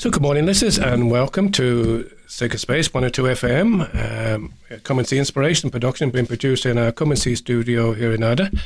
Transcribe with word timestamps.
So, 0.00 0.08
good 0.08 0.22
morning, 0.22 0.46
listeners, 0.46 0.78
and 0.78 1.10
welcome 1.10 1.52
to 1.52 2.10
Sacred 2.26 2.58
Space 2.58 2.94
102 2.94 3.22
FM. 3.22 4.34
Um, 4.34 4.54
come 4.82 4.98
and 4.98 5.06
see 5.06 5.18
Inspiration 5.18 5.68
production 5.68 6.08
being 6.08 6.24
produced 6.24 6.64
in 6.64 6.78
our 6.78 6.90
Come 6.90 7.10
and 7.10 7.20
See 7.20 7.36
studio 7.36 7.92
here 7.92 8.10
in 8.10 8.22
Athea. 8.22 8.58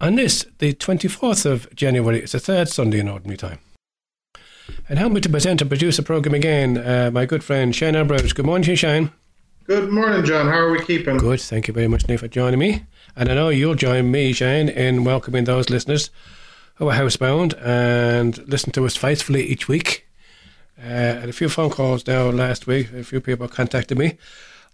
And 0.00 0.18
this, 0.18 0.44
the 0.58 0.72
24th 0.72 1.46
of 1.46 1.72
January, 1.76 2.24
is 2.24 2.32
the 2.32 2.40
third 2.40 2.68
Sunday 2.68 2.98
in 2.98 3.08
Ordinary 3.08 3.36
Time. 3.36 3.60
And 4.88 4.98
help 4.98 5.12
me 5.12 5.20
to 5.20 5.28
present 5.28 5.60
and 5.60 5.70
produce 5.70 5.96
the 5.96 6.02
programme 6.02 6.34
again, 6.34 6.76
uh, 6.76 7.12
my 7.12 7.24
good 7.24 7.44
friend 7.44 7.72
Shane 7.72 7.94
Ambrose. 7.94 8.32
Good 8.32 8.44
morning, 8.44 8.74
Shane. 8.74 9.12
Good 9.68 9.92
morning, 9.92 10.24
John. 10.24 10.48
How 10.48 10.58
are 10.58 10.72
we 10.72 10.84
keeping? 10.84 11.18
Good. 11.18 11.40
Thank 11.40 11.68
you 11.68 11.74
very 11.74 11.86
much, 11.86 12.08
Nick, 12.08 12.18
for 12.18 12.26
joining 12.26 12.58
me. 12.58 12.84
And 13.14 13.28
I 13.28 13.34
know 13.34 13.48
you'll 13.48 13.76
join 13.76 14.10
me, 14.10 14.32
Shane, 14.32 14.68
in 14.68 15.04
welcoming 15.04 15.44
those 15.44 15.70
listeners 15.70 16.10
who 16.74 16.88
are 16.88 16.96
housebound 16.96 17.56
and 17.64 18.38
listen 18.48 18.72
to 18.72 18.84
us 18.86 18.96
faithfully 18.96 19.46
each 19.46 19.68
week. 19.68 20.03
Uh, 20.84 21.20
had 21.20 21.30
a 21.30 21.32
few 21.32 21.48
phone 21.48 21.70
calls 21.70 22.06
now 22.06 22.28
last 22.28 22.66
week. 22.66 22.92
A 22.92 23.02
few 23.02 23.18
people 23.18 23.48
contacted 23.48 23.96
me. 23.96 24.18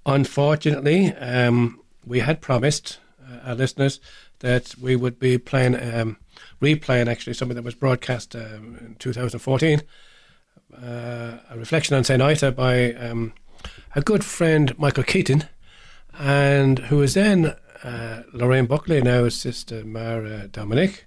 Unfortunately, 0.05 1.15
um, 1.15 1.80
we 2.05 2.19
had 2.19 2.41
promised 2.41 2.98
uh, 3.23 3.51
our 3.51 3.55
listeners 3.55 4.01
that 4.41 4.75
we 4.80 4.97
would 4.97 5.21
be 5.21 5.38
playing, 5.38 5.77
um, 5.77 6.16
replaying 6.61 7.07
actually 7.07 7.35
something 7.35 7.55
that 7.55 7.62
was 7.62 7.77
broadcast 7.77 8.35
um, 8.35 8.77
in 8.80 8.97
2014. 8.99 9.83
Uh, 10.77 11.38
a 11.49 11.57
reflection 11.57 11.95
on 11.97 12.02
St. 12.02 12.21
Ita 12.21 12.51
by 12.51 12.93
um, 12.95 13.33
a 13.95 14.01
good 14.01 14.24
friend, 14.24 14.77
Michael 14.79 15.05
Keating, 15.05 15.45
and 16.19 16.80
who 16.80 16.97
was 16.97 17.15
then 17.15 17.55
uh, 17.85 18.23
Lorraine 18.33 18.66
Buckley, 18.66 19.01
now 19.01 19.29
Sister 19.29 19.85
Mary 19.85 20.49
Dominic. 20.51 21.07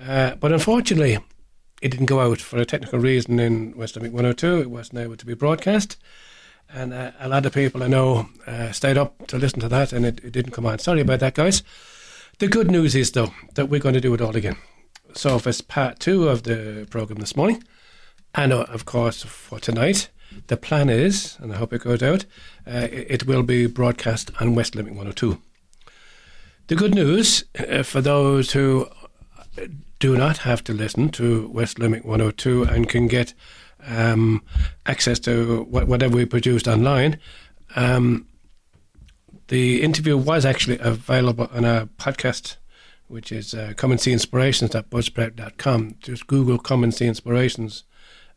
Uh, 0.00 0.34
but 0.34 0.50
unfortunately, 0.50 1.18
it 1.82 1.90
didn't 1.90 2.06
go 2.06 2.20
out 2.20 2.40
for 2.40 2.58
a 2.58 2.64
technical 2.64 2.98
reason 2.98 3.38
in 3.38 3.76
West 3.76 3.96
Limerick 3.96 4.12
102. 4.12 4.60
It 4.60 4.70
wasn't 4.70 5.00
able 5.00 5.16
to 5.16 5.26
be 5.26 5.34
broadcast. 5.34 5.96
And 6.68 6.92
uh, 6.92 7.12
a 7.20 7.28
lot 7.28 7.46
of 7.46 7.52
people 7.52 7.82
I 7.82 7.86
know 7.86 8.28
uh, 8.46 8.72
stayed 8.72 8.98
up 8.98 9.26
to 9.28 9.38
listen 9.38 9.60
to 9.60 9.68
that 9.68 9.92
and 9.92 10.04
it, 10.04 10.24
it, 10.24 10.32
didn't 10.32 10.52
come 10.52 10.66
on. 10.66 10.78
Sorry 10.78 11.00
about 11.00 11.20
that, 11.20 11.34
guys. 11.34 11.62
The 12.38 12.48
good 12.48 12.70
news 12.70 12.94
is, 12.94 13.12
though, 13.12 13.32
that 13.54 13.66
we're 13.66 13.80
going 13.80 13.94
to 13.94 14.00
do 14.00 14.14
it 14.14 14.20
all 14.20 14.36
again. 14.36 14.56
So, 15.14 15.36
if 15.36 15.46
it's 15.46 15.60
part 15.60 16.00
two 16.00 16.28
of 16.28 16.42
the 16.42 16.86
programme 16.90 17.20
this 17.20 17.36
morning, 17.36 17.62
and 18.34 18.52
uh, 18.52 18.66
of 18.68 18.84
course 18.84 19.22
for 19.22 19.58
tonight, 19.58 20.10
the 20.48 20.56
plan 20.56 20.90
is, 20.90 21.38
and 21.40 21.52
I 21.52 21.56
hope 21.56 21.72
it 21.72 21.82
goes 21.82 22.02
out, 22.02 22.26
uh, 22.66 22.88
it, 22.90 23.06
it, 23.08 23.26
will 23.26 23.42
be 23.42 23.66
broadcast 23.66 24.30
on 24.40 24.54
West 24.54 24.74
Limerick 24.74 24.94
102. 24.94 25.40
The 26.66 26.74
good 26.74 26.94
news 26.94 27.44
uh, 27.58 27.82
for 27.82 28.00
those 28.00 28.52
who 28.52 28.88
do 29.98 30.16
not 30.16 30.38
have 30.38 30.62
to 30.64 30.72
listen 30.72 31.08
to 31.10 31.48
West 31.48 31.78
Limerick 31.78 32.04
102 32.04 32.64
and 32.64 32.88
can 32.88 33.06
get 33.06 33.34
um, 33.86 34.42
access 34.84 35.18
to 35.20 35.64
whatever 35.64 36.16
we 36.16 36.24
produced 36.24 36.68
online. 36.68 37.18
Um, 37.74 38.26
the 39.48 39.82
interview 39.82 40.16
was 40.16 40.44
actually 40.44 40.78
available 40.80 41.48
on 41.52 41.64
our 41.64 41.86
podcast, 41.86 42.56
which 43.06 43.30
is 43.30 43.54
uh, 43.54 43.74
Come 43.76 43.92
and 43.92 44.00
See 44.00 44.12
Inspirations.buzzsprout.com. 44.12 45.96
Just 46.00 46.26
Google 46.26 46.58
Come 46.58 46.82
and 46.82 46.94
See 46.94 47.06
Inspirations 47.06 47.84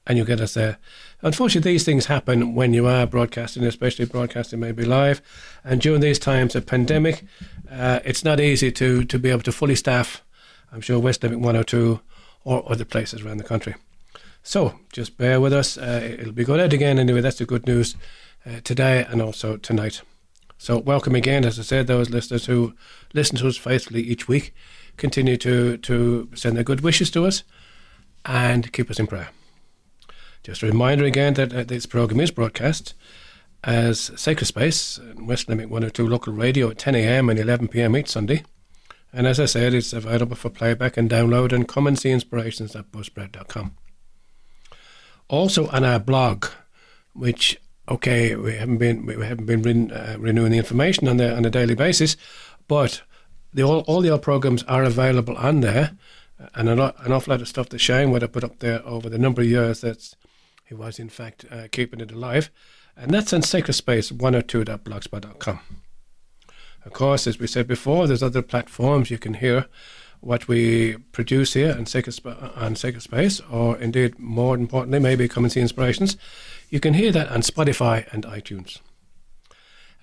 and 0.10 0.18
you'll 0.18 0.28
get 0.28 0.42
us 0.42 0.56
there. 0.56 0.78
Unfortunately, 1.22 1.72
these 1.72 1.84
things 1.84 2.08
happen 2.08 2.56
when 2.56 2.74
you 2.74 2.88
are 2.88 3.06
broadcasting, 3.06 3.64
especially 3.64 4.06
broadcasting 4.06 4.60
maybe 4.60 4.84
live. 4.84 5.22
And 5.64 5.80
during 5.80 6.02
these 6.02 6.18
times 6.18 6.56
of 6.56 6.66
pandemic, 6.66 7.24
uh, 7.72 8.00
it's 8.04 8.24
not 8.24 8.40
easy 8.40 8.72
to, 8.72 9.04
to 9.04 9.20
be 9.20 9.30
able 9.30 9.44
to 9.44 9.52
fully 9.52 9.76
staff 9.76 10.24
I'm 10.72 10.82
sure 10.82 11.00
West 11.00 11.24
Limerick 11.24 11.42
102 11.42 12.00
or 12.44 12.72
other 12.72 12.86
places 12.86 13.22
around 13.22 13.38
the 13.38 13.44
country. 13.44 13.76
So 14.44 14.80
just 14.92 15.18
bear 15.18 15.42
with 15.42 15.54
us. 15.54 15.78
Uh, 15.78 16.16
it'll 16.20 16.32
be 16.32 16.44
going 16.44 16.62
out 16.62 16.74
again 16.74 17.00
anyway. 17.00 17.22
That's 17.22 17.38
the 17.38 17.46
good 17.46 17.68
news 17.68 17.96
uh, 18.46 18.62
today 18.64 19.06
and 19.10 19.22
also 19.22 19.58
tonight. 19.58 20.02
So 20.58 20.78
welcome 20.78 21.16
again, 21.16 21.46
as 21.46 21.60
I 21.60 21.64
said, 21.64 21.88
those 21.88 22.10
listeners 22.10 22.46
who 22.46 22.74
listen 23.14 23.38
to 23.38 23.48
us 23.48 23.58
faithfully 23.58 24.02
each 24.02 24.28
week. 24.28 24.54
Continue 24.98 25.38
to, 25.38 25.78
to 25.78 26.30
send 26.36 26.58
their 26.58 26.64
good 26.64 26.82
wishes 26.82 27.10
to 27.12 27.26
us 27.26 27.44
and 28.26 28.72
keep 28.74 28.90
us 28.90 29.00
in 29.00 29.08
prayer. 29.08 29.30
Just 30.44 30.64
a 30.64 30.68
reminder 30.68 31.06
again 31.06 31.36
that 31.36 31.54
uh, 31.54 31.64
this 31.64 31.86
program 31.86 32.20
is 32.20 32.32
broadcast 32.32 32.94
as 33.64 34.12
Sacred 34.16 34.48
Space, 34.48 35.00
West 35.18 35.50
Limerick 35.50 35.70
102 35.70 36.08
local 36.08 36.34
radio 36.34 36.70
at 36.70 36.78
10 36.78 36.96
a.m. 36.96 37.30
and 37.30 37.40
11 37.40 37.68
p.m. 37.70 37.96
each 37.96 38.10
Sunday. 38.10 38.44
And 39.12 39.26
as 39.26 39.40
I 39.40 39.46
said, 39.46 39.74
it's 39.74 39.94
available 39.94 40.36
for 40.36 40.50
playback 40.50 40.98
and 40.98 41.10
download 41.10 41.52
and 41.52 41.68
come 41.68 41.88
and 41.88 41.98
see 41.98 42.12
inspirations 42.12 42.76
at 42.76 42.92
buzzsprout.com. 42.92 43.76
Also 45.28 45.68
on 45.70 45.84
our 45.84 46.00
blog, 46.00 46.46
which 47.14 47.60
okay, 47.88 48.36
we 48.36 48.54
haven't 48.54 48.78
been 48.78 49.06
we 49.06 49.26
haven't 49.26 49.46
been 49.46 49.92
uh, 49.92 50.16
renewing 50.20 50.52
the 50.52 50.58
information 50.58 51.08
on 51.08 51.18
the 51.18 51.36
on 51.36 51.46
a 51.46 51.50
daily 51.50 51.76
basis, 51.76 52.16
but 52.68 53.02
the 53.54 53.64
all, 53.64 53.80
all 53.82 54.02
the 54.02 54.10
old 54.10 54.22
programs 54.22 54.64
are 54.64 54.84
available 54.84 55.36
on 55.38 55.62
there, 55.62 55.92
and 56.56 56.70
a 56.70 56.76
lot, 56.76 56.96
an 57.06 57.12
awful 57.12 57.32
lot 57.32 57.42
of 57.42 57.48
stuff 57.48 57.70
that 57.70 57.80
Shane 57.80 58.12
would 58.12 58.22
have 58.22 58.32
put 58.32 58.44
up 58.44 58.60
there 58.60 58.86
over 58.86 59.10
the 59.10 59.18
number 59.18 59.42
of 59.42 59.48
years 59.48 59.82
that 59.82 60.14
he 60.66 60.76
was 60.76 61.00
in 61.00 61.10
fact 61.10 61.46
uh, 61.52 61.68
keeping 61.72 62.00
it 62.00 62.12
alive, 62.12 62.50
and 62.96 63.12
that's 63.12 63.34
on 63.34 63.42
Sacred 63.42 63.74
Space 63.74 64.12
102.blogspot.com. 64.12 65.60
Of 66.86 66.94
course, 66.94 67.28
as 67.28 67.40
we 67.40 67.48
said 67.48 67.68
before, 67.68 68.08
there's 68.08 68.24
other 68.24 68.42
platforms 68.42 69.12
you 69.12 69.18
can 69.18 69.36
hear 69.36 69.66
what 70.22 70.48
we 70.48 70.98
produce 71.12 71.54
here 71.54 71.74
on 71.78 71.86
Sacred, 71.86 72.20
on 72.56 72.76
Sacred 72.76 73.02
Space, 73.02 73.42
or 73.50 73.78
indeed, 73.78 74.20
more 74.20 74.56
importantly, 74.56 75.00
maybe 75.00 75.28
come 75.28 75.46
and 75.46 75.52
see 75.52 75.62
Inspirations. 75.62 76.18
You 76.70 76.80
can 76.80 76.94
hear 76.94 77.12
that 77.12 77.30
on 77.30 77.42
Spotify 77.42 78.12
and 78.14 78.24
iTunes. 78.26 78.80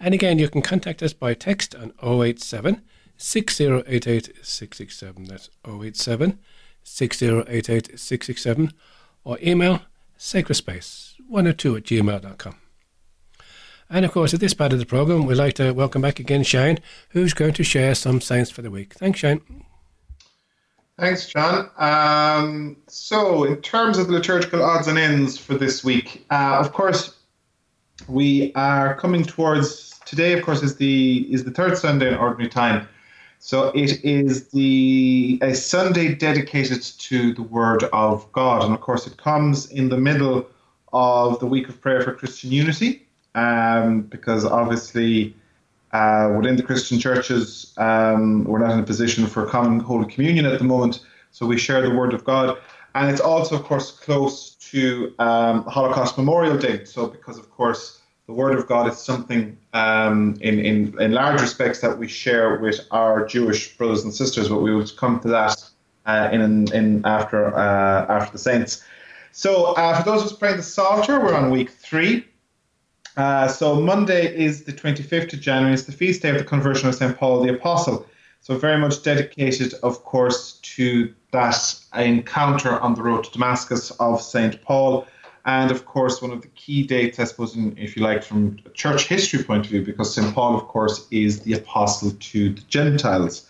And 0.01 0.15
again, 0.15 0.39
you 0.39 0.49
can 0.49 0.63
contact 0.63 1.03
us 1.03 1.13
by 1.13 1.35
text 1.35 1.75
on 1.75 1.93
087 2.03 2.83
6088 3.17 4.33
667. 4.43 5.25
That's 5.25 5.51
087 5.67 6.39
6088 6.83 7.99
667. 7.99 8.73
Or 9.25 9.39
email 9.43 9.83
sacredspace102 10.19 11.77
at 11.77 11.83
gmail.com. 11.85 12.57
And 13.89 14.05
of 14.05 14.13
course, 14.13 14.35
at 14.35 14.41
this 14.41 14.55
part 14.55 14.73
of 14.73 14.81
the 14.81 14.87
programme, 14.87 15.27
we'd 15.27 15.37
like 15.37 15.55
to 15.55 15.73
welcome 15.73 16.03
back 16.03 16.19
again 16.19 16.43
Shane, 16.43 16.79
who's 17.11 17.33
going 17.33 17.53
to 17.55 17.63
share 17.63 17.95
some 17.95 18.21
science 18.21 18.51
for 18.51 18.63
the 18.63 18.71
week. 18.71 18.95
Thanks, 18.95 19.21
Shane. 19.21 19.41
Thanks, 20.99 21.29
John. 21.29 21.71
Um, 21.77 22.79
so, 22.89 23.45
in 23.45 23.57
terms 23.61 23.99
of 23.99 24.09
the 24.09 24.15
liturgical 24.15 24.63
odds 24.63 24.89
and 24.89 24.99
ends 24.99 25.39
for 25.39 25.55
this 25.55 25.85
week, 25.85 26.27
uh, 26.31 26.57
of 26.59 26.73
course, 26.73 27.17
we 28.09 28.53
are 28.55 28.97
coming 28.97 29.23
towards 29.23 30.01
today. 30.05 30.33
Of 30.33 30.43
course, 30.43 30.63
is 30.63 30.77
the 30.77 31.33
is 31.33 31.45
the 31.45 31.51
third 31.51 31.79
Sunday 31.79 32.09
in 32.09 32.15
Ordinary 32.15 32.49
Time. 32.49 32.89
So 33.39 33.69
it 33.69 34.03
is 34.05 34.49
the 34.49 35.39
a 35.43 35.55
Sunday 35.55 36.15
dedicated 36.15 36.83
to 36.83 37.35
the 37.35 37.43
Word 37.43 37.85
of 37.93 38.31
God, 38.33 38.65
and 38.65 38.75
of 38.75 38.81
course, 38.81 39.07
it 39.07 39.17
comes 39.17 39.71
in 39.71 39.91
the 39.91 39.99
middle 39.99 40.49
of 40.93 41.39
the 41.39 41.47
week 41.47 41.69
of 41.69 41.81
prayer 41.81 42.01
for 42.01 42.15
Christian 42.15 42.51
unity 42.51 43.06
um, 43.37 44.01
because 44.01 44.45
obviously 44.45 45.37
uh, 45.93 46.35
within 46.37 46.57
the 46.57 46.63
Christian 46.63 46.99
churches, 46.99 47.73
um, 47.77 48.45
we're 48.45 48.59
not 48.59 48.73
in 48.73 48.81
a 48.81 48.83
position 48.83 49.27
for 49.27 49.47
common 49.47 49.79
Holy 49.79 50.11
Communion 50.13 50.47
at 50.47 50.59
the 50.59 50.65
moment, 50.65 51.05
so 51.31 51.47
we 51.47 51.57
share 51.57 51.83
the 51.83 51.95
Word 51.95 52.13
of 52.13 52.25
God. 52.25 52.59
And 52.95 53.11
it's 53.11 53.21
also, 53.21 53.57
of 53.57 53.65
course, 53.65 53.91
close 53.91 54.55
to 54.71 55.15
um, 55.19 55.65
Holocaust 55.65 56.17
Memorial 56.17 56.57
Day. 56.57 56.85
So, 56.85 57.07
because, 57.07 57.39
of 57.39 57.51
course, 57.51 58.01
the 58.27 58.33
Word 58.33 58.59
of 58.59 58.67
God 58.67 58.91
is 58.91 58.99
something 58.99 59.57
um, 59.75 60.37
in, 60.41 60.59
in, 60.59 61.01
in 61.01 61.13
large 61.13 61.41
respects 61.43 61.81
that 61.81 61.99
we 61.99 62.09
share 62.09 62.57
with 62.59 62.81
our 62.91 63.27
Jewish 63.27 63.77
brothers 63.77 64.03
and 64.05 64.15
sisters, 64.15 64.49
but 64.49 64.63
we 64.63 64.75
will 64.75 64.87
come 64.97 65.21
to 65.21 65.29
that 65.29 65.63
uh, 66.07 66.31
in, 66.33 66.73
in 66.73 67.05
after, 67.05 67.55
uh, 67.55 68.07
after 68.09 68.33
the 68.33 68.39
Saints. 68.39 68.83
So, 69.33 69.75
uh, 69.75 69.99
for 69.99 70.11
those 70.11 70.23
of 70.23 70.29
us 70.29 70.33
praying 70.33 70.57
the 70.57 70.63
Psalter, 70.63 71.21
we're 71.21 71.35
on 71.35 71.51
week 71.51 71.71
three. 71.71 72.25
Uh, 73.17 73.49
so 73.49 73.81
Monday 73.81 74.37
is 74.37 74.65
the 74.65 74.73
25th 74.73 75.33
of 75.33 75.41
January. 75.41 75.73
It's 75.73 75.85
the 75.85 75.93
feast 75.93 76.23
day 76.23 76.31
of 76.31 76.39
the 76.39 76.45
conversion 76.45 76.89
of 76.89 76.95
St. 76.95 77.17
Paul 77.17 77.43
the 77.43 77.55
Apostle. 77.55 78.07
So 78.41 78.57
very 78.59 78.79
much 78.79 79.03
dedicated, 79.03 79.75
of 79.83 80.05
course, 80.05 80.61
to 80.63 81.13
that 81.33 81.75
encounter 81.95 82.79
on 82.79 82.95
the 82.95 83.03
road 83.03 83.25
to 83.25 83.31
Damascus 83.33 83.91
of 83.93 84.21
St. 84.21 84.63
Paul. 84.63 85.07
And 85.47 85.71
of 85.71 85.87
course, 85.87 86.21
one 86.21 86.31
of 86.31 86.43
the 86.43 86.49
key 86.49 86.87
dates, 86.87 87.19
I 87.19 87.25
suppose, 87.25 87.57
in, 87.57 87.77
if 87.79 87.97
you 87.97 88.03
like, 88.03 88.23
from 88.23 88.59
a 88.67 88.71
church 88.71 89.07
history 89.07 89.43
point 89.43 89.65
of 89.65 89.71
view, 89.71 89.85
because 89.85 90.15
St. 90.15 90.35
Paul, 90.35 90.57
of 90.57 90.69
course, 90.69 91.07
is 91.11 91.41
the 91.41 91.55
apostle 91.55 92.11
to 92.11 92.53
the 92.53 92.61
Gentiles. 92.63 93.49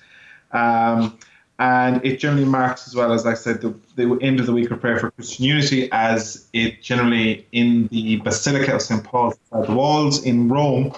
Um, 0.52 1.18
and 1.58 2.04
it 2.04 2.18
generally 2.18 2.44
marks 2.44 2.86
as 2.86 2.94
well 2.94 3.12
as 3.12 3.24
I 3.24 3.34
said 3.34 3.60
the, 3.60 3.74
the 3.94 4.18
end 4.20 4.40
of 4.40 4.46
the 4.46 4.52
week 4.52 4.70
of 4.70 4.80
prayer 4.80 4.98
for 4.98 5.10
Christian 5.12 5.44
unity 5.44 5.88
as 5.92 6.46
it 6.52 6.82
generally 6.82 7.46
in 7.52 7.88
the 7.88 8.16
Basilica 8.16 8.74
of 8.74 8.82
St 8.82 9.02
Paul 9.02 9.34
the 9.52 9.72
walls 9.72 10.22
in 10.24 10.48
Rome 10.48 10.92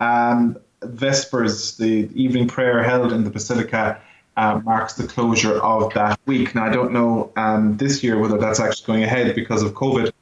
and 0.00 0.58
Vespers 0.82 1.76
the 1.76 2.08
evening 2.14 2.48
prayer 2.48 2.82
held 2.82 3.12
in 3.12 3.24
the 3.24 3.30
Basilica 3.30 4.00
uh, 4.36 4.60
marks 4.64 4.94
the 4.94 5.06
closure 5.06 5.60
of 5.60 5.92
that 5.94 6.18
week 6.26 6.54
now 6.54 6.64
I 6.64 6.70
don't 6.70 6.92
know 6.92 7.32
um, 7.36 7.76
this 7.76 8.02
year 8.02 8.18
whether 8.18 8.38
that's 8.38 8.58
actually 8.58 8.86
going 8.86 9.02
ahead 9.04 9.34
because 9.34 9.62
of 9.62 9.74
COVID 9.74 10.12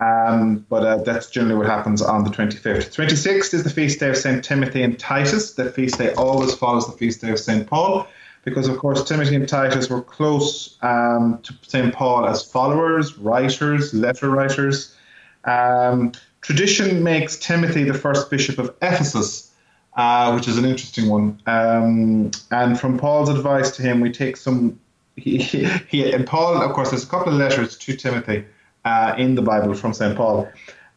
Um, 0.00 0.64
but 0.70 0.82
uh, 0.82 0.96
that's 1.02 1.28
generally 1.28 1.56
what 1.56 1.66
happens 1.66 2.00
on 2.00 2.24
the 2.24 2.30
25th. 2.30 2.88
26th 2.88 3.52
is 3.52 3.64
the 3.64 3.68
feast 3.68 4.00
day 4.00 4.08
of 4.08 4.16
St. 4.16 4.42
Timothy 4.42 4.82
and 4.82 4.98
Titus. 4.98 5.52
The 5.52 5.70
feast 5.70 5.98
day 5.98 6.14
always 6.14 6.54
follows 6.54 6.86
the 6.86 6.96
feast 6.96 7.20
day 7.20 7.30
of 7.30 7.38
St. 7.38 7.66
Paul 7.66 8.06
because, 8.44 8.68
of 8.68 8.78
course, 8.78 9.04
Timothy 9.04 9.36
and 9.36 9.48
Titus 9.48 9.90
were 9.90 10.02
close 10.02 10.78
um, 10.82 11.40
to 11.42 11.54
St. 11.62 11.92
Paul 11.92 12.26
as 12.26 12.42
followers, 12.42 13.18
writers, 13.18 13.92
letter 13.92 14.30
writers. 14.30 14.96
Um, 15.44 16.12
tradition 16.40 17.02
makes 17.02 17.36
Timothy 17.36 17.84
the 17.84 17.94
first 17.94 18.30
bishop 18.30 18.58
of 18.58 18.74
Ephesus, 18.80 19.52
uh, 19.96 20.32
which 20.32 20.48
is 20.48 20.56
an 20.56 20.64
interesting 20.64 21.08
one. 21.08 21.40
Um, 21.46 22.30
and 22.50 22.78
from 22.80 22.98
Paul's 22.98 23.28
advice 23.28 23.70
to 23.76 23.82
him, 23.82 24.00
we 24.00 24.10
take 24.10 24.36
some. 24.36 24.78
He, 25.16 25.36
he, 25.36 26.12
and 26.12 26.26
Paul, 26.26 26.62
of 26.62 26.72
course, 26.72 26.90
there's 26.90 27.04
a 27.04 27.06
couple 27.06 27.30
of 27.30 27.38
letters 27.38 27.76
to 27.76 27.94
Timothy 27.94 28.46
uh, 28.86 29.14
in 29.18 29.34
the 29.34 29.42
Bible 29.42 29.74
from 29.74 29.92
St. 29.92 30.16
Paul. 30.16 30.48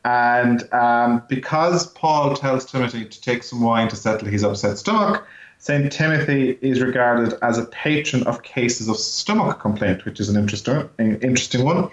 And 0.05 0.71
um, 0.73 1.23
because 1.27 1.87
Paul 1.87 2.33
tells 2.35 2.63
Timothy 2.65 3.03
to 3.03 3.21
take 3.21 3.43
some 3.43 3.61
wine 3.61 3.89
to 3.89 3.97
settle 3.97 4.29
his 4.29 4.45
upset 4.45 4.77
stomach, 4.77 5.27
St. 5.63 5.89
Timothy 5.93 6.57
is 6.59 6.81
regarded 6.81 7.35
as 7.41 7.57
a 7.57 7.63
patron 7.63 8.23
of 8.23 8.43
cases 8.43 8.89
of 8.89 8.97
stomach 8.97 9.61
complaint, 9.61 10.03
which 10.03 10.19
is 10.19 10.27
an 10.27 10.35
interesting, 10.35 10.89
interesting 10.99 11.63
one. 11.63 11.89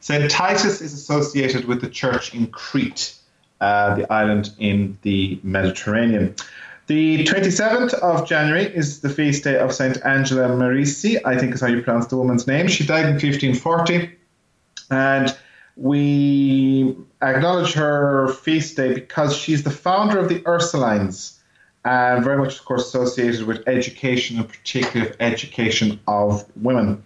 St. 0.00 0.30
Titus 0.30 0.80
is 0.80 0.94
associated 0.94 1.66
with 1.66 1.82
the 1.82 1.90
church 1.90 2.34
in 2.34 2.46
Crete, 2.46 3.14
uh, 3.60 3.94
the 3.94 4.10
island 4.10 4.54
in 4.58 4.96
the 5.02 5.38
Mediterranean. 5.42 6.34
The 6.86 7.24
27th 7.24 7.92
of 7.92 8.26
January 8.26 8.64
is 8.64 9.02
the 9.02 9.10
feast 9.10 9.44
day 9.44 9.58
of 9.58 9.74
St. 9.74 10.02
Angela 10.02 10.48
Merici, 10.48 11.20
I 11.22 11.36
think 11.36 11.52
is 11.54 11.60
how 11.60 11.66
you 11.66 11.82
pronounce 11.82 12.06
the 12.06 12.16
woman's 12.16 12.46
name. 12.46 12.68
She 12.68 12.86
died 12.86 13.04
in 13.04 13.20
1540. 13.20 14.16
And 14.90 15.36
we 15.76 16.96
acknowledge 17.20 17.74
her 17.74 18.28
feast 18.28 18.78
day 18.78 18.94
because 18.94 19.36
she's 19.36 19.62
the 19.62 19.70
founder 19.70 20.18
of 20.18 20.30
the 20.30 20.40
Ursulines, 20.40 21.36
and 21.84 22.22
very 22.24 22.36
much, 22.36 22.58
of 22.58 22.64
course, 22.64 22.86
associated 22.86 23.46
with 23.46 23.66
education, 23.66 24.38
and 24.38 24.48
particular 24.48 25.14
education 25.20 26.00
of 26.06 26.44
women. 26.56 27.02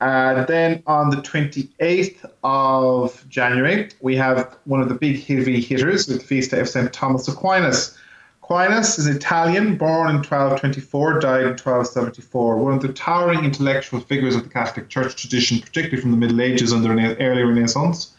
And 0.00 0.46
then 0.46 0.82
on 0.86 1.10
the 1.10 1.16
28th 1.16 2.24
of 2.42 3.28
January, 3.28 3.90
we 4.00 4.16
have 4.16 4.56
one 4.64 4.80
of 4.80 4.88
the 4.88 4.94
big 4.94 5.24
heavy 5.24 5.60
hitters 5.60 6.08
with 6.08 6.20
the 6.20 6.26
feast 6.26 6.52
of 6.52 6.68
St. 6.68 6.90
Thomas 6.92 7.28
Aquinas. 7.28 7.98
Aquinas 8.42 8.98
is 8.98 9.06
Italian, 9.06 9.76
born 9.76 10.08
in 10.08 10.16
1224, 10.16 11.20
died 11.20 11.42
in 11.42 11.48
1274, 11.50 12.56
one 12.56 12.72
of 12.72 12.82
the 12.82 12.92
towering 12.92 13.44
intellectual 13.44 14.00
figures 14.00 14.34
of 14.34 14.42
the 14.42 14.48
Catholic 14.48 14.88
Church 14.88 15.14
tradition, 15.16 15.60
particularly 15.60 16.00
from 16.00 16.10
the 16.10 16.16
Middle 16.16 16.40
Ages 16.40 16.72
and 16.72 16.82
the 16.82 17.16
early 17.20 17.42
Renaissance. 17.42 18.12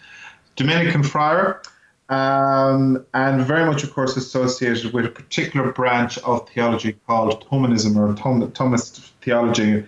Dominican 0.56 1.04
friar, 1.04 1.62
um, 2.12 3.06
and 3.13 3.42
very 3.42 3.66
much, 3.66 3.84
of 3.84 3.94
course, 3.94 4.18
associated 4.18 4.92
with 4.94 5.06
a 5.06 5.10
particular 5.10 5.72
branch 5.72 6.18
of 6.19 6.48
theology 6.50 6.98
called 7.08 7.48
Thomism 7.48 7.96
or 7.96 8.13
Thom- 8.16 8.52
Thomist 8.52 9.12
theology. 9.22 9.86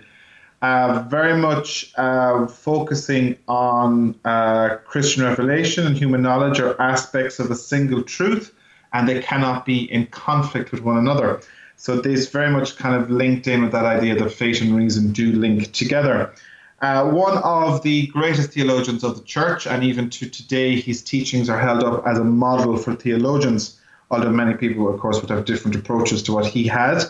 Uh, 0.61 1.03
very 1.09 1.37
much 1.37 1.91
uh, 1.97 2.47
focusing 2.47 3.37
on 3.49 4.17
uh, 4.23 4.77
Christian 4.85 5.23
revelation 5.23 5.85
and 5.85 5.97
human 5.97 6.21
knowledge 6.21 6.61
are 6.61 6.79
aspects 6.81 7.39
of 7.39 7.51
a 7.51 7.55
single 7.55 8.01
truth 8.01 8.55
and 8.93 9.09
they 9.09 9.21
cannot 9.21 9.65
be 9.65 9.91
in 9.91 10.05
conflict 10.07 10.71
with 10.71 10.81
one 10.81 10.97
another. 10.97 11.41
So 11.75 11.99
this 11.99 12.29
very 12.29 12.49
much 12.49 12.77
kind 12.77 12.95
of 12.95 13.09
linked 13.09 13.47
in 13.47 13.63
with 13.63 13.73
that 13.73 13.83
idea 13.83 14.15
that 14.15 14.31
faith 14.31 14.61
and 14.61 14.73
reason 14.73 15.11
do 15.11 15.33
link 15.33 15.73
together. 15.73 16.33
Uh, 16.83 17.09
one 17.09 17.37
of 17.45 17.81
the 17.83 18.07
greatest 18.07 18.51
theologians 18.51 19.05
of 19.05 19.15
the 19.15 19.23
church, 19.23 19.65
and 19.65 19.85
even 19.85 20.09
to 20.09 20.29
today, 20.29 20.77
his 20.77 21.01
teachings 21.01 21.49
are 21.49 21.57
held 21.57 21.81
up 21.81 22.05
as 22.05 22.17
a 22.19 22.23
model 22.25 22.75
for 22.75 22.93
theologians, 22.93 23.79
although 24.11 24.29
many 24.29 24.53
people, 24.53 24.93
of 24.93 24.99
course, 24.99 25.21
would 25.21 25.29
have 25.29 25.45
different 25.45 25.77
approaches 25.77 26.21
to 26.21 26.33
what 26.33 26.45
he 26.45 26.67
had. 26.67 27.01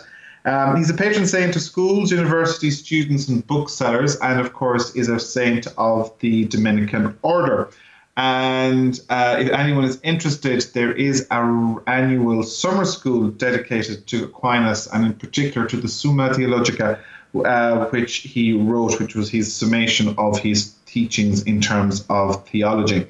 Um, 0.44 0.76
he's 0.76 0.90
a 0.90 0.94
patron 0.94 1.26
saint 1.26 1.54
to 1.54 1.60
schools, 1.60 2.12
universities, 2.12 2.78
students, 2.78 3.26
and 3.26 3.44
booksellers, 3.48 4.14
and 4.20 4.38
of 4.38 4.52
course, 4.52 4.94
is 4.94 5.08
a 5.08 5.18
saint 5.18 5.66
of 5.76 6.16
the 6.20 6.44
Dominican 6.44 7.18
order. 7.22 7.68
And 8.16 9.00
uh, 9.10 9.38
if 9.40 9.50
anyone 9.50 9.86
is 9.86 9.98
interested, 10.04 10.64
there 10.72 10.92
is 10.92 11.26
an 11.32 11.80
annual 11.88 12.44
summer 12.44 12.84
school 12.84 13.26
dedicated 13.30 14.06
to 14.06 14.26
Aquinas 14.26 14.86
and, 14.86 15.04
in 15.04 15.14
particular, 15.14 15.66
to 15.66 15.76
the 15.76 15.88
Summa 15.88 16.32
Theologica, 16.32 17.00
uh, 17.34 17.86
which 17.86 18.16
he 18.16 18.52
wrote, 18.52 19.00
which 19.00 19.14
was 19.14 19.30
his 19.30 19.54
summation 19.54 20.14
of 20.18 20.38
his 20.38 20.74
teachings 20.86 21.42
in 21.42 21.60
terms 21.60 22.04
of 22.08 22.46
theology. 22.48 23.06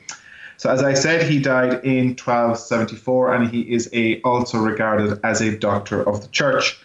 So, 0.56 0.70
as 0.70 0.82
I 0.82 0.94
said, 0.94 1.28
he 1.28 1.40
died 1.40 1.84
in 1.84 2.10
1274, 2.16 3.34
and 3.34 3.50
he 3.50 3.60
is 3.62 3.90
a, 3.92 4.20
also 4.22 4.58
regarded 4.58 5.20
as 5.24 5.40
a 5.40 5.56
doctor 5.56 6.02
of 6.08 6.22
the 6.22 6.28
church. 6.28 6.78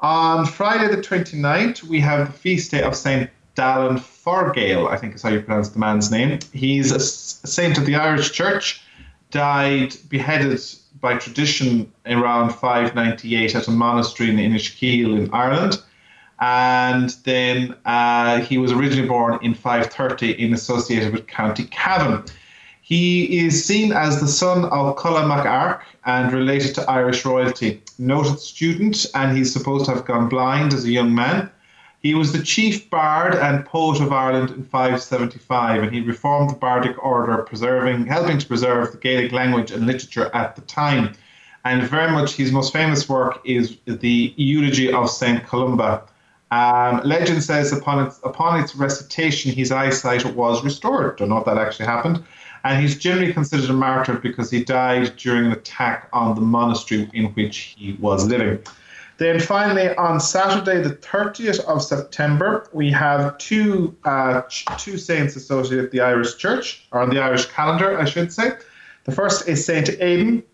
On 0.00 0.46
Friday, 0.46 0.94
the 0.94 1.02
29th, 1.02 1.82
we 1.82 2.00
have 2.00 2.28
the 2.28 2.32
feast 2.32 2.70
day 2.70 2.82
of 2.82 2.94
Saint 2.94 3.28
Dallan 3.56 3.98
Forgaill, 3.98 4.88
I 4.88 4.96
think 4.96 5.16
is 5.16 5.22
how 5.22 5.30
you 5.30 5.40
pronounce 5.40 5.70
the 5.70 5.80
man's 5.80 6.10
name. 6.10 6.38
He's 6.52 6.92
a 6.92 7.00
saint 7.00 7.76
of 7.76 7.86
the 7.86 7.96
Irish 7.96 8.30
Church, 8.30 8.80
died 9.32 9.96
beheaded 10.08 10.60
by 11.00 11.16
tradition 11.16 11.92
around 12.06 12.50
598 12.50 13.54
at 13.56 13.66
a 13.66 13.70
monastery 13.70 14.30
in 14.30 14.36
the 14.36 14.46
Inishkeel 14.46 15.18
in 15.18 15.30
Ireland. 15.32 15.82
And 16.40 17.10
then 17.24 17.74
uh, 17.84 18.40
he 18.40 18.58
was 18.58 18.72
originally 18.72 19.08
born 19.08 19.38
in 19.42 19.54
530 19.54 20.32
in 20.32 20.54
associated 20.54 21.12
with 21.12 21.26
County 21.26 21.64
Cavan. 21.64 22.24
He 22.80 23.44
is 23.44 23.64
seen 23.64 23.92
as 23.92 24.20
the 24.20 24.28
son 24.28 24.64
of 24.66 24.96
Culla 24.96 25.22
MacArc 25.22 25.80
and 26.06 26.32
related 26.32 26.74
to 26.76 26.90
Irish 26.90 27.24
royalty. 27.24 27.82
Noted 27.98 28.40
student, 28.40 29.04
and 29.14 29.36
he's 29.36 29.52
supposed 29.52 29.84
to 29.86 29.92
have 29.92 30.06
gone 30.06 30.28
blind 30.28 30.72
as 30.72 30.84
a 30.84 30.90
young 30.90 31.14
man. 31.14 31.50
He 32.00 32.14
was 32.14 32.32
the 32.32 32.42
chief 32.42 32.88
bard 32.88 33.34
and 33.34 33.66
poet 33.66 34.00
of 34.00 34.12
Ireland 34.12 34.50
in 34.50 34.64
575, 34.64 35.82
and 35.82 35.92
he 35.92 36.00
reformed 36.00 36.50
the 36.50 36.54
bardic 36.54 36.96
order, 37.04 37.38
preserving, 37.38 38.06
helping 38.06 38.38
to 38.38 38.46
preserve 38.46 38.92
the 38.92 38.98
Gaelic 38.98 39.32
language 39.32 39.72
and 39.72 39.84
literature 39.84 40.30
at 40.32 40.54
the 40.54 40.62
time. 40.62 41.12
And 41.64 41.82
very 41.82 42.10
much 42.12 42.36
his 42.36 42.52
most 42.52 42.72
famous 42.72 43.08
work 43.08 43.40
is 43.44 43.76
the 43.84 44.32
Eulogy 44.36 44.92
of 44.92 45.10
Saint 45.10 45.44
Columba. 45.44 46.04
Um, 46.50 47.02
legend 47.04 47.42
says 47.42 47.72
upon 47.72 48.06
its, 48.06 48.20
upon 48.24 48.60
its 48.60 48.74
recitation, 48.74 49.52
his 49.52 49.70
eyesight 49.70 50.24
was 50.34 50.64
restored. 50.64 51.16
Don't 51.16 51.28
know 51.28 51.38
if 51.38 51.44
that 51.44 51.58
actually 51.58 51.86
happened. 51.86 52.24
And 52.64 52.80
he's 52.80 52.98
generally 52.98 53.32
considered 53.32 53.70
a 53.70 53.74
martyr 53.74 54.14
because 54.14 54.50
he 54.50 54.64
died 54.64 55.16
during 55.16 55.46
an 55.46 55.52
attack 55.52 56.08
on 56.12 56.34
the 56.34 56.40
monastery 56.40 57.08
in 57.12 57.26
which 57.26 57.76
he 57.78 57.96
was 58.00 58.26
living. 58.26 58.58
Then 59.18 59.40
finally, 59.40 59.94
on 59.96 60.20
Saturday, 60.20 60.80
the 60.80 60.94
30th 60.94 61.60
of 61.64 61.82
September, 61.82 62.68
we 62.72 62.90
have 62.92 63.36
two 63.38 63.96
uh, 64.04 64.42
two 64.78 64.96
saints 64.96 65.34
associated 65.34 65.82
with 65.82 65.92
the 65.92 66.00
Irish 66.00 66.36
Church, 66.36 66.86
or 66.92 67.02
on 67.02 67.10
the 67.10 67.20
Irish 67.20 67.46
calendar, 67.46 67.98
I 67.98 68.04
should 68.04 68.32
say. 68.32 68.52
The 69.04 69.12
first 69.12 69.48
is 69.48 69.64
Saint 69.64 69.88
Aidan, 70.00 70.44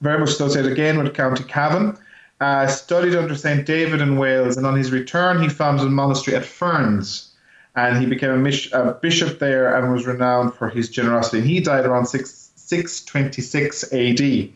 very 0.00 0.18
much 0.18 0.30
associated 0.30 0.72
again 0.72 1.02
with 1.02 1.12
County 1.14 1.44
Cavan. 1.44 1.98
Uh, 2.42 2.66
studied 2.66 3.14
under 3.14 3.36
Saint 3.36 3.64
David 3.64 4.00
in 4.00 4.18
Wales, 4.18 4.56
and 4.56 4.66
on 4.66 4.76
his 4.76 4.90
return, 4.90 5.40
he 5.40 5.48
founded 5.48 5.86
a 5.86 5.90
monastery 5.90 6.36
at 6.36 6.44
Ferns, 6.44 7.30
and 7.76 7.98
he 7.98 8.04
became 8.04 8.30
a, 8.30 8.36
mis- 8.36 8.72
a 8.72 8.98
bishop 9.00 9.38
there 9.38 9.76
and 9.76 9.92
was 9.92 10.06
renowned 10.06 10.52
for 10.52 10.68
his 10.68 10.88
generosity. 10.88 11.38
And 11.38 11.46
he 11.46 11.60
died 11.60 11.86
around 11.86 12.06
6, 12.06 12.50
626 12.56 13.92
AD. 13.92 14.48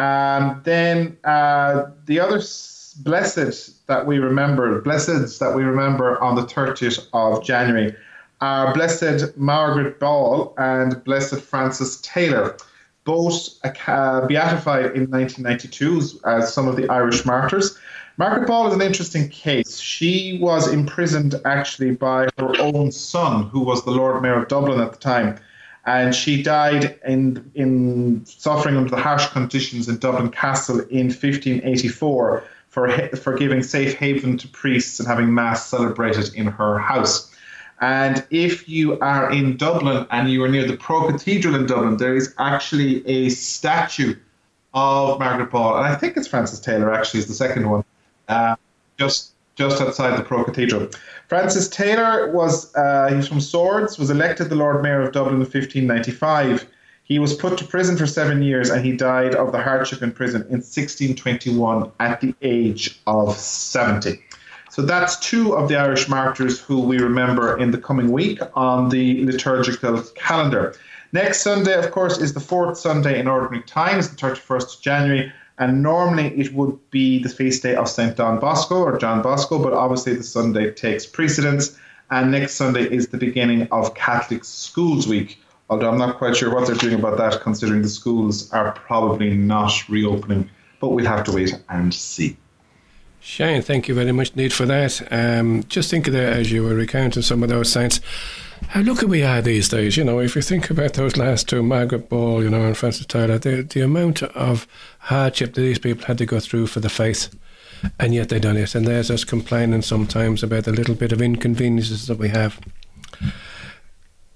Um, 0.00 0.62
then 0.64 1.16
uh, 1.22 1.90
the 2.06 2.18
other 2.18 2.42
blessed 3.04 3.86
that 3.86 4.04
we 4.04 4.18
remember, 4.18 4.82
blesseds 4.82 5.38
that 5.38 5.54
we 5.54 5.62
remember 5.62 6.20
on 6.20 6.34
the 6.34 6.42
30th 6.42 7.06
of 7.12 7.44
January 7.44 7.94
are 8.40 8.74
Blessed 8.74 9.36
Margaret 9.36 10.00
Ball 10.00 10.52
and 10.58 11.04
Blessed 11.04 11.40
Francis 11.40 12.00
Taylor, 12.00 12.56
both 13.04 13.48
uh, 13.64 14.26
beatified 14.26 14.86
in 14.96 15.10
1992 15.10 16.20
as 16.24 16.52
some 16.52 16.68
of 16.68 16.76
the 16.76 16.88
Irish 16.88 17.24
martyrs. 17.24 17.78
Margaret 18.16 18.46
Ball 18.46 18.68
is 18.68 18.74
an 18.74 18.82
interesting 18.82 19.28
case. 19.28 19.78
She 19.78 20.38
was 20.40 20.72
imprisoned 20.72 21.34
actually 21.44 21.92
by 21.92 22.28
her 22.38 22.60
own 22.60 22.92
son, 22.92 23.44
who 23.44 23.60
was 23.60 23.84
the 23.84 23.90
Lord 23.90 24.20
Mayor 24.22 24.42
of 24.42 24.48
Dublin 24.48 24.80
at 24.80 24.92
the 24.92 24.98
time 24.98 25.38
and 25.84 26.14
she 26.14 26.42
died 26.42 26.98
in 27.04 27.50
in 27.54 28.24
suffering 28.24 28.76
under 28.76 28.90
the 28.90 28.96
harsh 28.96 29.26
conditions 29.28 29.88
in 29.88 29.98
Dublin 29.98 30.30
Castle 30.30 30.80
in 30.80 31.06
1584 31.06 32.44
for 32.68 32.90
for 33.16 33.36
giving 33.36 33.62
safe 33.62 33.94
haven 33.94 34.38
to 34.38 34.48
priests 34.48 35.00
and 35.00 35.08
having 35.08 35.34
mass 35.34 35.66
celebrated 35.66 36.32
in 36.34 36.46
her 36.46 36.78
house. 36.78 37.31
And 37.82 38.24
if 38.30 38.68
you 38.68 38.98
are 39.00 39.32
in 39.32 39.56
Dublin 39.56 40.06
and 40.12 40.30
you 40.30 40.42
are 40.44 40.48
near 40.48 40.64
the 40.64 40.76
Pro 40.76 41.10
Cathedral 41.10 41.56
in 41.56 41.66
Dublin, 41.66 41.96
there 41.96 42.14
is 42.14 42.32
actually 42.38 43.04
a 43.08 43.28
statue 43.28 44.14
of 44.72 45.18
Margaret 45.18 45.50
Ball, 45.50 45.76
and 45.76 45.86
I 45.86 45.96
think 45.96 46.16
it's 46.16 46.28
Francis 46.28 46.60
Taylor 46.60 46.94
actually 46.94 47.20
is 47.20 47.26
the 47.26 47.34
second 47.34 47.68
one, 47.68 47.84
uh, 48.28 48.54
just 48.98 49.32
just 49.56 49.82
outside 49.82 50.16
the 50.16 50.22
Pro 50.22 50.44
Cathedral. 50.44 50.88
Francis 51.28 51.68
Taylor 51.68 52.30
was 52.30 52.74
uh, 52.76 53.12
he's 53.12 53.26
from 53.26 53.40
Swords, 53.40 53.98
was 53.98 54.10
elected 54.10 54.48
the 54.48 54.54
Lord 54.54 54.80
Mayor 54.80 55.02
of 55.02 55.12
Dublin 55.12 55.34
in 55.34 55.40
1595. 55.40 56.66
He 57.02 57.18
was 57.18 57.34
put 57.34 57.58
to 57.58 57.64
prison 57.64 57.96
for 57.98 58.06
seven 58.06 58.42
years 58.42 58.70
and 58.70 58.84
he 58.84 58.92
died 58.92 59.34
of 59.34 59.50
the 59.52 59.60
hardship 59.60 60.02
in 60.02 60.12
prison 60.12 60.42
in 60.42 60.62
1621 60.62 61.90
at 61.98 62.20
the 62.20 62.34
age 62.42 63.00
of 63.06 63.36
70. 63.36 64.22
So 64.72 64.80
that's 64.80 65.18
two 65.18 65.54
of 65.54 65.68
the 65.68 65.76
Irish 65.76 66.08
martyrs 66.08 66.58
who 66.58 66.80
we 66.80 66.98
remember 66.98 67.58
in 67.58 67.72
the 67.72 67.76
coming 67.76 68.10
week 68.10 68.40
on 68.54 68.88
the 68.88 69.22
liturgical 69.26 70.00
calendar. 70.14 70.74
Next 71.12 71.42
Sunday, 71.42 71.74
of 71.74 71.90
course, 71.90 72.16
is 72.16 72.32
the 72.32 72.40
fourth 72.40 72.78
Sunday 72.78 73.20
in 73.20 73.28
Ordinary 73.28 73.62
Time, 73.64 73.98
it's 73.98 74.08
the 74.08 74.16
31st 74.16 74.76
of 74.76 74.80
January, 74.80 75.30
and 75.58 75.82
normally 75.82 76.28
it 76.40 76.54
would 76.54 76.78
be 76.90 77.22
the 77.22 77.28
feast 77.28 77.62
day 77.62 77.74
of 77.74 77.86
St. 77.86 78.16
Don 78.16 78.40
Bosco 78.40 78.76
or 78.76 78.96
John 78.96 79.20
Bosco, 79.20 79.62
but 79.62 79.74
obviously 79.74 80.14
the 80.14 80.22
Sunday 80.22 80.70
takes 80.70 81.04
precedence, 81.04 81.78
and 82.10 82.30
next 82.30 82.54
Sunday 82.54 82.84
is 82.84 83.08
the 83.08 83.18
beginning 83.18 83.68
of 83.72 83.94
Catholic 83.94 84.42
Schools 84.42 85.06
Week 85.06 85.38
although 85.68 85.90
I'm 85.90 85.98
not 85.98 86.16
quite 86.16 86.36
sure 86.36 86.52
what 86.52 86.66
they're 86.66 86.76
doing 86.76 86.98
about 86.98 87.18
that, 87.18 87.40
considering 87.42 87.80
the 87.80 87.88
schools 87.88 88.50
are 88.52 88.72
probably 88.72 89.34
not 89.34 89.72
reopening. 89.88 90.50
But 90.80 90.90
we'll 90.90 91.06
have 91.06 91.24
to 91.24 91.32
wait 91.32 91.58
and 91.70 91.94
see. 91.94 92.36
Shane, 93.24 93.62
thank 93.62 93.86
you 93.86 93.94
very 93.94 94.10
much 94.10 94.30
indeed 94.30 94.52
for 94.52 94.66
that. 94.66 95.00
Um, 95.12 95.62
just 95.68 95.88
think 95.88 96.08
of 96.08 96.12
that 96.12 96.32
as 96.32 96.50
you 96.50 96.64
were 96.64 96.74
recounting 96.74 97.22
some 97.22 97.44
of 97.44 97.48
those 97.48 97.70
saints. 97.70 98.00
How 98.68 98.82
lucky 98.82 99.06
we 99.06 99.22
are 99.22 99.40
these 99.40 99.68
days, 99.68 99.96
you 99.96 100.02
know, 100.02 100.18
if 100.18 100.34
you 100.34 100.42
think 100.42 100.70
about 100.70 100.94
those 100.94 101.16
last 101.16 101.48
two, 101.48 101.62
Margaret 101.62 102.08
Ball, 102.08 102.42
you 102.42 102.50
know, 102.50 102.66
and 102.66 102.76
Francis 102.76 103.06
Tyler, 103.06 103.38
the, 103.38 103.62
the 103.62 103.80
amount 103.80 104.24
of 104.24 104.66
hardship 104.98 105.54
that 105.54 105.60
these 105.60 105.78
people 105.78 106.04
had 106.04 106.18
to 106.18 106.26
go 106.26 106.40
through 106.40 106.66
for 106.66 106.80
the 106.80 106.88
faith, 106.88 107.34
and 107.98 108.12
yet 108.12 108.28
they 108.28 108.40
done 108.40 108.56
it. 108.56 108.74
And 108.74 108.86
there's 108.86 109.10
us 109.10 109.24
complaining 109.24 109.82
sometimes 109.82 110.42
about 110.42 110.64
the 110.64 110.72
little 110.72 110.96
bit 110.96 111.12
of 111.12 111.22
inconveniences 111.22 112.08
that 112.08 112.18
we 112.18 112.28
have 112.28 112.60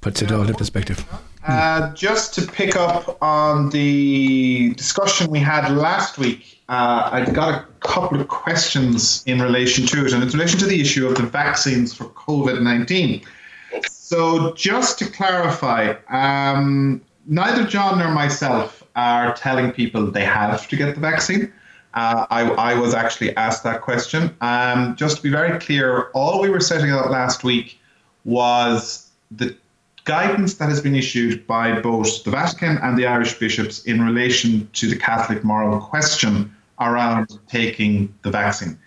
puts 0.01 0.23
it 0.23 0.31
all 0.31 0.49
in 0.49 0.55
perspective. 0.55 1.05
Uh, 1.47 1.93
just 1.95 2.35
to 2.35 2.43
pick 2.43 2.75
up 2.75 3.23
on 3.23 3.71
the 3.71 4.75
discussion 4.75 5.31
we 5.31 5.39
had 5.39 5.71
last 5.77 6.19
week, 6.19 6.61
uh, 6.69 7.09
I 7.13 7.25
got 7.25 7.55
a 7.55 7.67
couple 7.87 8.21
of 8.21 8.27
questions 8.27 9.23
in 9.27 9.41
relation 9.41 9.87
to 9.87 10.05
it, 10.05 10.13
and 10.13 10.25
it's 10.25 10.35
in 10.35 10.41
relation 10.41 10.59
to 10.59 10.67
the 10.67 10.81
issue 10.81 11.07
of 11.07 11.15
the 11.15 11.23
vaccines 11.23 11.95
for 11.95 12.07
COVID 12.07 12.61
19. 12.63 13.23
So, 13.89 14.55
just 14.55 14.99
to 14.99 15.07
clarify, 15.07 15.95
um, 16.09 17.01
neither 17.27 17.65
John 17.65 18.01
nor 18.01 18.11
myself 18.11 18.83
are 18.97 19.33
telling 19.35 19.71
people 19.71 20.11
they 20.11 20.25
have 20.25 20.67
to 20.69 20.77
get 20.77 20.95
the 20.97 21.01
vaccine. 21.01 21.53
Uh, 21.95 22.27
I, 22.29 22.43
I, 22.51 22.75
was 22.75 22.93
actually 22.93 23.35
asked 23.37 23.63
that 23.63 23.81
question. 23.81 24.37
Um, 24.41 24.97
just 24.97 25.17
to 25.19 25.23
be 25.23 25.31
very 25.31 25.59
clear, 25.59 26.11
all 26.13 26.43
we 26.43 26.51
were 26.51 26.61
setting 26.61 26.91
out 26.91 27.11
last 27.11 27.43
week 27.43 27.79
was 28.25 29.11
the 29.31 29.57
guidance 30.07 30.55
that 30.55 30.69
has 30.69 30.81
been 30.81 30.95
issued 30.95 31.47
by 31.47 31.81
both 31.81 32.25
the 32.25 32.31
Vatican 32.31 32.79
and 32.79 32.97
the 32.97 33.07
Irish 33.07 33.39
bishops 33.39 33.85
in 33.85 34.01
relation 34.03 34.69
to 34.73 34.89
the 34.89 34.97
Catholic 34.97 35.45
moral 35.45 35.81
question 35.81 36.55
around 36.81 37.39
taking 37.49 38.15
the 38.23 38.31
vaccine. 38.31 38.79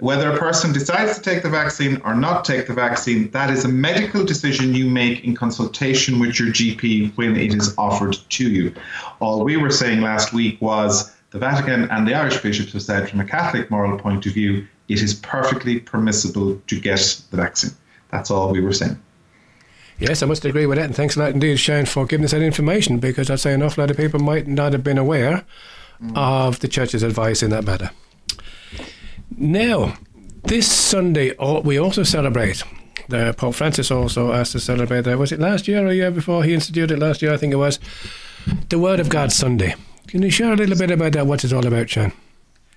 Whether 0.00 0.32
a 0.32 0.36
person 0.36 0.72
decides 0.72 1.16
to 1.16 1.22
take 1.22 1.44
the 1.44 1.48
vaccine 1.48 2.02
or 2.04 2.16
not 2.16 2.44
take 2.44 2.66
the 2.66 2.74
vaccine, 2.74 3.30
that 3.30 3.50
is 3.50 3.64
a 3.64 3.68
medical 3.68 4.24
decision 4.24 4.74
you 4.74 4.90
make 4.90 5.24
in 5.24 5.36
consultation 5.36 6.18
with 6.18 6.40
your 6.40 6.48
GP 6.48 7.16
when 7.16 7.36
it 7.36 7.54
is 7.54 7.72
offered 7.78 8.16
to 8.30 8.50
you. 8.50 8.74
All 9.20 9.44
we 9.44 9.56
were 9.56 9.70
saying 9.70 10.00
last 10.00 10.32
week 10.32 10.60
was 10.60 11.14
the 11.30 11.38
Vatican 11.38 11.88
and 11.92 12.06
the 12.06 12.14
Irish 12.14 12.38
bishops 12.38 12.72
have 12.72 12.82
said, 12.82 13.08
from 13.08 13.20
a 13.20 13.24
Catholic 13.24 13.70
moral 13.70 13.96
point 13.96 14.26
of 14.26 14.34
view, 14.34 14.66
it 14.88 15.00
is 15.00 15.14
perfectly 15.14 15.78
permissible 15.78 16.60
to 16.66 16.80
get 16.80 17.22
the 17.30 17.36
vaccine. 17.36 17.70
That's 18.10 18.32
all 18.32 18.50
we 18.50 18.60
were 18.60 18.72
saying. 18.72 18.98
Yes, 19.98 20.22
I 20.22 20.26
must 20.26 20.44
agree 20.44 20.66
with 20.66 20.78
that, 20.78 20.86
and 20.86 20.96
thanks 20.96 21.16
a 21.16 21.20
lot 21.20 21.30
indeed, 21.30 21.56
Shane, 21.56 21.86
for 21.86 22.04
giving 22.04 22.24
us 22.24 22.32
that 22.32 22.42
information 22.42 22.98
because 22.98 23.30
I'd 23.30 23.40
say 23.40 23.54
an 23.54 23.62
awful 23.62 23.82
lot 23.82 23.90
of 23.90 23.96
people 23.96 24.18
might 24.18 24.46
not 24.46 24.72
have 24.72 24.82
been 24.82 24.98
aware 24.98 25.44
mm. 26.02 26.16
of 26.16 26.60
the 26.60 26.68
church's 26.68 27.02
advice 27.02 27.42
in 27.42 27.50
that 27.50 27.64
matter. 27.64 27.90
Now, 29.36 29.96
this 30.44 30.70
Sunday, 30.70 31.32
we 31.64 31.78
also 31.78 32.02
celebrate. 32.02 32.62
The 33.08 33.34
Pope 33.36 33.54
Francis 33.54 33.90
also 33.90 34.32
asked 34.32 34.52
to 34.52 34.60
celebrate 34.60 35.02
that. 35.02 35.18
Was 35.18 35.32
it 35.32 35.40
last 35.40 35.68
year 35.68 35.84
or 35.84 35.88
a 35.88 35.94
year 35.94 36.10
before 36.10 36.42
he 36.42 36.54
instituted 36.54 36.94
it 36.94 37.00
last 37.00 37.22
year? 37.22 37.32
I 37.32 37.36
think 37.36 37.52
it 37.52 37.56
was. 37.56 37.78
The 38.68 38.78
Word 38.78 39.00
of 39.00 39.08
God 39.08 39.32
Sunday. 39.32 39.74
Can 40.06 40.22
you 40.22 40.30
share 40.30 40.52
a 40.52 40.56
little 40.56 40.76
bit 40.76 40.90
about 40.90 41.12
that? 41.12 41.26
What 41.26 41.44
it's 41.44 41.52
all 41.52 41.66
about, 41.66 41.90
Shane? 41.90 42.12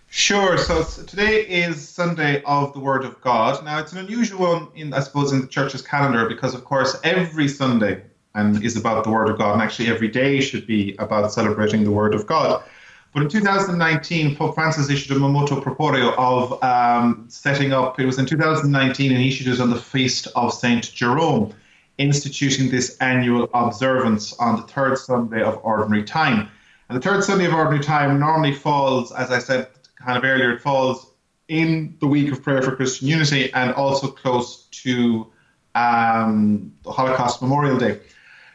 Sure. 0.10 0.58
So 0.58 0.84
today 0.84 1.42
is 1.42 1.88
Sunday 1.88 2.42
of 2.44 2.74
the 2.74 2.80
Word 2.80 3.04
of 3.04 3.20
God. 3.20 3.64
Now 3.66 3.80
it's 3.80 3.92
an 3.92 4.00
unusual 4.00 4.40
one, 4.40 4.68
in 4.74 4.94
I 4.94 5.02
suppose, 5.02 5.34
in 5.34 5.42
the 5.42 5.48
church's 5.48 5.82
calendar 5.82 6.28
because, 6.30 6.56
of 6.56 6.64
course, 6.64 6.98
every 7.04 7.48
Sunday 7.50 8.04
and 8.34 8.64
is 8.64 8.78
about 8.78 9.04
the 9.04 9.12
Word 9.12 9.30
of 9.30 9.38
God, 9.38 9.54
and 9.54 9.62
actually 9.62 9.90
every 9.90 10.08
day 10.08 10.40
should 10.40 10.66
be 10.66 10.96
about 11.00 11.32
celebrating 11.34 11.84
the 11.84 11.92
Word 11.92 12.14
of 12.16 12.26
God. 12.26 12.64
But 13.14 13.24
in 13.24 13.30
2019, 13.30 14.36
Pope 14.36 14.56
Francis 14.56 14.90
issued 14.90 15.18
a 15.18 15.20
motu 15.20 15.60
proprio 15.60 16.14
of 16.18 16.64
um, 16.64 17.26
setting 17.30 17.74
up. 17.74 18.00
It 18.00 18.06
was 18.06 18.18
in 18.18 18.26
2019, 18.26 19.12
and 19.12 19.20
he 19.20 19.28
issued 19.28 19.48
it 19.48 19.60
on 19.60 19.72
the 19.72 19.80
feast 19.80 20.28
of 20.36 20.54
Saint 20.54 20.94
Jerome, 20.94 21.54
instituting 21.98 22.70
this 22.70 22.96
annual 23.02 23.50
observance 23.54 24.34
on 24.34 24.56
the 24.56 24.62
third 24.64 24.98
Sunday 24.98 25.42
of 25.42 25.60
Ordinary 25.64 26.04
Time. 26.04 26.48
And 26.90 26.98
the 26.98 27.02
third 27.02 27.24
Sunday 27.24 27.46
of 27.46 27.54
Ordinary 27.54 27.84
Time 27.84 28.20
normally 28.20 28.54
falls, 28.54 29.12
as 29.12 29.32
I 29.32 29.40
said, 29.40 29.68
kind 30.04 30.18
of 30.18 30.24
earlier, 30.24 30.52
it 30.52 30.62
falls 30.62 31.12
in 31.48 31.96
the 32.00 32.08
week 32.08 32.32
of 32.32 32.44
prayer 32.44 32.62
for 32.62 32.76
Christian 32.76 33.08
unity 33.08 33.52
and 33.54 33.72
also 33.74 34.08
close 34.08 34.64
to 34.84 35.28
um, 35.76 36.74
the 36.84 36.92
Holocaust 36.92 37.42
Memorial 37.42 37.78
Day. 37.78 38.00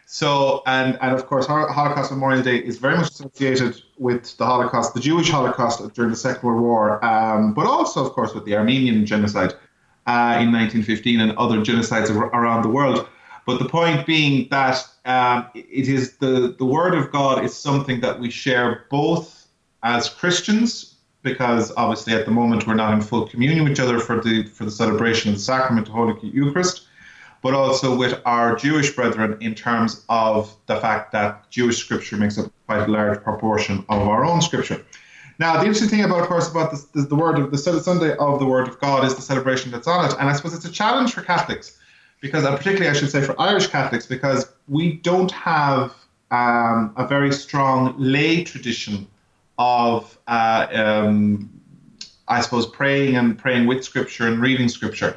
So, 0.06 0.62
and, 0.66 0.98
and 1.00 1.14
of 1.14 1.26
course, 1.26 1.46
Holocaust 1.46 2.10
Memorial 2.10 2.42
Day 2.42 2.58
is 2.58 2.76
very 2.76 2.96
much 2.96 3.10
associated 3.10 3.80
with 3.96 4.36
the 4.36 4.44
Holocaust, 4.44 4.92
the 4.92 5.00
Jewish 5.00 5.30
Holocaust 5.30 5.94
during 5.94 6.10
the 6.10 6.16
Second 6.16 6.46
World 6.46 6.62
War, 6.62 7.02
um, 7.04 7.54
but 7.54 7.66
also, 7.66 8.04
of 8.04 8.12
course, 8.12 8.34
with 8.34 8.44
the 8.44 8.54
Armenian 8.54 9.06
genocide 9.06 9.54
uh, 10.06 10.36
in 10.40 10.52
1915 10.52 11.20
and 11.20 11.32
other 11.38 11.58
genocides 11.58 12.10
around 12.10 12.62
the 12.62 12.68
world. 12.68 13.08
But 13.46 13.58
the 13.58 13.68
point 13.68 14.06
being 14.06 14.48
that 14.50 14.86
um, 15.04 15.48
it 15.54 15.88
is 15.88 16.16
the, 16.18 16.54
the 16.58 16.64
Word 16.64 16.94
of 16.94 17.10
God 17.10 17.44
is 17.44 17.56
something 17.56 18.00
that 18.00 18.20
we 18.20 18.30
share 18.30 18.84
both 18.90 19.48
as 19.82 20.08
Christians 20.08 20.91
because 21.22 21.72
obviously 21.76 22.12
at 22.12 22.24
the 22.24 22.30
moment 22.30 22.66
we're 22.66 22.74
not 22.74 22.92
in 22.92 23.00
full 23.00 23.26
communion 23.26 23.64
with 23.64 23.72
each 23.72 23.80
other 23.80 23.98
for 23.98 24.20
the 24.20 24.44
for 24.44 24.64
the 24.64 24.70
celebration 24.70 25.30
of 25.30 25.36
the 25.36 25.42
sacrament 25.42 25.88
of 25.88 25.94
Holy 25.94 26.18
Eucharist, 26.28 26.86
but 27.42 27.54
also 27.54 27.96
with 27.96 28.20
our 28.24 28.56
Jewish 28.56 28.94
brethren 28.94 29.36
in 29.40 29.54
terms 29.54 30.04
of 30.08 30.54
the 30.66 30.76
fact 30.76 31.12
that 31.12 31.48
Jewish 31.50 31.78
scripture 31.78 32.16
makes 32.16 32.38
up 32.38 32.52
quite 32.66 32.88
a 32.88 32.90
large 32.90 33.22
proportion 33.22 33.84
of 33.88 34.08
our 34.08 34.24
own 34.24 34.40
scripture. 34.40 34.84
Now, 35.38 35.54
the 35.54 35.66
interesting 35.66 35.88
thing 35.88 36.04
about, 36.04 36.20
of 36.20 36.28
course, 36.28 36.48
about 36.50 36.70
this, 36.70 36.84
the, 36.84 37.02
the 37.02 37.16
word 37.16 37.38
of 37.38 37.50
the 37.50 37.58
Sunday 37.58 38.14
of 38.16 38.38
the 38.38 38.46
Word 38.46 38.68
of 38.68 38.78
God 38.80 39.04
is 39.04 39.14
the 39.14 39.22
celebration 39.22 39.72
that's 39.72 39.88
on 39.88 40.04
it, 40.04 40.14
and 40.18 40.28
I 40.28 40.34
suppose 40.34 40.54
it's 40.54 40.66
a 40.66 40.70
challenge 40.70 41.14
for 41.14 41.22
Catholics 41.22 41.78
because, 42.20 42.44
and 42.44 42.56
particularly, 42.56 42.88
I 42.88 42.92
should 42.92 43.10
say, 43.10 43.22
for 43.22 43.34
Irish 43.40 43.66
Catholics, 43.66 44.06
because 44.06 44.46
we 44.68 44.98
don't 44.98 45.32
have 45.32 45.94
um, 46.30 46.92
a 46.96 47.06
very 47.06 47.32
strong 47.32 47.94
lay 47.98 48.44
tradition 48.44 49.08
of, 49.58 50.18
uh, 50.26 50.66
um, 50.72 51.50
I 52.28 52.40
suppose, 52.40 52.66
praying 52.66 53.16
and 53.16 53.38
praying 53.38 53.66
with 53.66 53.84
Scripture 53.84 54.26
and 54.26 54.40
reading 54.40 54.68
Scripture. 54.68 55.16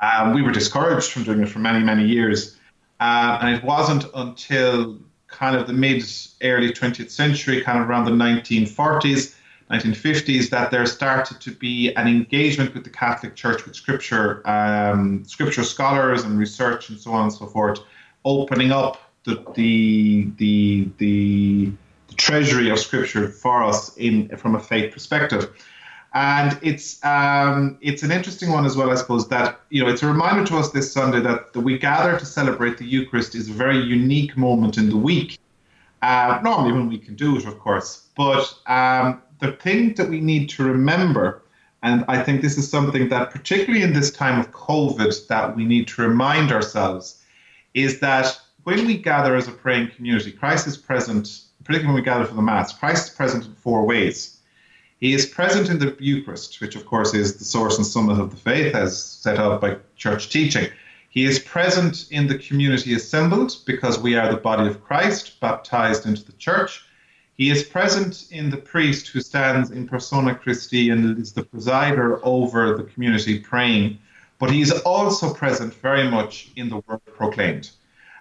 Um, 0.00 0.34
we 0.34 0.42
were 0.42 0.52
discouraged 0.52 1.10
from 1.10 1.24
doing 1.24 1.40
it 1.40 1.48
for 1.48 1.58
many, 1.58 1.82
many 1.84 2.06
years. 2.06 2.56
Uh, 3.00 3.38
and 3.40 3.56
it 3.56 3.62
wasn't 3.62 4.04
until 4.14 4.98
kind 5.28 5.56
of 5.56 5.66
the 5.66 5.72
mid 5.72 6.02
early 6.42 6.72
20th 6.72 7.10
century, 7.10 7.60
kind 7.62 7.78
of 7.78 7.88
around 7.88 8.04
the 8.04 8.10
1940s, 8.10 9.34
1950s, 9.70 10.50
that 10.50 10.70
there 10.70 10.86
started 10.86 11.40
to 11.40 11.50
be 11.50 11.92
an 11.94 12.06
engagement 12.06 12.74
with 12.74 12.84
the 12.84 12.90
Catholic 12.90 13.34
Church 13.34 13.64
with 13.66 13.74
Scripture, 13.74 14.48
um, 14.48 15.24
Scripture 15.24 15.64
scholars 15.64 16.24
and 16.24 16.38
research 16.38 16.88
and 16.88 16.98
so 16.98 17.12
on 17.12 17.24
and 17.24 17.32
so 17.32 17.46
forth, 17.46 17.80
opening 18.24 18.72
up 18.72 19.02
the 19.24 19.44
the 19.54 20.30
the 20.38 20.88
the 20.98 21.72
treasury 22.16 22.70
of 22.70 22.78
scripture 22.78 23.28
for 23.28 23.62
us 23.62 23.96
in 23.96 24.34
from 24.36 24.54
a 24.54 24.60
faith 24.60 24.92
perspective. 24.92 25.50
And 26.14 26.58
it's 26.62 27.04
um, 27.04 27.76
it's 27.82 28.02
an 28.02 28.10
interesting 28.10 28.50
one 28.50 28.64
as 28.64 28.76
well, 28.76 28.90
I 28.90 28.94
suppose, 28.94 29.28
that 29.28 29.60
you 29.70 29.82
know 29.82 29.90
it's 29.90 30.02
a 30.02 30.06
reminder 30.06 30.46
to 30.46 30.56
us 30.56 30.70
this 30.70 30.90
Sunday 30.90 31.20
that, 31.20 31.54
we 31.54 31.78
gather 31.78 32.18
to 32.18 32.24
celebrate 32.24 32.78
the 32.78 32.86
Eucharist 32.86 33.34
is 33.34 33.50
a 33.50 33.52
very 33.52 33.78
unique 33.78 34.36
moment 34.36 34.78
in 34.78 34.88
the 34.88 34.96
week. 34.96 35.38
Uh, 36.02 36.38
normally 36.42 36.72
when 36.72 36.88
we 36.88 36.98
can 36.98 37.16
do 37.16 37.36
it, 37.36 37.46
of 37.46 37.58
course. 37.58 38.06
But 38.16 38.54
um, 38.66 39.22
the 39.40 39.52
thing 39.52 39.94
that 39.94 40.08
we 40.08 40.20
need 40.20 40.48
to 40.50 40.64
remember, 40.64 41.42
and 41.82 42.04
I 42.08 42.22
think 42.22 42.40
this 42.40 42.56
is 42.56 42.70
something 42.70 43.08
that 43.08 43.30
particularly 43.30 43.82
in 43.82 43.92
this 43.92 44.10
time 44.10 44.38
of 44.38 44.50
COVID 44.52 45.26
that 45.28 45.56
we 45.56 45.64
need 45.64 45.88
to 45.88 46.02
remind 46.02 46.52
ourselves, 46.52 47.22
is 47.74 48.00
that 48.00 48.38
when 48.64 48.86
we 48.86 48.96
gather 48.96 49.36
as 49.36 49.48
a 49.48 49.52
praying 49.52 49.90
community, 49.90 50.32
Christ 50.32 50.66
is 50.66 50.76
present 50.76 51.45
particularly 51.66 51.86
when 51.86 52.00
we 52.00 52.04
gather 52.04 52.24
for 52.24 52.34
the 52.34 52.42
Mass, 52.42 52.72
Christ 52.72 53.08
is 53.08 53.14
present 53.14 53.44
in 53.44 53.54
four 53.54 53.84
ways. 53.84 54.38
He 55.00 55.14
is 55.14 55.26
present 55.26 55.68
in 55.68 55.80
the 55.80 55.96
Eucharist, 55.98 56.60
which 56.60 56.76
of 56.76 56.86
course 56.86 57.12
is 57.12 57.36
the 57.36 57.44
source 57.44 57.76
and 57.76 57.84
summit 57.84 58.20
of 58.20 58.30
the 58.30 58.36
faith 58.36 58.74
as 58.74 59.02
set 59.02 59.38
out 59.38 59.60
by 59.60 59.78
church 59.96 60.30
teaching. 60.30 60.68
He 61.10 61.24
is 61.24 61.40
present 61.40 62.06
in 62.12 62.28
the 62.28 62.38
community 62.38 62.94
assembled 62.94 63.56
because 63.66 63.98
we 63.98 64.16
are 64.16 64.30
the 64.30 64.36
body 64.36 64.68
of 64.68 64.84
Christ, 64.84 65.40
baptized 65.40 66.06
into 66.06 66.24
the 66.24 66.32
church. 66.32 66.84
He 67.36 67.50
is 67.50 67.64
present 67.64 68.28
in 68.30 68.48
the 68.48 68.58
priest 68.58 69.08
who 69.08 69.20
stands 69.20 69.70
in 69.70 69.88
persona 69.88 70.36
Christi 70.36 70.90
and 70.90 71.18
is 71.18 71.32
the 71.32 71.42
presider 71.42 72.20
over 72.22 72.76
the 72.76 72.84
community 72.84 73.40
praying. 73.40 73.98
But 74.38 74.50
he 74.50 74.60
is 74.60 74.70
also 74.82 75.34
present 75.34 75.74
very 75.74 76.08
much 76.08 76.50
in 76.54 76.68
the 76.68 76.82
word 76.86 77.00
proclaimed. 77.06 77.70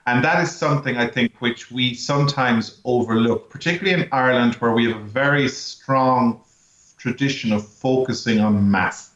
And 0.07 0.24
that 0.24 0.41
is 0.41 0.55
something 0.55 0.97
I 0.97 1.07
think 1.07 1.33
which 1.39 1.71
we 1.71 1.93
sometimes 1.93 2.79
overlook, 2.85 3.50
particularly 3.50 4.03
in 4.03 4.07
Ireland, 4.12 4.55
where 4.55 4.71
we 4.71 4.91
have 4.91 5.01
a 5.01 5.03
very 5.03 5.47
strong 5.47 6.41
tradition 6.97 7.51
of 7.51 7.67
focusing 7.67 8.39
on 8.39 8.69
mass 8.69 9.15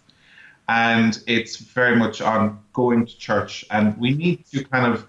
and 0.69 1.23
it's 1.25 1.55
very 1.57 1.95
much 1.95 2.21
on 2.21 2.59
going 2.73 3.03
to 3.07 3.17
church. 3.17 3.65
And 3.71 3.97
we 3.97 4.11
need 4.11 4.45
to 4.51 4.63
kind 4.63 4.93
of, 4.93 5.07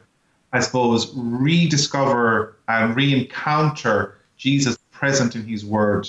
I 0.54 0.60
suppose, 0.60 1.12
rediscover 1.14 2.56
and 2.66 2.96
re-encounter 2.96 4.16
Jesus 4.38 4.78
present 4.90 5.36
in 5.36 5.46
His 5.46 5.66
Word. 5.66 6.08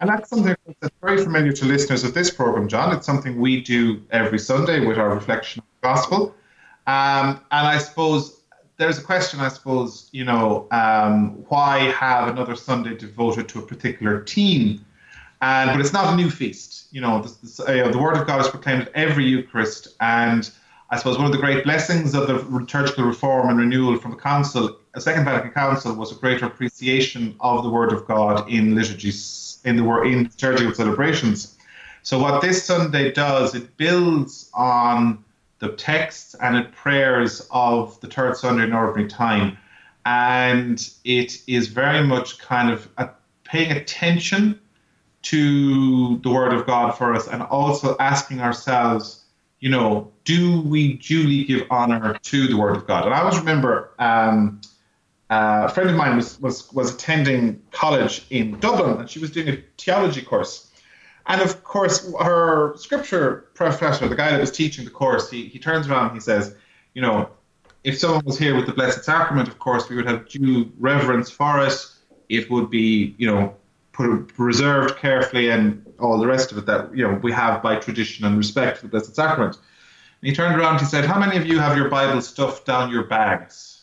And 0.00 0.08
that's 0.08 0.30
something 0.30 0.56
that's 0.80 0.94
very 1.02 1.22
familiar 1.22 1.52
to 1.52 1.66
listeners 1.66 2.02
of 2.02 2.14
this 2.14 2.30
program, 2.30 2.66
John. 2.66 2.96
It's 2.96 3.04
something 3.04 3.38
we 3.38 3.60
do 3.60 4.02
every 4.10 4.38
Sunday 4.38 4.86
with 4.86 4.96
our 4.96 5.14
reflection 5.14 5.60
of 5.60 5.66
the 5.82 5.88
gospel. 5.88 6.34
Um, 6.86 7.40
and 7.50 7.66
I 7.66 7.76
suppose 7.76 8.37
there's 8.78 8.96
a 8.96 9.02
question, 9.02 9.40
I 9.40 9.48
suppose, 9.48 10.08
you 10.12 10.24
know, 10.24 10.68
um, 10.70 11.44
why 11.48 11.90
have 11.90 12.28
another 12.28 12.54
Sunday 12.54 12.96
devoted 12.96 13.48
to 13.50 13.58
a 13.58 13.62
particular 13.62 14.22
team? 14.22 14.84
And 15.42 15.70
but 15.70 15.80
it's 15.80 15.92
not 15.92 16.14
a 16.14 16.16
new 16.16 16.30
feast. 16.30 16.86
You 16.92 17.00
know, 17.00 17.22
this, 17.22 17.60
uh, 17.60 17.88
the 17.90 17.98
word 17.98 18.16
of 18.16 18.26
God 18.26 18.40
is 18.40 18.48
proclaimed 18.48 18.82
at 18.82 18.92
every 18.94 19.24
Eucharist, 19.24 19.88
and 20.00 20.50
I 20.90 20.96
suppose 20.96 21.16
one 21.16 21.26
of 21.26 21.32
the 21.32 21.38
great 21.38 21.64
blessings 21.64 22.14
of 22.14 22.28
the 22.28 22.34
liturgical 22.56 23.04
reform 23.04 23.48
and 23.50 23.58
renewal 23.58 23.98
from 23.98 24.12
the 24.12 24.16
Council, 24.16 24.78
a 24.94 25.00
Second 25.00 25.24
Vatican 25.24 25.50
Council, 25.50 25.94
was 25.94 26.12
a 26.12 26.14
greater 26.14 26.46
appreciation 26.46 27.36
of 27.40 27.62
the 27.62 27.70
Word 27.70 27.92
of 27.92 28.06
God 28.06 28.48
in 28.48 28.74
liturgies, 28.74 29.58
in 29.64 29.76
the 29.76 29.84
Word 29.84 30.06
in 30.06 30.24
liturgical 30.24 30.74
celebrations. 30.74 31.56
So 32.02 32.18
what 32.18 32.40
this 32.40 32.64
Sunday 32.64 33.12
does, 33.12 33.54
it 33.54 33.76
builds 33.76 34.50
on 34.54 35.24
the 35.58 35.70
texts 35.70 36.34
and 36.40 36.56
it 36.56 36.72
prayers 36.72 37.46
of 37.50 38.00
the 38.00 38.06
third 38.06 38.36
Sunday 38.36 38.64
in 38.64 38.72
Ordinary 38.72 39.08
Time, 39.08 39.58
and 40.06 40.90
it 41.04 41.42
is 41.46 41.68
very 41.68 42.06
much 42.06 42.38
kind 42.38 42.70
of 42.70 42.88
a, 42.96 43.10
paying 43.44 43.72
attention 43.72 44.60
to 45.22 46.18
the 46.18 46.30
Word 46.30 46.52
of 46.52 46.66
God 46.66 46.92
for 46.92 47.14
us 47.14 47.26
and 47.28 47.42
also 47.42 47.96
asking 47.98 48.40
ourselves, 48.40 49.24
you 49.60 49.68
know, 49.68 50.12
do 50.24 50.60
we 50.62 50.94
duly 50.94 51.44
give 51.44 51.66
honor 51.70 52.14
to 52.14 52.46
the 52.46 52.56
Word 52.56 52.76
of 52.76 52.86
God? 52.86 53.04
And 53.06 53.14
I 53.14 53.20
always 53.20 53.38
remember 53.38 53.92
um, 53.98 54.60
uh, 55.30 55.64
a 55.66 55.68
friend 55.68 55.90
of 55.90 55.96
mine 55.96 56.16
was, 56.16 56.40
was, 56.40 56.72
was 56.72 56.94
attending 56.94 57.60
college 57.72 58.24
in 58.30 58.58
Dublin 58.60 59.00
and 59.00 59.10
she 59.10 59.18
was 59.18 59.30
doing 59.30 59.48
a 59.48 59.62
theology 59.76 60.22
course. 60.22 60.67
And 61.28 61.42
of 61.42 61.62
course, 61.62 62.10
her 62.20 62.74
scripture 62.76 63.48
professor, 63.54 64.08
the 64.08 64.16
guy 64.16 64.30
that 64.30 64.40
was 64.40 64.50
teaching 64.50 64.84
the 64.84 64.90
course, 64.90 65.30
he, 65.30 65.46
he 65.46 65.58
turns 65.58 65.86
around 65.86 66.06
and 66.06 66.14
he 66.14 66.20
says, 66.20 66.54
you 66.94 67.02
know, 67.02 67.28
if 67.84 67.98
someone 67.98 68.24
was 68.24 68.38
here 68.38 68.56
with 68.56 68.66
the 68.66 68.72
Blessed 68.72 69.04
Sacrament, 69.04 69.46
of 69.46 69.58
course, 69.58 69.88
we 69.88 69.96
would 69.96 70.06
have 70.06 70.28
due 70.28 70.72
reverence 70.78 71.30
for 71.30 71.64
it. 71.64 71.86
It 72.28 72.50
would 72.50 72.70
be, 72.70 73.14
you 73.18 73.30
know, 73.30 73.54
preserved 73.92 74.96
carefully 74.96 75.50
and 75.50 75.84
all 75.98 76.18
the 76.18 76.26
rest 76.26 76.52
of 76.52 76.58
it 76.58 76.66
that 76.66 76.94
you 76.96 77.02
know 77.02 77.14
we 77.22 77.32
have 77.32 77.62
by 77.62 77.74
tradition 77.76 78.24
and 78.24 78.38
respect 78.38 78.78
for 78.78 78.86
the 78.86 78.90
Blessed 78.90 79.14
Sacrament. 79.14 79.56
And 79.56 80.28
he 80.28 80.34
turned 80.34 80.58
around 80.58 80.74
and 80.74 80.80
he 80.80 80.86
said, 80.86 81.04
How 81.04 81.18
many 81.18 81.36
of 81.36 81.46
you 81.46 81.58
have 81.58 81.76
your 81.76 81.88
Bible 81.88 82.20
stuffed 82.20 82.64
down 82.64 82.90
your 82.90 83.04
bags? 83.04 83.82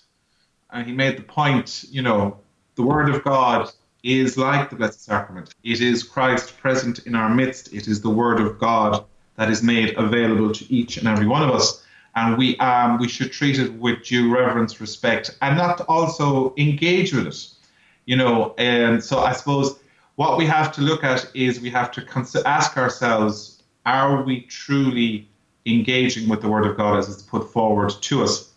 And 0.72 0.86
he 0.86 0.94
made 0.94 1.18
the 1.18 1.24
point, 1.24 1.86
you 1.90 2.02
know, 2.02 2.40
the 2.76 2.84
Word 2.84 3.10
of 3.14 3.24
God 3.24 3.72
is 4.06 4.38
like 4.38 4.70
the 4.70 4.76
Blessed 4.76 5.04
Sacrament. 5.04 5.54
It 5.64 5.82
is 5.82 6.04
Christ 6.04 6.58
present 6.60 7.00
in 7.08 7.16
our 7.16 7.34
midst. 7.34 7.74
It 7.74 7.88
is 7.88 8.02
the 8.02 8.10
Word 8.10 8.40
of 8.40 8.60
God 8.60 9.04
that 9.36 9.50
is 9.50 9.64
made 9.64 9.98
available 9.98 10.54
to 10.54 10.74
each 10.74 10.98
and 10.98 11.08
every 11.08 11.26
one 11.26 11.42
of 11.42 11.50
us. 11.50 11.84
And 12.16 12.38
we 12.38 12.56
um, 12.60 13.00
we 13.00 13.10
should 13.10 13.32
treat 13.32 13.60
it 13.60 13.74
with 13.74 14.06
due 14.06 14.34
reverence, 14.34 14.80
respect, 14.80 15.36
and 15.42 15.58
not 15.58 15.82
also 15.90 16.54
engage 16.56 17.14
with 17.14 17.28
it. 17.28 17.48
You 18.06 18.16
know, 18.16 18.54
and 18.58 19.04
so 19.04 19.20
I 19.20 19.34
suppose 19.34 19.80
what 20.16 20.38
we 20.38 20.46
have 20.46 20.72
to 20.74 20.82
look 20.82 21.04
at 21.04 21.30
is 21.34 21.60
we 21.60 21.72
have 21.72 21.92
to 21.92 22.42
ask 22.46 22.78
ourselves 22.78 23.64
are 23.86 24.24
we 24.24 24.42
truly 24.42 25.28
engaging 25.66 26.30
with 26.30 26.42
the 26.42 26.48
Word 26.48 26.66
of 26.66 26.78
God 26.78 27.00
as 27.00 27.10
it's 27.10 27.24
put 27.24 27.52
forward 27.52 27.92
to 28.02 28.24
us? 28.24 28.52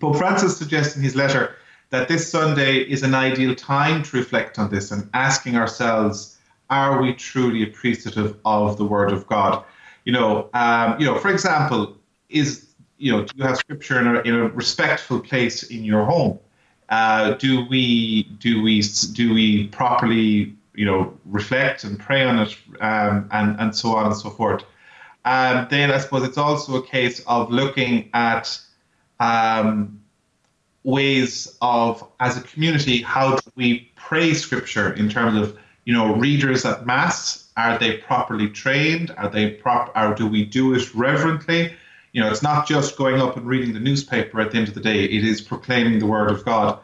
Pope 0.00 0.16
Francis 0.16 0.56
suggests 0.56 0.96
in 0.96 1.02
his 1.02 1.14
letter 1.14 1.56
that 1.92 2.08
this 2.08 2.28
Sunday 2.28 2.78
is 2.78 3.02
an 3.02 3.14
ideal 3.14 3.54
time 3.54 4.02
to 4.02 4.16
reflect 4.16 4.58
on 4.58 4.70
this 4.70 4.90
and 4.90 5.08
asking 5.14 5.56
ourselves, 5.56 6.38
are 6.70 7.00
we 7.00 7.12
truly 7.12 7.62
appreciative 7.62 8.36
of 8.44 8.76
the 8.78 8.84
Word 8.84 9.12
of 9.12 9.26
God? 9.26 9.64
You 10.04 10.12
know, 10.12 10.50
um, 10.54 10.98
you 10.98 11.06
know, 11.06 11.18
for 11.18 11.30
example, 11.30 11.96
is 12.28 12.66
you 12.98 13.12
know, 13.12 13.24
do 13.24 13.32
you 13.36 13.44
have 13.44 13.56
Scripture 13.56 14.00
in 14.00 14.06
a, 14.06 14.20
in 14.22 14.34
a 14.34 14.48
respectful 14.48 15.20
place 15.20 15.64
in 15.64 15.84
your 15.84 16.04
home? 16.04 16.38
Uh, 16.88 17.34
do 17.34 17.64
we 17.68 18.24
do 18.40 18.62
we 18.62 18.82
do 19.12 19.32
we 19.32 19.68
properly 19.68 20.56
you 20.74 20.86
know, 20.86 21.12
reflect 21.26 21.84
and 21.84 21.98
pray 21.98 22.24
on 22.24 22.38
it, 22.38 22.56
um, 22.80 23.28
and 23.32 23.58
and 23.60 23.76
so 23.76 23.94
on 23.94 24.06
and 24.06 24.16
so 24.16 24.30
forth. 24.30 24.64
And 25.24 25.68
then 25.70 25.90
I 25.90 25.98
suppose 25.98 26.24
it's 26.24 26.38
also 26.38 26.76
a 26.76 26.86
case 26.86 27.22
of 27.26 27.50
looking 27.50 28.10
at 28.14 28.58
um, 29.20 30.01
ways 30.84 31.56
of, 31.62 32.06
as 32.20 32.36
a 32.36 32.42
community, 32.42 33.02
how 33.02 33.36
do 33.36 33.50
we 33.56 33.92
pray 34.12 34.34
Scripture 34.34 34.92
in 34.92 35.08
terms 35.08 35.38
of, 35.38 35.58
you 35.84 35.92
know, 35.94 36.14
readers 36.16 36.64
at 36.64 36.84
Mass. 36.86 37.50
Are 37.56 37.78
they 37.78 37.98
properly 37.98 38.48
trained? 38.48 39.10
Are 39.16 39.28
they 39.28 39.50
prop? 39.50 39.92
Or 39.96 40.14
do 40.14 40.26
we 40.26 40.44
do 40.44 40.74
it 40.74 40.94
reverently? 40.94 41.72
You 42.12 42.20
know, 42.20 42.30
it's 42.30 42.42
not 42.42 42.66
just 42.66 42.96
going 42.98 43.20
up 43.20 43.36
and 43.36 43.46
reading 43.46 43.72
the 43.72 43.80
newspaper 43.80 44.40
at 44.40 44.50
the 44.50 44.58
end 44.58 44.68
of 44.68 44.74
the 44.74 44.80
day. 44.80 45.04
It 45.04 45.24
is 45.24 45.40
proclaiming 45.40 45.98
the 45.98 46.06
Word 46.06 46.30
of 46.30 46.44
God. 46.44 46.78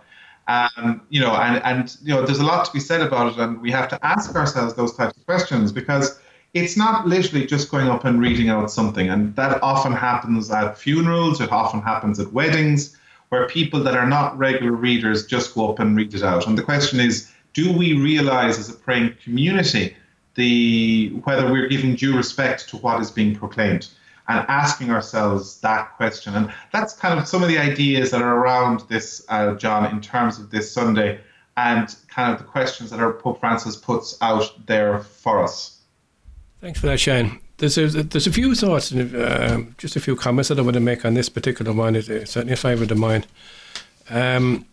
Um, 0.47 1.03
you 1.11 1.21
know, 1.21 1.35
and, 1.35 1.63
and 1.65 1.97
you 2.03 2.15
know, 2.15 2.25
there's 2.25 2.39
a 2.39 2.45
lot 2.45 2.65
to 2.65 2.73
be 2.73 2.81
said 2.81 3.03
about 3.03 3.33
it, 3.33 3.39
and 3.39 3.61
we 3.61 3.71
have 3.71 3.89
to 3.91 4.07
ask 4.07 4.35
ourselves 4.35 4.75
those 4.75 4.95
types 4.95 5.15
of 5.17 5.27
questions 5.27 5.71
because 5.71 6.19
it's 6.55 6.77
not 6.79 7.07
literally 7.07 7.45
just 7.45 7.71
going 7.71 7.89
up 7.89 8.07
and 8.07 8.19
reading 8.19 8.49
out 8.49 8.71
something, 8.71 9.11
and 9.11 9.37
that 9.37 9.63
often 9.63 9.93
happens 9.93 10.51
at 10.51 10.79
funerals. 10.79 11.43
It 11.43 11.53
often 11.53 11.83
happens 11.83 12.19
at 12.19 12.33
weddings, 12.33 12.97
where 13.29 13.47
people 13.47 13.83
that 13.83 13.95
are 13.95 14.07
not 14.07 14.37
regular 14.39 14.73
readers 14.73 15.27
just 15.27 15.55
go 15.55 15.71
up 15.71 15.79
and 15.79 15.97
read 15.97 16.15
it 16.15 16.23
out. 16.23 16.47
And 16.47 16.57
the 16.57 16.63
question 16.63 17.01
is, 17.01 17.31
do 17.53 17.73
we 17.73 17.95
realize 17.95 18.59
as 18.59 18.69
a 18.69 18.75
praying 18.75 19.17
community 19.23 19.97
the 20.35 21.11
whether 21.25 21.51
we're 21.51 21.69
giving 21.69 21.95
due 21.95 22.17
respect 22.17 22.69
to 22.71 22.77
what 22.79 23.01
is 23.01 23.11
being 23.11 23.35
proclaimed? 23.35 23.89
and 24.29 24.45
asking 24.49 24.91
ourselves 24.91 25.59
that 25.61 25.97
question. 25.97 26.35
And 26.35 26.53
that's 26.71 26.93
kind 26.95 27.19
of 27.19 27.27
some 27.27 27.43
of 27.43 27.49
the 27.49 27.59
ideas 27.59 28.11
that 28.11 28.21
are 28.21 28.37
around 28.37 28.81
this, 28.89 29.25
uh, 29.29 29.55
John, 29.55 29.91
in 29.91 30.01
terms 30.01 30.39
of 30.39 30.51
this 30.51 30.71
Sunday 30.71 31.21
and 31.57 31.95
kind 32.09 32.33
of 32.33 32.39
the 32.39 32.45
questions 32.45 32.91
that 32.91 33.01
our 33.01 33.13
Pope 33.13 33.41
Francis 33.41 33.75
puts 33.75 34.17
out 34.21 34.67
there 34.67 35.01
for 35.01 35.43
us. 35.43 35.81
Thanks 36.61 36.79
for 36.79 36.87
that, 36.87 37.01
Shane. 37.01 37.41
There's 37.59 37.77
a, 37.77 37.89
there's 37.89 38.27
a 38.27 38.33
few 38.33 38.55
thoughts 38.55 38.91
and 38.93 39.15
uh, 39.15 39.63
just 39.79 39.97
a 39.97 40.01
few 40.01 40.15
comments 40.15 40.49
that 40.49 40.59
I 40.59 40.63
want 40.63 40.75
to 40.75 40.81
make 40.81 41.05
on 41.05 41.15
this 41.15 41.29
particular 41.29 41.73
one. 41.73 41.97
It's 41.97 42.09
certainly 42.31 42.53
a 42.53 42.57
favourite 42.57 42.91
of 42.91 42.99
mine. 42.99 43.25
Um, 44.11 44.65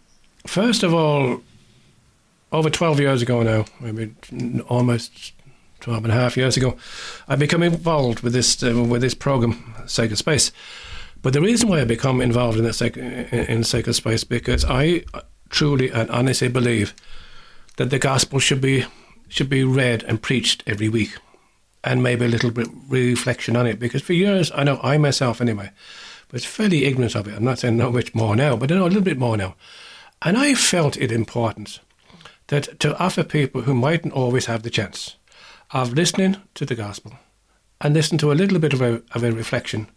first 0.45 0.83
of 0.83 0.93
all, 0.93 1.41
over 2.51 2.69
12 2.69 2.99
years 2.99 3.21
ago 3.21 3.41
now, 3.43 3.65
maybe 3.79 4.13
almost 4.69 5.33
12 5.81 6.05
and 6.05 6.13
a 6.13 6.15
half 6.15 6.37
years 6.37 6.57
ago, 6.57 6.77
I 7.27 7.35
became 7.35 7.63
involved 7.63 8.21
with 8.21 8.33
this 8.33 8.63
uh, 8.63 8.83
with 8.83 9.01
this 9.01 9.13
program, 9.13 9.73
Sacred 9.85 10.17
Space. 10.17 10.51
But 11.21 11.33
the 11.33 11.41
reason 11.41 11.69
why 11.69 11.81
I 11.81 11.85
become 11.85 12.21
involved 12.21 12.57
in 12.57 12.63
this 12.63 12.81
in 12.81 13.63
Sacred 13.63 13.93
Space 13.93 14.23
because 14.23 14.63
I 14.63 15.03
truly 15.49 15.89
and 15.89 16.09
honestly 16.11 16.47
believe 16.47 16.93
that 17.77 17.89
the 17.89 17.99
gospel 17.99 18.39
should 18.39 18.61
be 18.61 18.85
should 19.27 19.49
be 19.49 19.63
read 19.63 20.03
and 20.03 20.21
preached 20.21 20.63
every 20.67 20.87
week, 20.87 21.17
and 21.85 22.03
maybe 22.03 22.25
a 22.25 22.29
little 22.29 22.51
bit 22.51 22.67
reflection 22.89 23.55
on 23.55 23.67
it. 23.67 23.79
Because 23.79 24.01
for 24.01 24.13
years, 24.13 24.51
I 24.53 24.63
know 24.63 24.79
I 24.83 24.97
myself 24.97 25.39
anyway 25.39 25.71
was 26.31 26.45
fairly 26.45 26.85
ignorant 26.85 27.15
of 27.15 27.27
it. 27.27 27.35
I'm 27.35 27.43
not 27.43 27.59
saying 27.59 27.77
know 27.77 27.91
much 27.91 28.13
more 28.13 28.35
now, 28.35 28.57
but 28.57 28.71
I 28.71 28.75
know 28.75 28.85
a 28.85 28.87
little 28.87 29.01
bit 29.01 29.17
more 29.17 29.37
now, 29.37 29.55
and 30.21 30.37
I 30.37 30.53
felt 30.53 30.97
it 30.97 31.11
important 31.11 31.79
that 32.47 32.79
to 32.79 32.97
offer 32.97 33.23
people 33.23 33.61
who 33.61 33.73
mightn't 33.73 34.13
always 34.13 34.45
have 34.45 34.63
the 34.63 34.69
chance 34.69 35.15
of 35.71 35.93
listening 35.93 36.37
to 36.55 36.65
the 36.65 36.75
gospel 36.75 37.13
and 37.81 37.93
listen 37.93 38.17
to 38.17 38.31
a 38.31 38.35
little 38.35 38.59
bit 38.59 38.73
of 38.73 38.81
a, 38.81 39.01
of 39.13 39.23
a 39.23 39.31
reflection, 39.31 39.87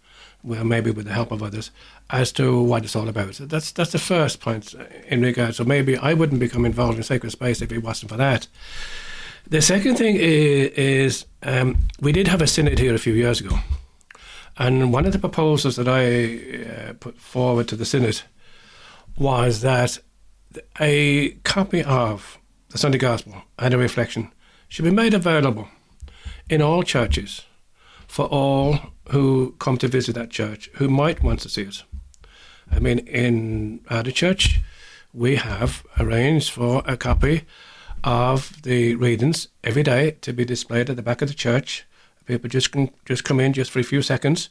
well, 0.42 0.64
maybe 0.64 0.90
with 0.90 1.07
the 1.07 1.12
help 1.12 1.33
of 1.33 1.42
others, 1.42 1.70
as 2.11 2.33
to 2.33 2.62
what 2.62 2.85
it's 2.85 2.96
all 2.96 3.09
about. 3.09 3.35
That's 3.35 3.72
that's 3.72 3.92
the 3.92 3.98
first 3.98 4.40
point 4.40 4.74
in 5.09 5.22
regard. 5.22 5.55
So 5.57 5.64
maybe 5.64 5.96
I 5.96 6.14
wouldn't 6.14 6.40
become 6.40 6.64
involved 6.64 6.96
in 6.96 7.03
sacred 7.03 7.33
space 7.33 7.61
if 7.62 7.72
it 7.72 7.83
wasn't 7.83 8.11
for 8.11 8.16
that. 8.16 8.46
The 9.50 9.62
second 9.62 9.96
thing 9.96 10.16
is, 10.16 10.68
is 10.72 11.26
um, 11.42 11.78
we 12.02 12.12
did 12.12 12.28
have 12.28 12.42
a 12.42 12.46
synod 12.46 12.78
here 12.78 12.94
a 12.94 12.98
few 12.98 13.14
years 13.14 13.40
ago, 13.40 13.58
And 14.58 14.92
one 14.92 15.06
of 15.06 15.12
the 15.12 15.18
proposals 15.18 15.76
that 15.76 15.88
I 15.88 16.90
uh, 16.90 16.92
put 17.00 17.18
forward 17.18 17.66
to 17.68 17.76
the 17.76 17.87
Synod 17.87 18.20
was 19.16 19.62
that 19.62 20.00
a 20.78 21.30
copy 21.44 21.82
of 21.82 22.37
the 22.68 22.76
Sunday 22.76 22.98
Gospel 22.98 23.37
and 23.58 23.72
a 23.72 23.78
reflection 23.78 24.30
should 24.68 24.84
be 24.84 24.90
made 24.90 25.14
available 25.14 25.68
in 26.50 26.61
all 26.61 26.82
churches 26.82 27.46
for 28.06 28.26
all 28.26 28.78
who 29.12 29.54
come 29.58 29.78
to 29.78 29.88
visit 29.88 30.14
that 30.16 30.28
church 30.28 30.68
who 30.74 30.90
might 30.90 31.22
want 31.22 31.40
to 31.40 31.48
see 31.48 31.62
it. 31.62 31.84
I 32.70 32.80
mean, 32.80 32.98
in 32.98 33.80
our 33.88 34.02
church, 34.02 34.61
we 35.14 35.37
have 35.37 35.84
arranged 35.98 36.50
for 36.50 36.82
a 36.84 36.98
copy 36.98 37.46
of 38.04 38.62
the 38.62 38.94
readings 38.96 39.48
every 39.64 39.82
day 39.82 40.12
to 40.22 40.32
be 40.32 40.44
displayed 40.44 40.90
at 40.90 40.96
the 40.96 41.02
back 41.02 41.22
of 41.22 41.28
the 41.28 41.34
church. 41.34 41.84
People 42.26 42.48
just 42.48 42.72
can 42.72 42.90
just 43.04 43.24
come 43.24 43.40
in 43.40 43.52
just 43.52 43.70
for 43.70 43.78
a 43.78 43.84
few 43.84 44.02
seconds, 44.02 44.50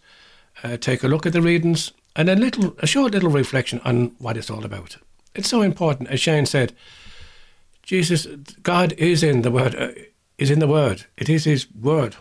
uh, 0.63 0.77
take 0.77 1.03
a 1.03 1.07
look 1.07 1.25
at 1.25 1.33
the 1.33 1.41
readings, 1.41 1.91
and 2.15 2.29
a 2.29 2.36
little, 2.36 2.75
a 2.79 2.88
short 2.88 3.12
little 3.12 3.29
reflection 3.29 3.79
on 3.86 4.15
what 4.17 4.38
it's 4.38 4.49
all 4.49 4.65
about. 4.65 4.97
It's 5.36 5.49
so 5.49 5.62
important, 5.62 6.10
as 6.10 6.19
Shane 6.19 6.45
said. 6.45 6.73
Jesus, 7.83 8.25
God 8.63 8.93
is 8.93 9.23
in 9.23 9.43
the 9.43 9.51
Word. 9.51 9.75
Uh, 9.75 9.91
is 10.38 10.51
in 10.51 10.60
the 10.60 10.67
Word. 10.67 11.05
It 11.17 11.29
is 11.29 11.45
His 11.45 11.67
Word. 11.73 12.15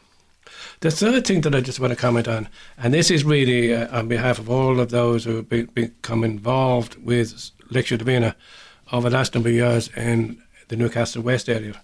The 0.80 0.90
third 0.90 1.26
thing 1.26 1.40
that 1.42 1.54
I 1.54 1.60
just 1.60 1.80
want 1.80 1.92
to 1.92 1.96
comment 1.96 2.28
on, 2.28 2.48
and 2.78 2.92
this 2.94 3.10
is 3.10 3.24
really 3.24 3.74
uh, 3.74 3.98
on 3.98 4.08
behalf 4.08 4.38
of 4.38 4.50
all 4.50 4.80
of 4.80 4.90
those 4.90 5.24
who 5.24 5.36
have 5.36 5.48
be, 5.48 5.62
become 5.62 6.24
involved 6.24 6.96
with 7.02 7.34
Lectio 7.70 7.98
Divina 7.98 8.36
over 8.92 9.10
the 9.10 9.16
last 9.16 9.34
number 9.34 9.48
of 9.48 9.54
years 9.54 9.88
in 9.96 10.40
the 10.68 10.76
Newcastle 10.76 11.22
West 11.22 11.48
area. 11.48 11.81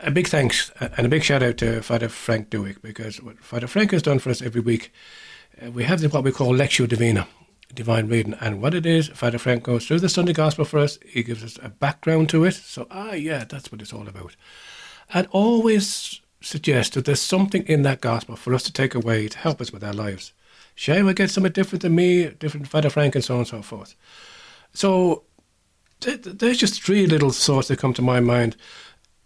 A 0.00 0.10
big 0.10 0.28
thanks 0.28 0.70
and 0.80 1.06
a 1.06 1.08
big 1.08 1.22
shout 1.22 1.42
out 1.42 1.58
to 1.58 1.82
Father 1.82 2.08
Frank 2.08 2.50
Dewick 2.50 2.82
because 2.82 3.22
what 3.22 3.38
Father 3.38 3.66
Frank 3.66 3.92
has 3.92 4.02
done 4.02 4.18
for 4.18 4.30
us 4.30 4.42
every 4.42 4.60
week, 4.60 4.92
uh, 5.62 5.70
we 5.70 5.84
have 5.84 6.02
what 6.12 6.24
we 6.24 6.32
call 6.32 6.52
Lectio 6.52 6.88
Divina, 6.88 7.28
divine 7.72 8.08
reading. 8.08 8.34
And 8.40 8.60
what 8.60 8.74
it 8.74 8.86
is, 8.86 9.08
Father 9.08 9.38
Frank 9.38 9.62
goes 9.62 9.86
through 9.86 10.00
the 10.00 10.08
Sunday 10.08 10.32
Gospel 10.32 10.64
for 10.64 10.78
us. 10.78 10.98
He 11.06 11.22
gives 11.22 11.44
us 11.44 11.58
a 11.62 11.68
background 11.68 12.28
to 12.30 12.44
it. 12.44 12.54
So, 12.54 12.86
ah, 12.90 13.12
yeah, 13.12 13.44
that's 13.44 13.70
what 13.70 13.82
it's 13.82 13.92
all 13.92 14.08
about. 14.08 14.36
And 15.12 15.28
always 15.30 16.20
suggest 16.40 16.94
that 16.94 17.04
there's 17.04 17.20
something 17.20 17.62
in 17.64 17.82
that 17.82 18.00
Gospel 18.00 18.36
for 18.36 18.54
us 18.54 18.62
to 18.64 18.72
take 18.72 18.94
away 18.94 19.28
to 19.28 19.38
help 19.38 19.60
us 19.60 19.72
with 19.72 19.84
our 19.84 19.92
lives. 19.92 20.32
Shane 20.74 21.04
will 21.04 21.12
get 21.12 21.30
something 21.30 21.52
different 21.52 21.82
than 21.82 21.94
me, 21.94 22.30
different 22.30 22.68
Father 22.68 22.90
Frank, 22.90 23.14
and 23.14 23.24
so 23.24 23.34
on 23.34 23.40
and 23.40 23.48
so 23.48 23.62
forth. 23.62 23.94
So 24.72 25.22
there's 26.04 26.58
just 26.58 26.82
three 26.82 27.06
little 27.06 27.30
thoughts 27.30 27.68
that 27.68 27.78
come 27.78 27.94
to 27.94 28.02
my 28.02 28.20
mind. 28.20 28.56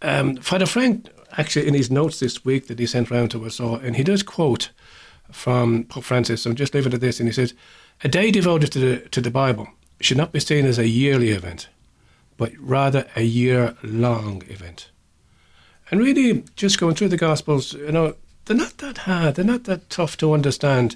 Um, 0.01 0.37
Father 0.37 0.65
Frank, 0.65 1.07
actually, 1.37 1.67
in 1.67 1.73
his 1.73 1.91
notes 1.91 2.19
this 2.19 2.45
week 2.45 2.67
that 2.67 2.79
he 2.79 2.85
sent 2.85 3.11
round 3.11 3.31
to 3.31 3.45
us 3.45 3.59
all, 3.59 3.75
and 3.75 3.95
he 3.95 4.03
does 4.03 4.23
quote 4.23 4.69
from 5.31 5.83
Pope 5.85 6.03
Francis. 6.03 6.43
So 6.43 6.49
I'm 6.49 6.55
just 6.55 6.73
leaving 6.73 6.91
it 6.91 6.95
at 6.95 7.01
this, 7.01 7.19
and 7.19 7.27
he 7.27 7.33
says, 7.33 7.53
"A 8.03 8.07
day 8.07 8.31
devoted 8.31 8.71
to 8.71 8.79
the 8.79 9.09
to 9.09 9.21
the 9.21 9.31
Bible 9.31 9.67
should 9.99 10.17
not 10.17 10.31
be 10.31 10.39
seen 10.39 10.65
as 10.65 10.79
a 10.79 10.87
yearly 10.87 11.29
event, 11.29 11.67
but 12.37 12.51
rather 12.57 13.05
a 13.15 13.23
year-long 13.23 14.43
event." 14.47 14.89
And 15.91 15.99
really, 15.99 16.43
just 16.55 16.79
going 16.79 16.95
through 16.95 17.09
the 17.09 17.17
Gospels, 17.17 17.73
you 17.73 17.91
know, 17.91 18.15
they're 18.45 18.55
not 18.55 18.77
that 18.77 18.99
hard. 18.99 19.35
They're 19.35 19.45
not 19.45 19.65
that 19.65 19.89
tough 19.89 20.17
to 20.17 20.33
understand. 20.33 20.95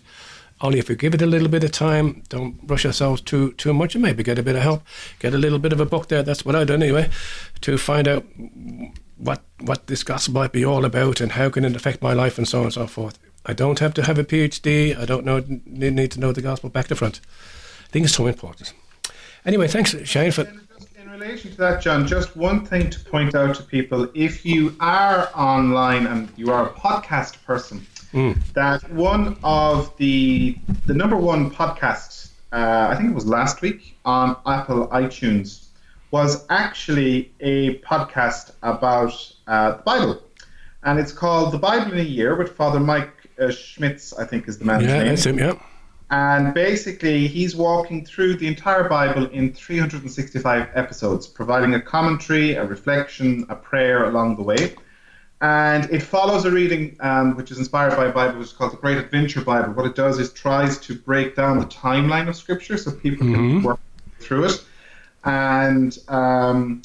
Only 0.63 0.79
if 0.79 0.87
we 0.87 0.95
give 0.95 1.13
it 1.13 1.21
a 1.21 1.25
little 1.25 1.49
bit 1.49 1.65
of 1.65 1.71
time, 1.71 2.23
don't 2.29 2.57
rush 2.63 2.85
ourselves 2.85 3.21
too 3.21 3.51
too 3.53 3.73
much, 3.73 3.95
and 3.95 4.01
maybe 4.01 4.23
get 4.23 4.39
a 4.39 4.43
bit 4.43 4.55
of 4.55 4.61
help, 4.61 4.81
get 5.19 5.33
a 5.33 5.37
little 5.37 5.59
bit 5.59 5.73
of 5.73 5.81
a 5.81 5.85
book 5.85 6.07
there. 6.07 6.23
That's 6.23 6.45
what 6.45 6.55
I 6.55 6.63
do 6.63 6.73
anyway, 6.73 7.09
to 7.61 7.77
find 7.77 8.07
out 8.07 8.23
what 9.17 9.43
what 9.59 9.87
this 9.87 10.03
gospel 10.03 10.35
might 10.35 10.53
be 10.53 10.63
all 10.63 10.85
about 10.85 11.19
and 11.19 11.33
how 11.33 11.49
can 11.49 11.65
it 11.65 11.75
affect 11.75 12.01
my 12.01 12.13
life 12.13 12.37
and 12.37 12.47
so 12.47 12.59
on 12.59 12.63
and 12.65 12.73
so 12.73 12.87
forth. 12.87 13.19
I 13.45 13.51
don't 13.51 13.79
have 13.79 13.93
to 13.95 14.03
have 14.03 14.17
a 14.17 14.23
PhD. 14.23 14.97
I 14.97 15.03
don't 15.03 15.25
know 15.25 15.43
need 15.65 16.11
to 16.11 16.19
know 16.21 16.31
the 16.31 16.41
gospel 16.41 16.69
back 16.69 16.87
to 16.87 16.95
front. 16.95 17.19
I 17.83 17.89
think 17.89 18.05
it's 18.05 18.15
so 18.15 18.27
important. 18.27 18.73
Anyway, 19.45 19.67
thanks, 19.67 19.93
Shane, 20.05 20.31
for 20.31 20.47
in 20.95 21.11
relation 21.11 21.51
to 21.51 21.57
that, 21.57 21.81
John, 21.81 22.07
just 22.07 22.37
one 22.37 22.65
thing 22.65 22.89
to 22.89 22.99
point 23.01 23.35
out 23.35 23.55
to 23.55 23.63
people: 23.63 24.07
if 24.13 24.45
you 24.45 24.77
are 24.79 25.29
online 25.35 26.07
and 26.07 26.31
you 26.37 26.51
are 26.51 26.69
a 26.69 26.71
podcast 26.71 27.43
person, 27.43 27.85
mm. 28.13 28.53
that 28.53 28.89
one 28.91 29.37
of 29.43 29.95
the 29.97 30.57
the 30.85 30.93
number 30.93 31.17
one 31.17 31.51
podcast, 31.51 32.29
uh, 32.51 32.87
I 32.91 32.95
think 32.95 33.09
it 33.09 33.15
was 33.15 33.25
last 33.25 33.61
week 33.61 33.97
on 34.05 34.37
Apple 34.45 34.87
iTunes, 34.89 35.65
was 36.11 36.45
actually 36.49 37.31
a 37.39 37.79
podcast 37.79 38.53
about 38.61 39.13
uh, 39.47 39.71
the 39.77 39.83
Bible, 39.83 40.23
and 40.83 40.99
it's 40.99 41.11
called 41.11 41.51
"The 41.51 41.59
Bible 41.59 41.91
in 41.93 41.99
a 41.99 42.03
Year" 42.03 42.35
with 42.35 42.55
Father 42.55 42.79
Mike 42.79 43.11
uh, 43.39 43.51
Schmitz, 43.51 44.13
I 44.13 44.25
think 44.25 44.47
is 44.47 44.57
the 44.57 44.65
man's 44.65 44.85
yeah, 44.85 44.99
name. 44.99 45.07
That's 45.07 45.25
him. 45.25 45.39
Yeah. 45.39 45.59
And 46.11 46.53
basically, 46.53 47.27
he's 47.27 47.55
walking 47.55 48.05
through 48.05 48.35
the 48.35 48.45
entire 48.45 48.87
Bible 48.87 49.25
in 49.31 49.51
365 49.51 50.69
episodes, 50.75 51.25
providing 51.25 51.73
a 51.73 51.81
commentary, 51.81 52.53
a 52.53 52.63
reflection, 52.63 53.47
a 53.49 53.55
prayer 53.55 54.05
along 54.05 54.35
the 54.35 54.43
way 54.43 54.75
and 55.43 55.91
it 55.91 56.01
follows 56.01 56.45
a 56.45 56.51
reading 56.51 56.95
um, 57.01 57.35
which 57.35 57.51
is 57.51 57.57
inspired 57.59 57.97
by 57.97 58.05
a 58.05 58.13
Bible, 58.13 58.39
which 58.39 58.47
is 58.47 58.53
called 58.53 58.71
the 58.71 58.77
Great 58.77 58.97
Adventure 58.97 59.41
Bible. 59.41 59.73
What 59.73 59.85
it 59.85 59.93
does 59.93 60.17
is 60.17 60.31
tries 60.31 60.77
to 60.79 60.95
break 60.95 61.35
down 61.35 61.59
the 61.59 61.65
timeline 61.65 62.29
of 62.29 62.37
Scripture 62.37 62.77
so 62.77 62.91
people 62.91 63.27
mm-hmm. 63.27 63.35
can 63.35 63.63
work 63.63 63.79
through 64.19 64.45
it, 64.45 64.63
and 65.25 65.97
um, 66.07 66.81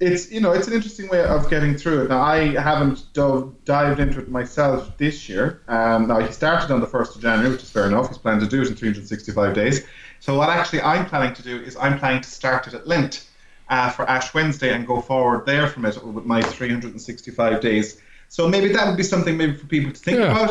it's 0.00 0.32
you 0.32 0.40
know 0.40 0.52
it's 0.52 0.66
an 0.68 0.72
interesting 0.72 1.08
way 1.08 1.22
of 1.22 1.50
getting 1.50 1.76
through 1.76 2.04
it. 2.04 2.08
Now 2.08 2.22
I 2.22 2.58
haven't 2.58 3.12
dove, 3.12 3.54
dived 3.66 4.00
into 4.00 4.20
it 4.20 4.30
myself 4.30 4.96
this 4.96 5.28
year. 5.28 5.60
Um, 5.68 6.08
now 6.08 6.20
he 6.20 6.32
started 6.32 6.72
on 6.72 6.80
the 6.80 6.86
first 6.86 7.14
of 7.14 7.20
January, 7.20 7.50
which 7.50 7.62
is 7.62 7.70
fair 7.70 7.86
enough. 7.86 8.08
He's 8.08 8.16
planning 8.16 8.40
to 8.40 8.48
do 8.48 8.62
it 8.62 8.68
in 8.68 8.74
365 8.74 9.54
days. 9.54 9.86
So 10.20 10.34
what 10.38 10.48
actually 10.48 10.80
I'm 10.80 11.04
planning 11.04 11.34
to 11.34 11.42
do 11.42 11.60
is 11.60 11.76
I'm 11.76 11.98
planning 11.98 12.22
to 12.22 12.30
start 12.30 12.66
it 12.68 12.72
at 12.72 12.88
Lent 12.88 13.25
uh, 13.68 13.90
for 13.90 14.08
Ash 14.08 14.32
Wednesday 14.34 14.72
and 14.72 14.86
go 14.86 15.00
forward 15.00 15.46
there 15.46 15.66
from 15.68 15.84
it 15.84 16.02
with 16.04 16.24
my 16.24 16.42
365 16.42 17.60
days. 17.60 18.00
So 18.28 18.48
maybe 18.48 18.68
that 18.72 18.86
would 18.86 18.96
be 18.96 19.02
something 19.02 19.36
maybe 19.36 19.54
for 19.54 19.66
people 19.66 19.92
to 19.92 19.98
think 19.98 20.18
yeah. 20.18 20.30
about, 20.30 20.48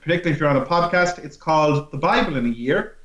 particularly 0.00 0.32
if 0.32 0.40
you're 0.40 0.48
on 0.48 0.56
a 0.56 0.64
podcast. 0.64 1.22
It's 1.24 1.36
called 1.36 1.90
The 1.90 1.98
Bible 1.98 2.36
in 2.36 2.46
a 2.46 2.50
Year, 2.50 2.96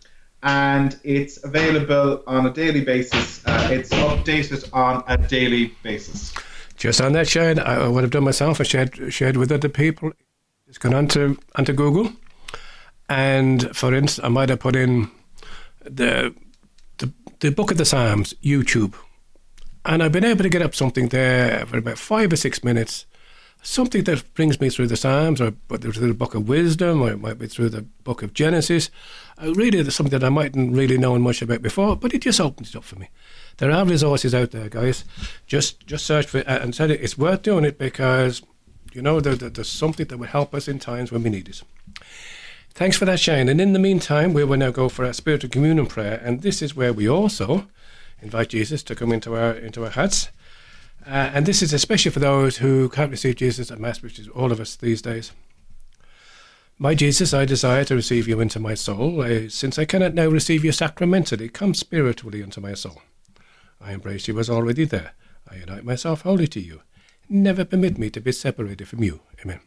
and 0.42 0.98
it's 1.04 1.44
available 1.44 2.24
on 2.28 2.46
a 2.46 2.54
daily 2.54 2.82
basis. 2.82 3.46
Uh, 3.46 3.70
it's 3.72 3.90
updated 3.90 4.70
on 4.74 5.04
a 5.08 5.18
daily 5.18 5.76
basis. 5.84 6.34
Just 6.78 7.02
on 7.02 7.14
that, 7.14 7.28
Shane, 7.28 7.60
I 7.60 7.88
would 7.88 8.04
have 8.04 8.12
done 8.12 8.24
myself. 8.24 8.60
I 8.60 8.64
shared 8.64 9.14
shared 9.14 9.38
with 9.38 9.52
other 9.52 9.70
people. 9.70 10.12
Just 10.68 10.80
gone 10.80 10.94
onto 10.94 11.38
onto 11.56 11.74
Google, 11.74 12.12
and 13.10 13.76
for 13.76 13.94
instance, 13.94 14.26
I 14.26 14.30
might 14.30 14.50
have 14.50 14.60
put 14.60 14.76
in 14.76 15.12
the 15.84 16.34
the, 16.98 17.12
the 17.40 17.52
Book 17.52 17.72
of 17.72 17.78
the 17.78 17.86
Psalms 17.86 18.34
YouTube 18.44 18.96
and 19.86 20.02
I've 20.02 20.12
been 20.12 20.26
able 20.26 20.44
to 20.44 20.50
get 20.50 20.62
up 20.62 20.76
something 20.76 21.10
there 21.10 21.66
for 21.66 21.78
about 21.78 21.98
five 21.98 22.32
or 22.32 22.36
six 22.36 22.64
minutes, 22.64 23.06
something 23.62 24.04
that 24.06 24.34
brings 24.34 24.60
me 24.62 24.70
through 24.70 24.88
the 24.88 24.96
Psalms, 24.96 25.42
or 25.42 25.54
through 25.70 25.92
the 25.92 26.14
Book 26.14 26.36
of 26.36 26.48
Wisdom, 26.48 27.02
or 27.02 27.12
it 27.12 27.22
might 27.22 27.40
be 27.40 27.48
through 27.48 27.70
the 27.70 27.82
Book 27.82 28.24
of 28.24 28.34
Genesis. 28.34 28.90
Uh, 29.42 29.54
really, 29.54 29.84
something 29.90 30.18
that 30.18 30.26
I 30.26 30.30
mightn't 30.30 30.76
really 30.76 30.98
known 30.98 31.22
much 31.22 31.42
about 31.42 31.62
before, 31.62 31.96
but 31.96 32.14
it 32.14 32.22
just 32.22 32.40
opens 32.40 32.70
it 32.70 32.78
up 32.78 32.84
for 32.84 32.98
me. 32.98 33.10
There 33.58 33.72
are 33.72 33.86
resources 33.86 34.34
out 34.34 34.52
there, 34.52 34.70
guys. 34.70 35.06
Just 35.48 35.86
just 35.86 36.06
search 36.06 36.28
for 36.28 36.40
it 36.40 36.48
and 36.48 36.74
said 36.74 36.92
it's 36.92 37.18
worth 37.18 37.42
doing 37.42 37.66
it 37.66 37.78
because 37.78 38.42
you 38.94 39.02
know 39.02 39.20
there, 39.20 39.36
there's 39.36 39.70
something 39.70 40.08
that 40.08 40.18
will 40.18 40.28
help 40.28 40.54
us 40.56 40.68
in 40.68 40.80
times 40.80 41.12
when 41.12 41.24
we 41.24 41.30
need 41.30 41.50
it. 41.50 41.62
Thanks 42.74 42.98
for 42.98 43.06
that, 43.06 43.20
Shane. 43.20 43.50
And 43.50 43.62
in 43.62 43.74
the 43.74 43.80
meantime, 43.80 44.34
we 44.34 44.44
will 44.44 44.58
now 44.58 44.72
go 44.72 44.90
for 44.90 45.06
our 45.06 45.14
spiritual 45.14 45.52
communion 45.52 45.86
prayer, 45.86 46.20
and 46.24 46.42
this 46.42 46.62
is 46.62 46.76
where 46.76 46.94
we 46.94 47.08
also 47.08 47.68
invite 48.24 48.50
Jesus 48.50 48.82
to 48.84 48.96
come 48.96 49.12
into 49.12 49.36
our 49.36 49.52
into 49.52 49.84
our 49.84 49.92
hearts. 49.92 50.30
Uh, 51.06 51.32
and 51.34 51.46
this 51.46 51.62
is 51.62 51.74
especially 51.74 52.12
for 52.12 52.20
those 52.20 52.58
who 52.58 52.88
can't 52.90 53.12
receive 53.12 53.36
Jesus 53.36 53.70
at 53.70 53.80
Mass, 53.80 54.02
which 54.02 54.18
is 54.18 54.30
all 54.30 54.52
of 54.54 54.60
us 54.62 54.76
these 54.76 55.02
days. 55.02 55.34
My 56.80 56.96
Jesus, 56.96 57.34
I 57.34 57.46
desire 57.46 57.84
to 57.86 57.96
receive 57.96 58.28
you 58.28 58.40
into 58.40 58.60
my 58.60 58.74
soul. 58.74 59.22
I, 59.22 59.48
since 59.48 59.78
I 59.78 59.86
cannot 59.86 60.14
now 60.14 60.28
receive 60.28 60.64
you 60.66 60.72
sacramentally, 60.72 61.50
come 61.50 61.74
spiritually 61.74 62.42
into 62.42 62.62
my 62.62 62.74
soul. 62.74 63.02
I 63.80 63.92
embrace 63.92 64.28
you 64.28 64.40
as 64.40 64.50
already 64.50 64.86
there. 64.86 65.12
I 65.50 65.58
unite 65.58 65.84
myself 65.84 66.22
wholly 66.22 66.48
to 66.48 66.60
you. 66.60 66.82
Never 67.30 67.66
permit 67.66 67.98
me 67.98 68.10
to 68.12 68.22
be 68.22 68.32
separated 68.32 68.88
from 68.88 69.04
you. 69.04 69.20
Amen. 69.44 69.60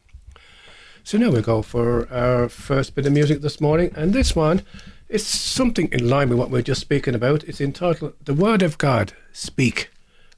So 1.04 1.18
now 1.18 1.30
we 1.30 1.42
go 1.42 1.62
for 1.62 2.12
our 2.12 2.48
first 2.48 2.94
bit 2.94 3.06
of 3.06 3.12
music 3.12 3.40
this 3.40 3.60
morning, 3.60 3.92
and 3.94 4.12
this 4.12 4.34
one 4.34 4.62
it's 5.08 5.24
something 5.24 5.88
in 5.92 6.08
line 6.08 6.28
with 6.28 6.38
what 6.38 6.50
we 6.50 6.58
are 6.58 6.62
just 6.62 6.80
speaking 6.80 7.14
about. 7.14 7.44
It's 7.44 7.60
entitled 7.60 8.14
The 8.24 8.34
Word 8.34 8.62
of 8.62 8.78
God, 8.78 9.12
Speak. 9.32 9.90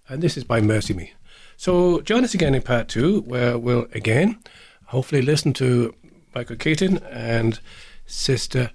And 0.08 0.22
this 0.22 0.36
is 0.36 0.44
by 0.44 0.60
MercyMe. 0.60 1.10
So 1.56 2.00
join 2.02 2.24
us 2.24 2.34
again 2.34 2.54
in 2.54 2.62
part 2.62 2.88
two, 2.88 3.22
where 3.22 3.58
we'll 3.58 3.86
again 3.92 4.38
hopefully 4.86 5.22
listen 5.22 5.52
to 5.54 5.94
Michael 6.34 6.56
Keating 6.56 6.98
and 7.10 7.60
Sister 8.06 8.70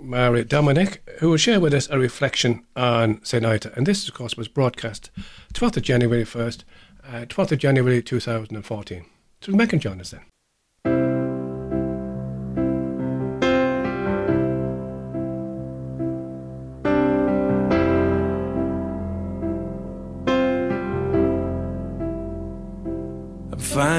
Mary 0.00 0.44
Dominic, 0.44 1.08
who 1.18 1.30
will 1.30 1.36
share 1.36 1.60
with 1.60 1.74
us 1.74 1.88
a 1.90 1.98
reflection 1.98 2.64
on 2.74 3.22
St. 3.24 3.44
Ita. 3.44 3.72
And 3.76 3.86
this, 3.86 4.08
of 4.08 4.14
course, 4.14 4.36
was 4.36 4.48
broadcast 4.48 5.10
12th 5.54 5.76
of 5.76 5.82
January 5.82 6.24
1st, 6.24 6.64
uh, 7.06 7.24
12th 7.28 7.52
of 7.52 7.58
January 7.58 8.02
2014. 8.02 9.04
So 9.40 9.52
Mike 9.52 9.72
and 9.72 9.82
join 9.82 10.00
us 10.00 10.10
then. 10.10 10.22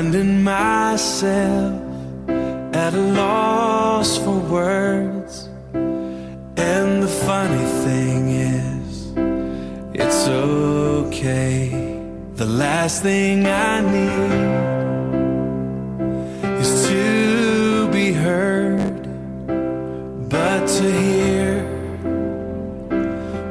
Finding 0.04 0.44
myself 0.44 1.82
at 2.76 2.94
a 2.94 3.06
loss 3.22 4.18
for 4.18 4.38
words. 4.38 5.48
And 5.74 7.02
the 7.02 7.14
funny 7.26 7.66
thing 7.86 8.28
is, 8.28 9.14
it's 9.94 10.28
okay. 10.28 11.70
The 12.36 12.46
last 12.46 13.02
thing 13.02 13.48
I 13.48 13.80
need 13.96 14.42
is 16.60 16.88
to 16.90 17.88
be 17.90 18.12
heard, 18.12 19.08
but 20.30 20.68
to 20.80 20.92
hear 20.92 21.64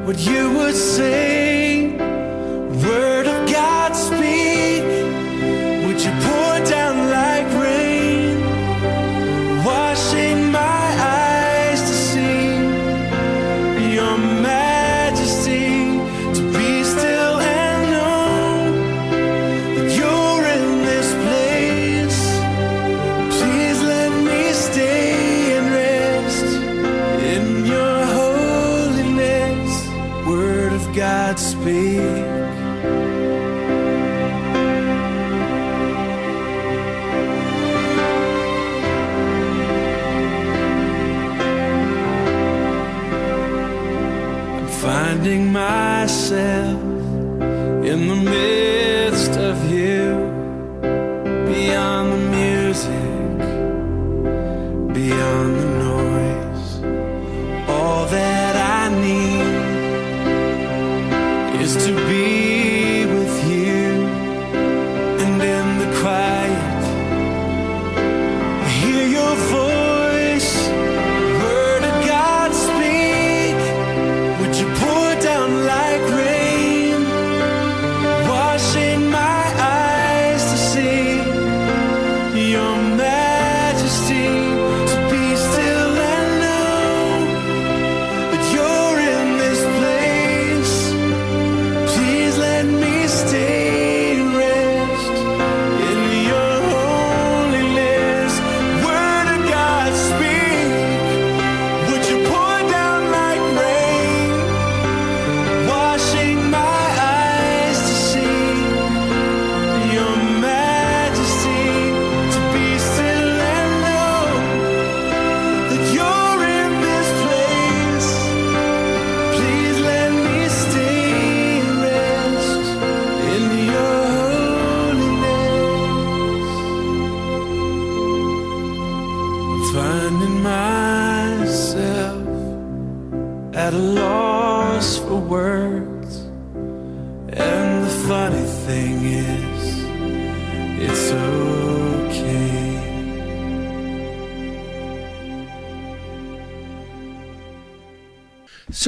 what 0.05 0.19
you 0.19 0.51
would 0.51 0.75
say. 0.75 1.32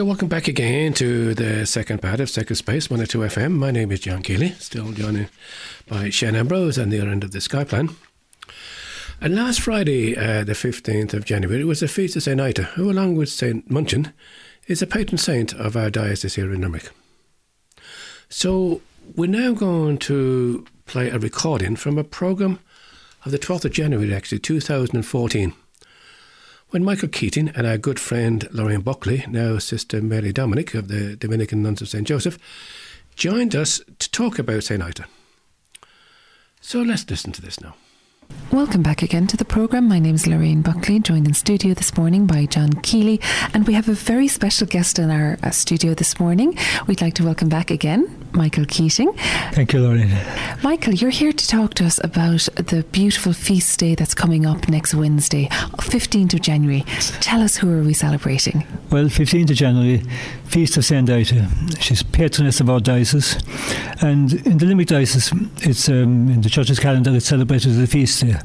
Welcome 0.06 0.28
back 0.28 0.48
again 0.48 0.94
to 0.94 1.34
the 1.34 1.66
second 1.66 2.00
part 2.00 2.20
of 2.20 2.30
Sacred 2.30 2.58
Space 2.58 2.92
102 2.92 3.18
FM. 3.22 3.54
My 3.54 3.72
name 3.72 3.92
is 3.92 4.02
John 4.02 4.22
Keeley, 4.22 4.50
still 4.60 4.92
joined 4.92 5.30
by 5.88 6.12
Shane 6.12 6.36
Ambrose 6.36 6.78
on 6.78 6.90
the 6.90 7.02
other 7.02 7.10
end 7.10 7.24
of 7.24 7.32
the 7.32 7.40
Skyplan. 7.40 7.96
And 9.20 9.36
last 9.36 9.62
Friday, 9.62 10.16
uh, 10.16 10.44
the 10.44 10.54
15th 10.54 11.16
of 11.16 11.26
January, 11.26 11.62
it 11.62 11.66
was 11.66 11.80
the 11.80 11.88
feast 11.88 12.16
of 12.16 12.22
St. 12.22 12.40
Ita, 12.40 12.62
who, 12.76 12.92
along 12.92 13.16
with 13.16 13.30
St. 13.30 13.68
Munchin, 13.68 14.14
is 14.68 14.84
a 14.84 14.86
patron 14.86 15.18
saint 15.18 15.56
of 15.56 15.76
our 15.76 15.90
diocese 15.90 16.36
here 16.36 16.54
in 16.54 16.62
Limerick. 16.62 16.92
So, 18.30 18.82
we're 19.16 19.26
now 19.26 19.54
going 19.54 19.98
to 19.98 20.68
play 20.86 21.10
a 21.10 21.18
recording 21.18 21.76
from 21.76 21.98
a 21.98 22.04
programme 22.04 22.60
of 23.26 23.32
the 23.32 23.40
12th 23.40 23.66
of 23.66 23.72
January, 23.72 24.14
actually, 24.14 24.38
2014 24.38 25.56
when 26.70 26.84
Michael 26.84 27.10
Keating 27.10 27.50
and 27.50 27.68
our 27.68 27.78
good 27.78 28.00
friend 28.00 28.48
Lorraine 28.52 28.82
Buckley, 28.82 29.26
now 29.28 29.58
Sister 29.60 30.02
Mary 30.02 30.34
Dominic 30.34 30.74
of 30.74 30.88
the 30.88 31.16
Dominican 31.16 31.62
Nuns 31.62 31.82
of 31.82 31.90
St. 31.90 32.08
Joseph, 32.08 32.40
joined 33.16 33.56
us 33.56 33.82
to 34.00 34.12
talk 34.12 34.40
about 34.40 34.64
St. 34.64 34.82
Ita. 34.82 35.06
So 36.62 36.82
let's 36.82 37.10
listen 37.10 37.32
to 37.34 37.42
this 37.42 37.62
now. 37.62 37.76
Welcome 38.52 38.82
back 38.82 39.04
again 39.04 39.28
to 39.28 39.38
the 39.38 39.46
programme. 39.46 39.88
My 39.88 40.00
name 40.00 40.16
is 40.16 40.26
Lorraine 40.26 40.64
Buckley, 40.64 41.00
joined 41.00 41.28
in 41.28 41.36
studio 41.36 41.76
this 41.76 41.96
morning 41.96 42.26
by 42.26 42.48
John 42.48 42.74
Keeley, 42.82 43.22
and 43.54 43.68
we 43.68 43.74
have 43.76 43.88
a 43.88 43.94
very 43.94 44.28
special 44.28 44.66
guest 44.66 44.98
in 44.98 45.12
our 45.12 45.38
uh, 45.44 45.52
studio 45.52 45.94
this 45.94 46.20
morning. 46.20 46.58
We'd 46.88 47.02
like 47.02 47.14
to 47.16 47.24
welcome 47.24 47.50
back 47.50 47.70
again 47.70 48.25
Michael 48.36 48.66
Keating. 48.66 49.14
Thank 49.54 49.74
you, 49.74 49.82
Lorraine. 49.82 50.16
Michael, 50.64 50.94
you're 50.94 51.10
here 51.10 51.32
to 51.32 51.48
talk 51.48 51.74
to 51.76 51.86
us 51.86 52.00
about 52.04 52.48
the 52.56 52.86
beautiful 52.92 53.34
feast 53.34 53.80
day 53.80 53.96
that's 53.96 54.14
coming 54.14 54.46
up 54.46 54.68
next 54.68 54.94
Wednesday, 54.94 55.48
15th 55.48 56.34
of 56.34 56.42
January. 56.42 56.82
Tell 57.22 57.42
us 57.42 57.58
who 57.58 57.72
are 57.72 57.82
we 57.82 57.94
celebrating? 57.94 58.66
Well, 58.92 59.06
15th 59.06 59.52
of 59.52 59.56
January, 59.56 60.04
Feast 60.46 60.78
of 60.78 60.86
St. 60.86 61.10
Ita. 61.10 61.48
She's 61.80 62.04
patroness 62.04 62.60
of 62.60 62.70
our 62.70 62.80
diocese. 62.80 63.38
And 64.02 64.34
in 64.46 64.58
the 64.58 64.66
Limerick 64.66 64.88
Diocese, 64.88 65.32
it's 65.62 65.90
um, 65.90 66.30
in 66.30 66.42
the 66.42 66.50
church's 66.50 66.80
calendar, 66.80 67.16
it's 67.16 67.26
celebrated 67.28 67.72
as 67.72 67.80
a 67.80 67.88
feast 67.88 68.22
day. 68.22 68.36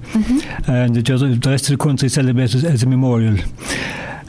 And 0.67 0.95
the, 0.95 1.03
the 1.03 1.51
rest 1.51 1.71
of 1.71 1.79
the 1.79 1.85
country 1.85 2.09
celebrates 2.09 2.55
it 2.55 2.65
as 2.65 2.83
a 2.83 2.87
memorial. 2.87 3.37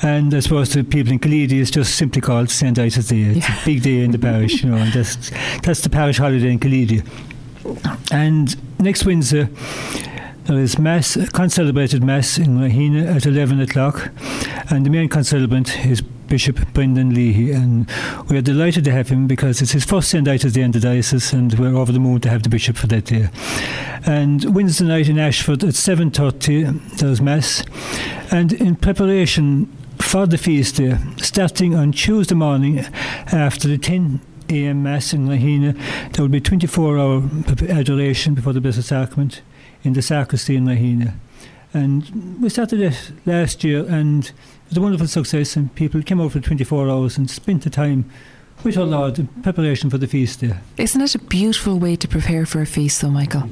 And 0.04 0.34
I 0.34 0.40
suppose 0.40 0.74
the 0.74 0.84
people 0.84 1.14
in 1.14 1.20
Killeedy 1.20 1.60
is 1.60 1.70
just 1.70 1.96
simply 1.96 2.22
called 2.22 2.50
St. 2.50 2.78
Ita's 2.78 3.08
Day. 3.10 3.22
It's 3.22 3.48
Yeah. 3.48 3.62
a 3.62 3.66
big 3.66 3.84
day 3.84 4.00
in 4.04 4.12
the 4.12 4.18
parish, 4.20 4.64
you 4.64 4.70
know, 4.70 4.78
and 4.78 4.92
that's, 4.92 5.30
that's 5.64 5.82
the 5.82 5.90
parish 5.90 6.18
holiday 6.18 6.52
in 6.52 6.60
Killeedy. 6.60 7.04
And 8.12 8.56
next 8.80 9.06
Wednesday, 9.06 9.48
there 10.46 10.58
is 10.58 10.80
mass, 10.80 11.18
concelebrated 11.34 12.04
mass 12.04 12.38
in 12.40 12.58
Raheenagh 12.58 13.16
at 13.16 13.26
11 13.28 13.62
o'clock, 13.62 14.10
and 14.72 14.86
the 14.86 14.90
main 14.90 15.08
concelebrant 15.08 15.86
is 15.86 16.02
Bishop 16.02 16.60
Brendan 16.74 17.14
Leahy, 17.14 17.52
and 17.52 17.88
we 18.30 18.38
are 18.38 18.42
delighted 18.42 18.84
to 18.86 18.92
have 18.92 19.10
him 19.10 19.28
because 19.28 19.62
it's 19.62 19.74
his 19.74 19.84
first 19.86 20.10
St. 20.10 20.28
Ita's 20.28 20.54
Day 20.54 20.62
in 20.62 20.72
the 20.72 20.80
diocese, 20.80 21.32
and 21.34 21.54
we're 21.60 21.76
over 21.76 21.92
the 21.92 22.00
moon 22.00 22.22
to 22.22 22.30
have 22.30 22.42
the 22.42 22.50
bishop 22.50 22.76
for 22.78 22.88
that 22.88 23.06
day. 23.06 23.30
And 24.06 24.56
Wednesday 24.56 24.86
night 24.86 25.10
in 25.10 25.20
Ashford 25.20 25.64
at 25.64 25.76
7.30, 25.76 26.98
there's 26.98 27.22
mass, 27.22 27.64
and 28.32 28.52
in 28.54 28.76
preparation 28.78 29.70
for 30.02 30.26
the 30.26 30.38
feast 30.38 30.78
day, 30.78 30.98
starting 31.18 31.76
on 31.76 31.92
Tuesday 31.92 32.36
morning 32.36 32.80
after 33.32 33.68
the 33.68 33.78
10 33.78 34.20
a.m. 34.50 34.84
Mass 34.84 35.14
in 35.14 35.28
Raheenagh, 35.28 36.14
there 36.14 36.24
will 36.24 36.30
be 36.30 36.42
24 36.42 36.98
hour 36.98 37.24
adoration 37.70 38.34
before 38.34 38.54
the 38.54 38.62
Blessed 38.62 38.84
Sacrament 38.84 39.42
in 39.84 39.94
the 39.94 40.02
sacristy 40.02 40.56
in 40.56 40.66
Raheenagh. 40.66 41.14
And 41.74 42.42
we 42.42 42.50
started 42.50 42.82
it 42.82 43.12
last 43.26 43.64
year 43.64 43.86
and 43.88 44.26
it 44.26 44.34
was 44.70 44.78
a 44.78 44.82
wonderful 44.82 45.08
success 45.08 45.56
and 45.56 45.74
people 45.76 46.02
came 46.04 46.20
over 46.20 46.40
for 46.40 46.46
24 46.46 46.90
hours 46.90 47.18
and 47.18 47.30
spent 47.30 47.64
the 47.64 47.70
time 47.70 48.10
with 48.64 48.78
our 48.78 48.86
Lord 48.86 49.20
in 49.20 49.28
preparation 49.28 49.90
for 49.90 49.98
the 49.98 50.08
feast 50.08 50.42
day. 50.42 50.56
Isn't 50.78 51.02
it 51.02 51.16
a 51.16 51.20
beautiful 51.20 51.80
way 51.80 51.96
to 51.96 52.08
prepare 52.08 52.46
for 52.46 52.62
a 52.62 52.66
feast, 52.66 53.02
though, 53.02 53.10
Michael? 53.10 53.50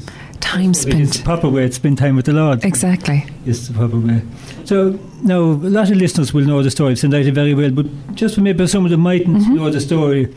time 0.49 0.73
spent. 0.73 1.01
It's 1.01 1.17
the 1.17 1.23
proper 1.23 1.49
way 1.49 1.67
to 1.67 1.73
spend 1.73 1.97
time 1.97 2.15
with 2.15 2.25
the 2.25 2.33
Lord. 2.33 2.63
Exactly. 2.63 3.25
Is 3.45 3.67
the 3.67 3.73
proper 3.73 3.99
way. 3.99 4.21
So 4.65 4.99
now 5.21 5.39
a 5.39 5.69
lot 5.77 5.91
of 5.91 5.97
listeners 5.97 6.33
will 6.33 6.45
know 6.45 6.63
the 6.63 6.71
story 6.71 6.93
of 6.93 6.99
St. 6.99 7.13
Ita 7.13 7.31
very 7.31 7.53
well, 7.53 7.71
but 7.71 7.87
just 8.15 8.35
for 8.35 8.41
maybe 8.41 8.65
some 8.67 8.85
of 8.85 8.91
them 8.91 9.01
mightn't 9.01 9.37
mm-hmm. 9.37 9.55
know 9.55 9.69
the 9.69 9.81
story. 9.81 10.33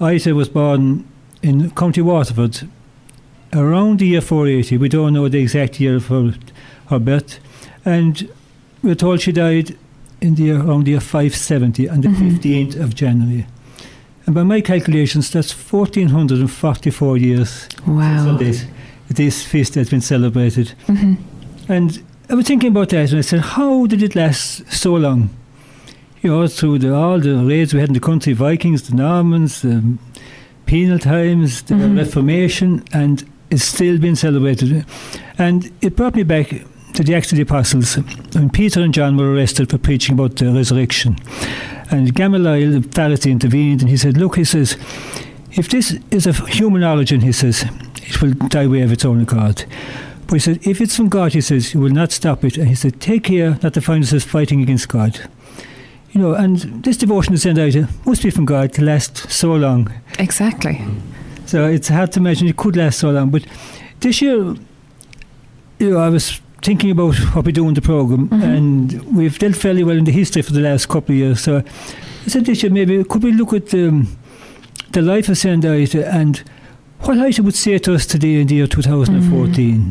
Ita 0.00 0.34
was 0.34 0.48
born 0.48 1.06
in 1.42 1.70
County 1.70 2.02
Waterford 2.02 2.68
around 3.52 3.98
the 3.98 4.06
year 4.06 4.20
480. 4.20 4.76
We 4.76 4.88
don't 4.88 5.12
know 5.12 5.28
the 5.28 5.40
exact 5.40 5.80
year 5.80 5.96
of 5.96 6.06
her, 6.06 6.34
her 6.88 6.98
birth, 6.98 7.40
and 7.84 8.30
we're 8.82 8.94
told 8.94 9.20
she 9.20 9.32
died 9.32 9.76
in 10.20 10.34
the 10.34 10.44
year, 10.44 10.60
around 10.60 10.84
the 10.84 10.92
year 10.92 11.00
570 11.00 11.88
on 11.88 12.00
the 12.02 12.08
mm-hmm. 12.08 12.36
15th 12.36 12.80
of 12.80 12.94
January. 12.94 13.46
And 14.26 14.34
by 14.34 14.42
my 14.42 14.60
calculations, 14.60 15.30
that's 15.30 15.52
1444 15.52 17.16
years 17.16 17.68
Wow. 17.86 18.36
this, 18.36 18.66
this 19.08 19.44
feast 19.44 19.76
has 19.76 19.88
been 19.88 20.00
celebrated. 20.00 20.74
Mm-hmm. 20.88 21.14
And 21.72 22.02
I 22.28 22.34
was 22.34 22.46
thinking 22.46 22.70
about 22.70 22.88
that 22.88 23.10
and 23.10 23.18
I 23.18 23.22
said, 23.22 23.40
how 23.40 23.86
did 23.86 24.02
it 24.02 24.16
last 24.16 24.70
so 24.72 24.94
long? 24.94 25.30
You 26.22 26.30
know, 26.30 26.46
through 26.48 26.80
the, 26.80 26.92
all 26.92 27.20
the 27.20 27.36
raids 27.36 27.72
we 27.72 27.78
had 27.78 27.90
in 27.90 27.94
the 27.94 28.00
country, 28.00 28.32
Vikings, 28.32 28.88
the 28.88 28.96
Normans, 28.96 29.62
the 29.62 29.96
penal 30.66 30.98
times, 30.98 31.62
the 31.62 31.74
mm-hmm. 31.74 31.98
Reformation, 31.98 32.82
and 32.92 33.24
it's 33.50 33.64
still 33.64 33.98
been 33.98 34.16
celebrated. 34.16 34.84
And 35.38 35.70
it 35.80 35.94
brought 35.94 36.16
me 36.16 36.24
back 36.24 36.48
to 36.94 37.04
the 37.04 37.14
Acts 37.14 37.30
of 37.30 37.36
the 37.36 37.42
Apostles 37.42 37.94
when 38.32 38.50
Peter 38.50 38.80
and 38.80 38.92
John 38.92 39.16
were 39.16 39.32
arrested 39.32 39.70
for 39.70 39.78
preaching 39.78 40.14
about 40.14 40.36
the 40.36 40.52
resurrection. 40.52 41.16
And 41.90 42.14
Gamaliel, 42.14 42.80
the 42.80 42.88
Pharisee, 42.88 43.30
intervened 43.30 43.82
and 43.82 43.90
he 43.90 43.96
said, 43.96 44.16
Look, 44.16 44.36
he 44.36 44.44
says, 44.44 44.76
if 45.52 45.68
this 45.70 45.96
is 46.10 46.26
of 46.26 46.46
human 46.48 46.84
origin, 46.84 47.20
he 47.20 47.32
says, 47.32 47.64
it 48.02 48.20
will 48.20 48.32
die 48.32 48.64
away 48.64 48.82
of 48.82 48.92
its 48.92 49.04
own 49.04 49.22
accord. 49.22 49.64
But 50.26 50.34
he 50.34 50.38
said, 50.40 50.66
if 50.66 50.80
it's 50.80 50.96
from 50.96 51.08
God, 51.08 51.32
he 51.32 51.40
says, 51.40 51.72
you 51.72 51.80
will 51.80 51.90
not 51.90 52.12
stop 52.12 52.44
it. 52.44 52.56
And 52.58 52.68
he 52.68 52.74
said, 52.74 53.00
take 53.00 53.24
care 53.24 53.58
not 53.62 53.74
to 53.74 53.80
find 53.80 54.02
yourselves 54.02 54.24
fighting 54.24 54.60
against 54.60 54.88
God. 54.88 55.30
You 56.10 56.20
know, 56.20 56.34
and 56.34 56.82
this 56.82 56.96
devotion 56.96 57.32
to 57.32 57.38
St. 57.38 57.58
Ita 57.58 57.88
must 58.04 58.22
be 58.22 58.30
from 58.30 58.44
God 58.44 58.72
to 58.74 58.82
last 58.82 59.30
so 59.30 59.54
long. 59.54 59.92
Exactly. 60.18 60.84
So 61.46 61.66
it's 61.66 61.88
hard 61.88 62.12
to 62.12 62.20
imagine 62.20 62.48
it 62.48 62.56
could 62.56 62.76
last 62.76 62.98
so 62.98 63.10
long. 63.10 63.30
But 63.30 63.46
this 64.00 64.20
year, 64.20 64.56
you 65.78 65.90
know, 65.90 65.98
I 65.98 66.08
was 66.08 66.40
thinking 66.66 66.90
about 66.90 67.14
what 67.34 67.44
we 67.44 67.52
do 67.52 67.68
in 67.68 67.74
the 67.74 67.80
program, 67.80 68.28
mm-hmm. 68.28 68.42
and 68.42 69.16
we've 69.16 69.38
dealt 69.38 69.54
fairly 69.54 69.84
well 69.84 69.96
in 69.96 70.04
the 70.04 70.10
history 70.10 70.42
for 70.42 70.52
the 70.52 70.60
last 70.60 70.88
couple 70.88 71.14
of 71.14 71.18
years. 71.18 71.40
So 71.40 71.58
I 71.58 72.28
said 72.28 72.44
this 72.44 72.62
year, 72.62 72.72
maybe 72.72 73.04
could 73.04 73.22
we 73.22 73.30
look 73.30 73.52
at 73.52 73.72
um, 73.72 74.08
the 74.90 75.00
life 75.00 75.28
of 75.28 75.38
St. 75.38 75.64
Ita 75.64 76.12
and 76.12 76.42
what 77.02 77.18
Ita 77.18 77.44
would 77.44 77.54
say 77.54 77.78
to 77.78 77.94
us 77.94 78.04
today 78.04 78.40
in 78.40 78.48
the 78.48 78.56
year 78.56 78.66
2014? 78.66 79.78
Mm-hmm. 79.78 79.90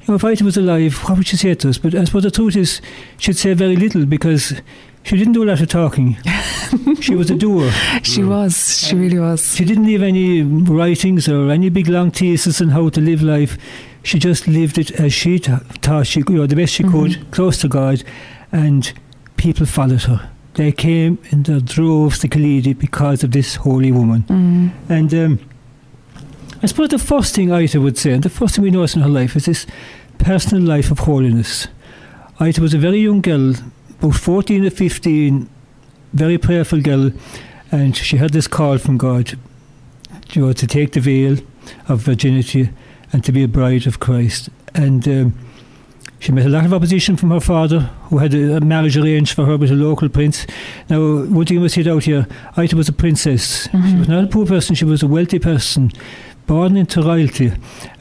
You 0.00 0.08
know, 0.08 0.14
if 0.16 0.24
Ita 0.24 0.42
was 0.42 0.56
alive, 0.56 0.96
what 1.04 1.18
would 1.18 1.28
she 1.28 1.36
say 1.36 1.54
to 1.54 1.68
us? 1.68 1.78
But 1.78 1.94
I 1.94 2.02
suppose 2.02 2.24
the 2.24 2.32
truth 2.32 2.56
is, 2.56 2.80
she'd 3.18 3.36
say 3.36 3.54
very 3.54 3.76
little 3.76 4.04
because 4.04 4.60
she 5.04 5.16
didn't 5.16 5.34
do 5.34 5.44
a 5.44 5.46
lot 5.46 5.60
of 5.60 5.68
talking. 5.68 6.16
she 7.00 7.14
was 7.14 7.30
a 7.30 7.36
doer. 7.36 7.70
She 8.02 8.22
mm. 8.22 8.28
was. 8.28 8.78
She 8.80 8.96
really 8.96 9.20
was. 9.20 9.54
She 9.54 9.64
didn't 9.64 9.86
leave 9.86 10.02
any 10.02 10.42
writings 10.42 11.28
or 11.28 11.50
any 11.50 11.68
big 11.68 11.86
long 11.86 12.10
thesis 12.10 12.60
on 12.60 12.70
how 12.70 12.88
to 12.88 13.00
live 13.00 13.22
life. 13.22 13.56
She 14.08 14.18
just 14.18 14.48
lived 14.48 14.78
it 14.78 14.90
as 14.92 15.12
she 15.12 15.38
th- 15.38 15.60
thought 15.82 16.06
she, 16.06 16.20
you 16.20 16.36
know, 16.36 16.46
the 16.46 16.56
best 16.56 16.72
she 16.72 16.82
could, 16.82 17.30
close 17.30 17.58
to 17.58 17.68
God, 17.68 18.02
and 18.50 18.90
people 19.36 19.66
followed 19.66 20.04
her. 20.04 20.30
They 20.54 20.72
came 20.72 21.18
in 21.28 21.42
their 21.42 21.60
droves 21.60 22.18
to 22.20 22.28
Killeedy 22.28 22.72
because 22.72 23.22
of 23.22 23.32
this 23.32 23.56
holy 23.56 23.92
woman. 23.92 24.22
Mm. 24.22 24.70
And 24.88 25.12
um, 25.12 25.50
I 26.62 26.66
suppose 26.68 26.88
the 26.88 26.98
first 26.98 27.34
thing 27.34 27.52
Ita 27.52 27.82
would 27.82 27.98
say, 27.98 28.12
and 28.12 28.22
the 28.22 28.30
first 28.30 28.54
thing 28.54 28.64
we 28.64 28.70
notice 28.70 28.96
in 28.96 29.02
her 29.02 29.10
life, 29.10 29.36
is 29.36 29.44
this 29.44 29.66
personal 30.16 30.62
life 30.62 30.90
of 30.90 31.00
holiness. 31.00 31.68
Ita 32.40 32.62
was 32.62 32.72
a 32.72 32.78
very 32.78 33.00
young 33.00 33.20
girl, 33.20 33.52
about 34.00 34.14
14 34.14 34.64
or 34.64 34.70
15, 34.70 35.50
very 36.14 36.38
prayerful 36.38 36.80
girl, 36.80 37.12
and 37.70 37.94
she 37.94 38.16
had 38.16 38.30
this 38.30 38.48
call 38.48 38.78
from 38.78 38.96
God 38.96 39.38
you 40.30 40.46
know, 40.46 40.54
to 40.54 40.66
take 40.66 40.92
the 40.92 41.00
veil 41.00 41.36
of 41.88 42.00
virginity 42.00 42.70
and 43.12 43.24
to 43.24 43.32
be 43.32 43.42
a 43.42 43.48
bride 43.48 43.86
of 43.86 44.00
Christ. 44.00 44.48
And 44.74 45.06
um, 45.08 45.38
she 46.18 46.32
met 46.32 46.46
a 46.46 46.48
lot 46.48 46.64
of 46.64 46.74
opposition 46.74 47.16
from 47.16 47.30
her 47.30 47.40
father, 47.40 47.80
who 48.10 48.18
had 48.18 48.34
a, 48.34 48.60
marriage 48.60 48.96
arranged 48.96 49.34
for 49.34 49.44
her 49.46 49.56
with 49.56 49.70
a 49.70 49.74
local 49.74 50.08
prince. 50.08 50.46
Now, 50.88 51.22
one 51.24 51.46
thing 51.46 51.60
must 51.60 51.76
hit 51.76 51.86
out 51.86 52.04
here 52.04 52.26
Ita 52.56 52.76
was 52.76 52.88
a 52.88 52.92
princess. 52.92 53.68
She 53.70 53.96
was 53.96 54.08
not 54.08 54.24
a 54.24 54.26
poor 54.26 54.46
person, 54.46 54.74
she 54.74 54.84
was 54.84 55.02
a 55.02 55.06
wealthy 55.06 55.38
person, 55.38 55.92
born 56.46 56.76
into 56.76 57.02
royalty. 57.02 57.52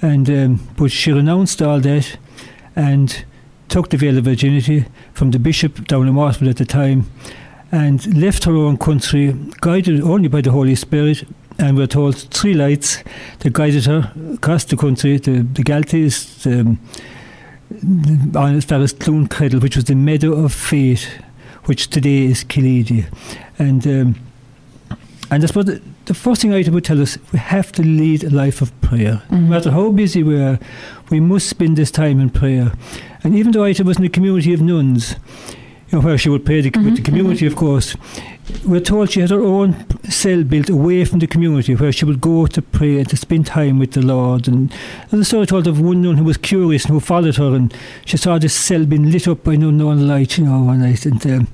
And 0.01 0.29
um, 0.29 0.67
But 0.77 0.91
she 0.91 1.11
renounced 1.11 1.61
all 1.61 1.79
that 1.81 2.17
and 2.75 3.25
took 3.69 3.89
the 3.89 3.97
veil 3.97 4.17
of 4.17 4.23
virginity 4.23 4.85
from 5.13 5.31
the 5.31 5.39
bishop 5.39 5.87
down 5.87 6.07
in 6.07 6.15
Waterford 6.15 6.47
at 6.47 6.57
the 6.57 6.65
time 6.65 7.09
and 7.71 8.19
left 8.19 8.45
her 8.45 8.55
own 8.55 8.77
country, 8.77 9.35
guided 9.61 10.01
only 10.01 10.27
by 10.27 10.41
the 10.41 10.51
Holy 10.51 10.75
Spirit. 10.75 11.23
And 11.59 11.75
we're 11.75 11.87
told 11.87 12.17
three 12.17 12.53
lights 12.53 13.03
that 13.39 13.53
guided 13.53 13.85
her 13.85 14.11
across 14.33 14.63
the 14.65 14.77
country 14.77 15.17
the, 15.17 15.41
the 15.41 15.63
Galties, 15.63 16.45
um, 16.45 16.79
the, 17.69 18.39
on 18.39 18.55
as 18.55 18.65
far 18.65 18.79
as 18.79 18.93
which 18.93 19.75
was 19.75 19.85
the 19.85 19.95
meadow 19.95 20.33
of 20.33 20.53
faith, 20.53 21.07
which 21.65 21.89
today 21.89 22.25
is 22.25 22.43
Killeedy. 22.43 23.05
And 23.57 23.85
um, 23.87 24.15
and 25.29 25.43
I 25.43 25.47
suppose 25.47 25.65
the, 25.65 25.81
the 26.05 26.13
first 26.13 26.41
thing 26.41 26.53
I 26.53 26.63
would 26.69 26.85
tell 26.85 27.01
us, 27.01 27.17
we 27.33 27.39
have 27.39 27.71
to 27.73 27.81
lead 27.81 28.23
a 28.23 28.29
life 28.29 28.61
of 28.61 28.79
prayer. 28.81 29.21
No 29.29 29.37
matter 29.39 29.71
how 29.71 29.91
busy 29.91 30.23
we 30.23 30.39
are, 30.39 30.57
we 31.09 31.19
must 31.19 31.49
spend 31.49 31.77
this 31.77 31.91
time 31.91 32.21
in 32.21 32.29
prayer. 32.29 32.71
And 33.23 33.35
even 33.35 33.51
though 33.51 33.65
Ita 33.65 33.83
was 33.83 33.97
in 33.97 34.05
a 34.05 34.09
community 34.09 34.53
of 34.53 34.61
nuns, 34.61 35.15
you 35.89 35.99
know, 35.99 36.05
where 36.05 36.17
she 36.17 36.29
would 36.29 36.45
pray 36.45 36.61
the, 36.61 36.69
with 36.79 36.97
the 36.97 37.01
community, 37.01 37.45
of 37.45 37.55
course, 37.57 37.95
we're 38.65 38.79
told 38.79 39.11
she 39.11 39.19
had 39.21 39.29
her 39.29 39.43
own 39.43 39.85
cell 40.09 40.43
built 40.43 40.69
away 40.69 41.03
from 41.05 41.19
the 41.19 41.27
community 41.27 41.75
where 41.75 41.91
she 41.91 42.05
would 42.05 42.21
go 42.21 42.47
to 42.47 42.61
pray 42.61 42.97
and 42.99 43.09
to 43.09 43.17
spend 43.17 43.45
time 43.45 43.77
with 43.79 43.91
the 43.91 44.01
Lord. 44.01 44.47
And 44.47 44.73
a 45.11 45.23
story 45.25 45.45
told 45.45 45.67
of 45.67 45.81
one 45.81 46.01
nun 46.01 46.17
who 46.17 46.23
was 46.23 46.37
curious 46.37 46.85
and 46.85 46.93
who 46.93 46.99
followed 46.99 47.35
her, 47.37 47.53
and 47.55 47.73
she 48.05 48.17
saw 48.17 48.37
this 48.37 48.53
cell 48.53 48.85
being 48.85 49.11
lit 49.11 49.27
up 49.27 49.43
by 49.43 49.53
an 49.55 49.63
unknown 49.63 50.07
light, 50.07 50.37
you 50.37 50.45
know, 50.45 50.61
one 50.61 50.79
night. 50.81 51.05
And 51.05 51.25
um, 51.27 51.47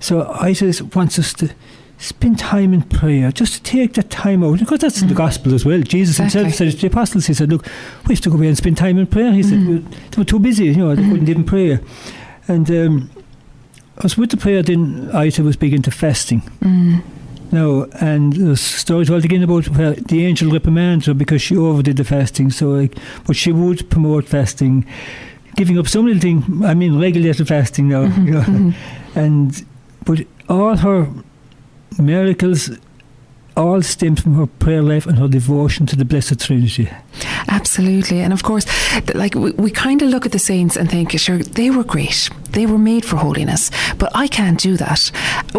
so 0.00 0.30
Ita 0.40 0.86
wants 0.94 1.18
us 1.18 1.32
to 1.34 1.50
spend 1.96 2.38
time 2.38 2.74
in 2.74 2.82
prayer, 2.82 3.32
just 3.32 3.54
to 3.54 3.62
take 3.62 3.94
that 3.94 4.10
time 4.10 4.44
out, 4.44 4.58
because 4.58 4.80
that's 4.80 5.00
in 5.00 5.08
the 5.08 5.14
gospel 5.14 5.54
as 5.54 5.64
well. 5.64 5.80
Jesus 5.80 6.18
himself 6.18 6.52
said 6.52 6.70
to 6.72 6.76
the 6.76 6.86
apostles, 6.88 7.26
he 7.26 7.32
said, 7.34 7.48
Look, 7.50 7.66
we 8.06 8.14
have 8.14 8.22
to 8.22 8.30
go 8.30 8.36
away 8.36 8.48
and 8.48 8.56
spend 8.56 8.76
time 8.76 8.98
in 8.98 9.06
prayer. 9.06 9.32
He 9.32 9.42
said, 9.42 9.66
"We- 9.66 9.78
They 9.78 10.18
were 10.18 10.24
too 10.24 10.38
busy, 10.40 10.66
you 10.66 10.76
know, 10.76 10.94
they 10.94 11.02
couldn't 11.02 11.28
even 11.28 11.44
pray. 11.44 11.78
And 12.48 12.70
um, 12.70 13.10
I 13.98 14.02
was 14.02 14.16
with 14.16 14.30
the 14.30 14.36
prayer, 14.36 14.62
then 14.62 15.10
Ita 15.12 15.42
was 15.42 15.56
big 15.56 15.72
into 15.72 15.90
fasting. 15.90 16.40
Mm. 16.60 17.02
Now, 17.52 17.86
and 18.00 18.32
there's 18.32 18.60
stories 18.60 19.08
told 19.08 19.24
again 19.24 19.44
about 19.44 19.68
where 19.68 19.92
the 19.92 20.26
angel 20.26 20.50
reprimanded 20.50 21.06
her 21.06 21.14
because 21.14 21.40
she 21.40 21.56
overdid 21.56 21.96
the 21.98 22.04
fasting. 22.04 22.50
So, 22.50 22.70
like, 22.70 22.96
but 23.26 23.36
she 23.36 23.52
would 23.52 23.88
promote 23.90 24.24
fasting, 24.24 24.84
giving 25.54 25.78
up 25.78 25.86
some 25.86 26.06
little 26.06 26.20
thing. 26.20 26.64
I 26.64 26.74
mean, 26.74 26.98
regulated 26.98 27.46
fasting 27.46 27.88
now, 27.88 28.02
you 28.02 28.32
know. 28.32 28.72
And 29.16 29.64
but 30.04 30.26
all 30.48 30.76
her 30.76 31.06
miracles 32.00 32.70
all 33.56 33.82
stemmed 33.82 34.22
from 34.22 34.34
her 34.34 34.46
prayer 34.46 34.82
life 34.82 35.06
and 35.06 35.18
her 35.18 35.28
devotion 35.28 35.86
to 35.86 35.96
the 35.96 36.04
Blessed 36.04 36.40
Trinity. 36.40 36.88
Absolutely. 37.48 38.20
And 38.20 38.32
of 38.32 38.42
course, 38.42 38.66
like 39.14 39.34
we, 39.34 39.52
we 39.52 39.70
kind 39.70 40.02
of 40.02 40.08
look 40.08 40.26
at 40.26 40.32
the 40.32 40.38
saints 40.38 40.76
and 40.76 40.90
think, 40.90 41.12
sure, 41.12 41.38
they 41.38 41.70
were 41.70 41.84
great. 41.84 42.28
They 42.50 42.66
were 42.66 42.78
made 42.78 43.04
for 43.04 43.16
holiness. 43.16 43.70
But 43.98 44.10
I 44.14 44.26
can't 44.26 44.58
do 44.58 44.76
that, 44.78 45.10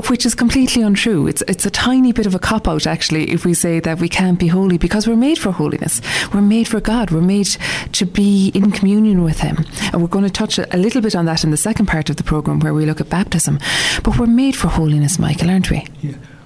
which 0.09 0.25
is 0.25 0.35
completely 0.35 0.81
untrue. 0.81 1.27
It's, 1.27 1.41
it's 1.47 1.65
a 1.65 1.69
tiny 1.69 2.11
bit 2.11 2.25
of 2.25 2.35
a 2.35 2.39
cop 2.39 2.67
out, 2.67 2.87
actually, 2.87 3.31
if 3.31 3.45
we 3.45 3.53
say 3.53 3.79
that 3.79 3.99
we 3.99 4.09
can't 4.09 4.39
be 4.39 4.47
holy 4.47 4.77
because 4.77 5.07
we're 5.07 5.15
made 5.15 5.37
for 5.37 5.51
holiness. 5.51 6.01
We're 6.33 6.41
made 6.41 6.67
for 6.67 6.79
God. 6.81 7.11
We're 7.11 7.21
made 7.21 7.47
to 7.93 8.05
be 8.05 8.49
in 8.53 8.71
communion 8.71 9.23
with 9.23 9.39
Him. 9.39 9.65
And 9.93 10.01
we're 10.01 10.07
going 10.07 10.25
to 10.25 10.31
touch 10.31 10.59
a, 10.59 10.75
a 10.75 10.77
little 10.77 11.01
bit 11.01 11.15
on 11.15 11.25
that 11.25 11.43
in 11.43 11.51
the 11.51 11.57
second 11.57 11.85
part 11.85 12.09
of 12.09 12.17
the 12.17 12.23
program 12.23 12.59
where 12.59 12.73
we 12.73 12.85
look 12.85 13.01
at 13.01 13.09
baptism. 13.09 13.59
But 14.03 14.19
we're 14.19 14.27
made 14.27 14.55
for 14.55 14.67
holiness, 14.67 15.19
Michael, 15.19 15.49
aren't 15.49 15.71
we? 15.71 15.87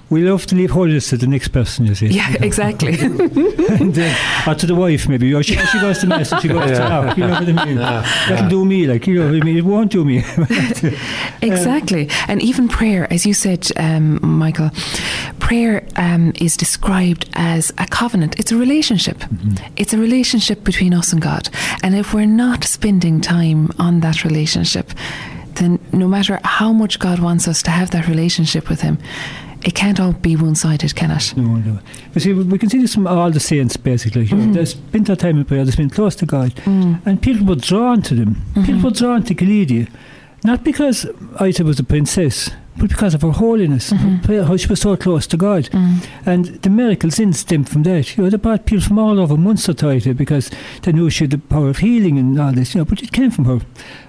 We 0.09 0.23
love 0.23 0.47
to 0.47 0.55
leave 0.55 0.71
holiness 0.71 1.09
to 1.09 1.17
the 1.17 1.27
next 1.27 1.49
person, 1.49 1.85
you 1.85 1.93
see. 1.93 2.07
Yeah, 2.07 2.35
exactly. 2.39 2.97
and, 2.99 3.97
uh, 3.97 4.15
or 4.47 4.55
to 4.55 4.65
the 4.65 4.75
wife, 4.75 5.07
maybe. 5.07 5.33
Or 5.33 5.43
she, 5.43 5.55
she 5.55 5.79
goes 5.79 5.99
to 5.99 6.07
mass 6.07 6.31
and 6.31 6.41
she 6.41 6.47
goes 6.47 6.71
to 6.71 6.81
out. 6.81 7.17
You 7.17 7.27
know 7.27 7.33
what 7.33 7.47
I 7.47 7.65
mean? 7.65 7.75
That'll 7.77 8.49
do 8.49 8.65
me, 8.65 8.87
like, 8.87 9.05
you 9.05 9.15
know 9.19 9.27
what 9.27 9.41
I 9.41 9.45
mean? 9.45 9.57
It 9.57 9.65
won't 9.65 9.91
do 9.91 10.03
me. 10.05 10.23
Exactly. 11.41 12.09
And 12.27 12.41
even 12.41 12.67
prayer, 12.67 13.11
as 13.11 13.25
you 13.25 13.33
said, 13.33 13.67
um, 13.77 14.19
Michael, 14.21 14.71
prayer 15.39 15.85
um, 15.95 16.33
is 16.35 16.57
described 16.57 17.29
as 17.33 17.71
a 17.77 17.85
covenant. 17.87 18.37
It's 18.39 18.51
a 18.51 18.57
relationship. 18.57 19.23
It's 19.77 19.93
a 19.93 19.97
relationship 19.97 20.63
between 20.63 20.93
us 20.93 21.13
and 21.13 21.21
God. 21.21 21.49
And 21.81 21.95
if 21.95 22.13
we're 22.13 22.25
not 22.25 22.63
spending 22.65 23.21
time 23.21 23.71
on 23.79 24.01
that 24.01 24.23
relationship, 24.25 24.91
then 25.55 25.79
no 25.91 26.07
matter 26.07 26.39
how 26.43 26.73
much 26.73 26.99
God 26.99 27.19
wants 27.19 27.47
us 27.47 27.61
to 27.63 27.71
have 27.71 27.91
that 27.91 28.07
relationship 28.07 28.69
with 28.69 28.81
Him, 28.81 28.97
It 29.63 29.75
can't 29.75 29.99
all 29.99 30.13
be 30.13 30.35
one 30.35 30.55
sided, 30.55 30.95
can 30.95 31.11
it? 31.11 31.35
No, 31.35 31.57
no. 31.57 31.79
But 32.13 32.21
see, 32.21 32.33
we 32.33 32.57
can 32.57 32.69
see 32.69 32.79
this 32.79 32.93
from 32.93 33.07
all 33.07 33.29
the 33.29 33.41
saints, 33.41 33.75
basically. 33.75 34.25
You 34.25 34.37
know, 34.37 34.53
there's 34.53 34.73
been 34.73 35.03
that 35.05 35.19
time 35.19 35.37
in 35.37 35.45
prayer, 35.45 35.65
there's 35.65 35.75
been 35.75 35.89
close 35.89 36.15
to 36.15 36.25
God, 36.25 36.55
mm. 36.55 37.05
and 37.05 37.21
people 37.21 37.45
were 37.45 37.55
drawn 37.55 38.01
to 38.03 38.15
them. 38.15 38.35
Mm-hmm. 38.35 38.63
People 38.63 38.81
were 38.83 38.95
drawn 38.95 39.23
to 39.23 39.35
Killeedy, 39.35 39.89
not 40.45 40.63
because 40.63 41.05
Ita 41.39 41.65
was 41.65 41.79
a 41.79 41.83
princess, 41.83 42.49
but 42.77 42.89
because 42.89 43.13
of 43.13 43.21
her 43.21 43.31
holiness, 43.31 43.91
mm-hmm. 43.91 44.07
her 44.07 44.23
prayer, 44.23 44.43
how 44.45 44.55
she 44.55 44.67
was 44.67 44.79
so 44.79 44.95
close 44.95 45.27
to 45.27 45.35
God. 45.35 45.65
Mm. 45.65 46.07
And 46.25 46.45
the 46.45 46.69
miracles 46.69 47.19
in 47.19 47.33
stemmed 47.33 47.67
from 47.67 47.83
that. 47.83 48.15
You 48.15 48.23
know, 48.23 48.29
they 48.29 48.37
brought 48.37 48.65
people 48.65 48.83
from 48.85 48.97
all 48.97 49.19
over 49.19 49.35
Munster 49.35 49.73
to 49.73 49.89
Ita 49.89 50.13
because 50.13 50.49
they 50.83 50.93
knew 50.93 51.09
she 51.09 51.25
had 51.25 51.31
the 51.31 51.37
power 51.37 51.67
of 51.67 51.79
healing 51.79 52.17
and 52.17 52.39
all 52.39 52.53
this, 52.53 52.73
you 52.73 52.79
know, 52.79 52.85
but 52.85 53.03
it 53.03 53.11
came 53.11 53.31
from 53.31 53.45
her, 53.45 53.59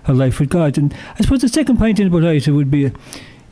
her 0.05 0.15
life 0.15 0.39
with 0.39 0.51
God. 0.51 0.79
And 0.79 0.95
I 1.19 1.23
suppose 1.23 1.41
the 1.41 1.49
second 1.49 1.79
point 1.79 1.99
in 1.99 2.07
about 2.07 2.25
Ita 2.25 2.55
would 2.55 2.71
be 2.71 2.93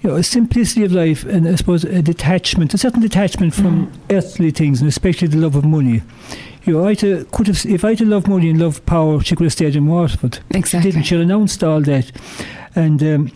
you 0.00 0.10
know, 0.10 0.16
a 0.16 0.22
simplicity 0.22 0.84
of 0.84 0.92
life 0.92 1.24
and 1.24 1.48
I 1.48 1.56
suppose 1.56 1.84
a 1.84 2.02
detachment, 2.02 2.72
a 2.74 2.78
certain 2.78 3.00
detachment 3.00 3.54
from 3.54 3.92
earthly 4.10 4.50
things 4.50 4.80
and 4.80 4.88
especially 4.88 5.28
the 5.28 5.38
love 5.38 5.56
of 5.56 5.64
money. 5.64 6.02
You 6.64 6.74
know, 6.74 6.86
Ita 6.86 7.26
could 7.32 7.46
have, 7.46 7.64
if 7.66 7.84
Ita 7.84 8.04
loved 8.04 8.28
money 8.28 8.50
and 8.50 8.60
loved 8.60 8.84
power, 8.86 9.20
she 9.22 9.34
could 9.34 9.44
have 9.44 9.52
stayed 9.52 9.74
in 9.74 9.86
Waterford. 9.86 10.38
Exactly. 10.50 10.90
She 10.90 10.94
didn't. 10.94 11.06
She 11.06 11.16
renounced 11.16 11.64
all 11.64 11.80
that. 11.82 12.12
And 12.74 13.02
um, 13.02 13.32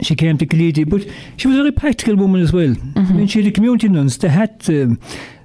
she 0.00 0.14
came 0.14 0.38
to 0.38 0.46
Killeedy, 0.46 0.88
but 0.88 1.06
she 1.36 1.48
was 1.48 1.56
a 1.56 1.60
very 1.60 1.72
practical 1.72 2.16
woman 2.16 2.40
as 2.40 2.52
well. 2.52 2.74
I 2.96 3.12
mean, 3.12 3.26
she 3.26 3.42
had 3.42 3.48
a 3.48 3.54
community 3.54 3.88
nuns. 3.88 4.16
They 4.18 4.28
had 4.28 4.64
um, 4.68 4.98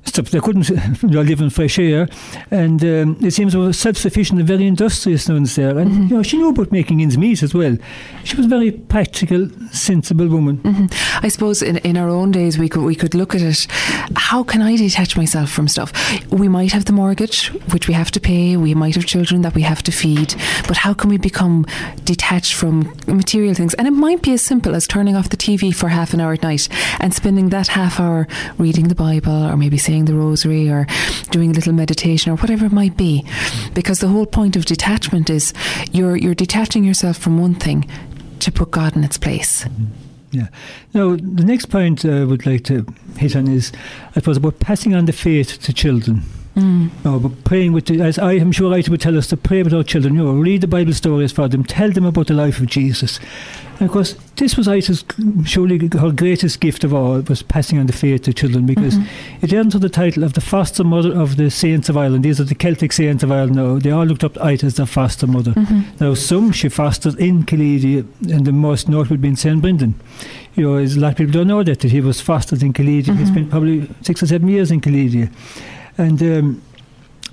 stuff. 0.05 0.29
They 0.29 0.39
couldn't 0.39 0.69
you 1.03 1.09
know, 1.09 1.21
live 1.21 1.41
in 1.41 1.49
fresh 1.49 1.79
air, 1.79 2.07
and 2.51 2.83
um, 2.83 3.17
it 3.21 3.31
seems 3.31 3.53
they 3.53 3.59
were 3.59 3.73
self-sufficient 3.73 4.39
and 4.39 4.47
very 4.47 4.67
industrious 4.67 5.27
nuns 5.27 5.55
there. 5.55 5.77
And 5.77 6.09
you 6.09 6.17
know, 6.17 6.23
she 6.23 6.37
knew 6.37 6.49
about 6.49 6.71
making 6.71 7.01
ends 7.01 7.17
meet 7.17 7.43
as 7.43 7.53
well. 7.53 7.77
She 8.23 8.35
was 8.35 8.45
a 8.45 8.49
very 8.49 8.71
practical, 8.71 9.49
sensible 9.71 10.27
woman. 10.27 10.89
I 11.21 11.27
suppose 11.27 11.61
in, 11.61 11.77
in 11.77 11.97
our 11.97 12.09
own 12.09 12.31
days 12.31 12.57
we 12.57 12.69
could 12.69 12.83
we 12.83 12.95
could 12.95 13.15
look 13.15 13.35
at 13.35 13.41
it. 13.41 13.67
How 14.15 14.43
can 14.43 14.61
I 14.61 14.75
detach 14.75 15.17
myself 15.17 15.49
from 15.49 15.67
stuff? 15.67 15.91
We 16.31 16.47
might 16.47 16.71
have 16.71 16.85
the 16.85 16.93
mortgage 16.93 17.47
which 17.71 17.87
we 17.87 17.93
have 17.93 18.11
to 18.11 18.19
pay. 18.19 18.57
We 18.57 18.73
might 18.73 18.95
have 18.95 19.05
children 19.05 19.41
that 19.41 19.55
we 19.55 19.61
have 19.61 19.83
to 19.83 19.91
feed. 19.91 20.35
But 20.67 20.77
how 20.77 20.93
can 20.93 21.09
we 21.09 21.17
become 21.17 21.65
detached 22.03 22.53
from 22.53 22.93
material 23.07 23.53
things? 23.53 23.73
And 23.75 23.87
it 23.87 23.91
might 23.91 24.21
be 24.21 24.33
as 24.33 24.41
simple 24.41 24.75
as 24.75 24.87
turning 24.87 25.15
off 25.15 25.29
the 25.29 25.37
TV 25.37 25.73
for 25.73 25.89
half 25.89 26.13
an 26.13 26.19
hour 26.19 26.33
at 26.33 26.43
night 26.43 26.67
and 26.99 27.13
spending 27.13 27.49
that 27.49 27.67
half 27.67 27.99
hour 27.99 28.27
reading 28.57 28.87
the 28.87 28.95
Bible 28.95 29.45
or 29.45 29.57
maybe 29.57 29.77
saying 29.77 29.94
the 30.03 30.13
Rosary 30.13 30.69
or 30.69 30.85
doing 31.31 31.51
a 31.51 31.53
little 31.53 31.71
meditation 31.71 32.33
or 32.33 32.35
whatever 32.35 32.65
it 32.65 32.73
might 32.73 32.97
be. 32.97 33.25
Because 33.73 33.99
the 33.99 34.09
whole 34.09 34.25
point 34.25 34.57
of 34.57 34.65
detachment 34.65 35.29
is 35.29 35.53
you're 35.93 36.17
you're 36.17 36.35
detaching 36.35 36.83
yourself 36.83 37.17
from 37.17 37.39
one 37.39 37.55
thing 37.55 37.89
to 38.39 38.51
put 38.51 38.71
God 38.71 38.97
in 38.97 39.05
its 39.05 39.17
place. 39.17 39.65
Yeah. 40.31 40.47
Now, 40.93 41.15
the 41.15 41.45
next 41.45 41.67
point 41.67 42.03
I 42.03 42.25
would 42.25 42.45
like 42.45 42.65
to 42.65 42.85
hit 43.17 43.37
on 43.37 43.47
is, 43.47 43.71
I 44.09 44.13
suppose, 44.15 44.35
about 44.35 44.59
passing 44.59 44.93
on 44.93 45.05
the 45.05 45.13
faith 45.13 45.61
to 45.61 45.71
children. 45.71 46.23
Mm. 46.55 46.89
No, 47.03 47.19
but 47.19 47.43
praying 47.43 47.73
with, 47.73 47.85
the, 47.85 48.01
as 48.01 48.17
I 48.17 48.33
am 48.33 48.51
sure 48.51 48.73
Ita 48.73 48.91
would 48.91 49.01
tell 49.01 49.17
us, 49.17 49.27
to 49.27 49.37
pray 49.37 49.63
with 49.63 49.73
our 49.73 49.83
children. 49.83 50.15
You 50.15 50.23
know, 50.23 50.33
read 50.33 50.61
the 50.61 50.67
Bible 50.67 50.93
stories 50.93 51.31
for 51.31 51.47
them, 51.47 51.63
tell 51.63 51.91
them 51.91 52.05
about 52.05 52.27
the 52.27 52.33
life 52.33 52.59
of 52.59 52.67
Jesus. 52.67 53.19
And 53.79 53.89
of 53.89 53.91
course, 53.91 54.13
this 54.37 54.55
was 54.55 54.67
Ita's 54.67 55.03
surely 55.45 55.89
her 55.93 56.11
greatest 56.11 56.59
gift 56.59 56.83
of 56.83 56.93
all 56.93 57.19
was 57.21 57.43
passing 57.43 57.77
on 57.77 57.87
the 57.87 57.93
faith 57.93 58.23
to 58.23 58.33
children 58.33 58.65
because 58.65 58.95
mm-hmm. 58.95 59.45
it 59.45 59.53
earned 59.53 59.73
her 59.73 59.79
the 59.79 59.89
title 59.89 60.23
of 60.23 60.33
the 60.33 60.41
foster 60.41 60.83
mother 60.83 61.13
of 61.13 61.35
the 61.35 61.51
saints 61.51 61.89
of 61.89 61.97
Ireland. 61.97 62.23
These 62.23 62.39
are 62.39 62.45
the 62.45 62.55
Celtic 62.55 62.93
saints 62.93 63.23
of 63.23 63.31
Ireland 63.31 63.55
now. 63.55 63.79
They 63.79 63.91
all 63.91 64.05
looked 64.05 64.23
up 64.23 64.35
to 64.35 64.43
Ita 64.43 64.65
as 64.65 64.75
their 64.75 64.85
foster 64.85 65.27
mother. 65.27 65.51
Mm-hmm. 65.51 66.03
Now, 66.03 66.13
some 66.13 66.51
she 66.51 66.69
fostered 66.69 67.19
in 67.19 67.43
Killeedy, 67.43 68.05
and 68.31 68.45
the 68.45 68.53
most 68.53 68.87
notable 68.87 69.17
being 69.17 69.35
St. 69.35 69.61
Brendan. 69.61 69.95
You 70.55 70.69
know, 70.69 70.75
as 70.77 70.95
a 70.95 70.99
lot 71.01 71.11
of 71.11 71.17
people 71.17 71.33
don't 71.33 71.47
know 71.47 71.63
that, 71.63 71.81
that 71.81 71.91
he 71.91 71.99
was 71.99 72.21
fostered 72.21 72.63
in 72.63 72.71
Killeedy. 72.71 73.17
He 73.17 73.25
spent 73.25 73.37
mm-hmm. 73.37 73.49
probably 73.49 73.89
six 74.01 74.23
or 74.23 74.27
seven 74.27 74.47
years 74.47 74.71
in 74.71 74.79
Killeedy. 74.79 75.29
And 75.97 76.21
um, 76.21 76.61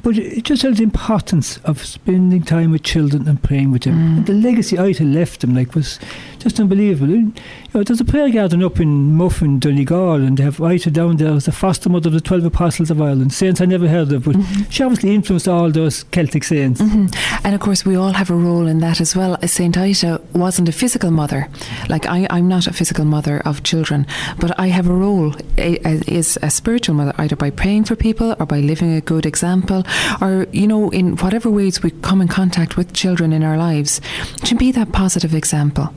but 0.03 0.19
it 0.19 0.45
just 0.45 0.63
shows 0.63 0.79
the 0.79 0.83
importance 0.83 1.59
of 1.59 1.85
spending 1.85 2.43
time 2.43 2.73
with 2.73 2.83
children 2.83 3.29
and 3.29 3.43
praying 3.43 3.71
with 3.71 3.83
them. 3.83 4.19
And 4.19 4.27
the 4.27 4.35
legacy 4.35 4.79
Ita 4.79 5.05
left 5.05 5.41
them 5.41 5.55
like 5.55 5.75
was 5.75 5.99
just 6.39 6.59
unbelievable. 6.59 7.13
And, 7.13 7.39
you 7.39 7.73
know, 7.75 7.83
there's 7.85 8.01
a 8.01 8.05
prayer 8.05 8.31
garden 8.31 8.65
up 8.65 8.81
in 8.81 9.15
Muffin, 9.15 9.59
Donegal, 9.59 10.15
and 10.15 10.37
they 10.37 10.43
have 10.43 10.61
Ita 10.61 10.91
down 10.91 11.17
there 11.17 11.33
as 11.33 11.45
the 11.45 11.53
foster 11.53 11.89
mother 11.89 12.09
of 12.09 12.15
the 12.15 12.21
twelve 12.21 12.45
apostles 12.45 12.91
of 12.91 13.01
Ireland. 13.01 13.33
Saints 13.33 13.61
I 13.61 13.65
never 13.65 13.89
heard 13.89 14.13
of, 14.13 14.25
but 14.25 14.37
mm-hmm. 14.37 14.71
she 14.71 14.83
obviously 14.83 15.15
influenced 15.15 15.49
all 15.49 15.71
those 15.71 16.03
Celtic 16.05 16.45
saints. 16.45 16.81
Mm-hmm. 16.81 17.47
And 17.47 17.55
of 17.55 17.61
course, 17.61 17.85
we 17.85 17.97
all 17.97 18.13
have 18.13 18.31
a 18.31 18.35
role 18.35 18.67
in 18.67 18.81
that 18.81 19.01
as 19.01 19.15
well. 19.15 19.39
Saint 19.47 19.77
Ita 19.79 20.21
wasn't 20.35 20.69
a 20.69 20.73
physical 20.73 21.11
mother. 21.11 21.49
Like 21.89 22.07
I, 22.07 22.27
I'm 22.31 22.49
not 22.49 22.67
a 22.67 22.73
physical 22.73 23.05
mother 23.05 23.41
of 23.45 23.63
children, 23.63 24.07
but 24.39 24.59
I 24.59 24.67
have 24.69 24.89
a 24.89 24.95
role 24.95 25.35
as 25.57 26.03
is 26.03 26.39
a 26.43 26.51
spiritual 26.51 26.95
mother, 26.95 27.13
either 27.19 27.37
by 27.37 27.51
praying 27.51 27.85
for 27.85 27.95
people 27.95 28.35
or 28.39 28.47
by 28.47 28.61
living 28.61 28.93
a 28.95 29.01
good 29.01 29.27
example, 29.27 29.85
or 30.21 30.47
you 30.53 30.67
know, 30.67 30.91
in 30.91 31.17
whatever 31.17 31.51
ways 31.51 31.83
we 31.83 31.91
come 32.03 32.21
in 32.21 32.29
contact 32.29 32.77
with 32.77 32.93
children 32.93 33.33
in 33.33 33.43
our 33.43 33.57
lives, 33.57 34.01
to 34.45 34.55
be 34.55 34.73
that 34.73 34.93
positive 34.93 35.35
example. 35.35 35.93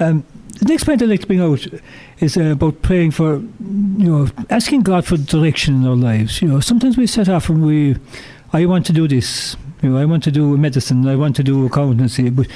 Um, 0.00 0.24
the 0.60 0.66
next 0.66 0.84
point 0.84 1.02
I'd 1.02 1.08
like 1.08 1.20
to 1.20 1.26
bring 1.26 1.40
out 1.40 1.66
is 2.20 2.36
uh, 2.36 2.52
about 2.52 2.82
praying 2.82 3.10
for, 3.12 3.36
you 3.36 4.08
know, 4.08 4.28
asking 4.50 4.82
God 4.82 5.04
for 5.04 5.16
direction 5.16 5.74
in 5.74 5.86
our 5.86 5.96
lives. 5.96 6.40
You 6.40 6.48
know, 6.48 6.60
sometimes 6.60 6.96
we 6.96 7.06
set 7.06 7.28
off 7.28 7.48
and 7.48 7.64
we, 7.64 7.96
I 8.52 8.66
want 8.66 8.86
to 8.86 8.92
do 8.92 9.08
this, 9.08 9.56
you 9.82 9.90
know, 9.90 9.98
I 9.98 10.04
want 10.04 10.22
to 10.24 10.30
do 10.30 10.56
medicine, 10.56 11.06
I 11.06 11.16
want 11.16 11.36
to 11.36 11.42
do 11.42 11.66
accountancy, 11.66 12.30
but 12.30 12.46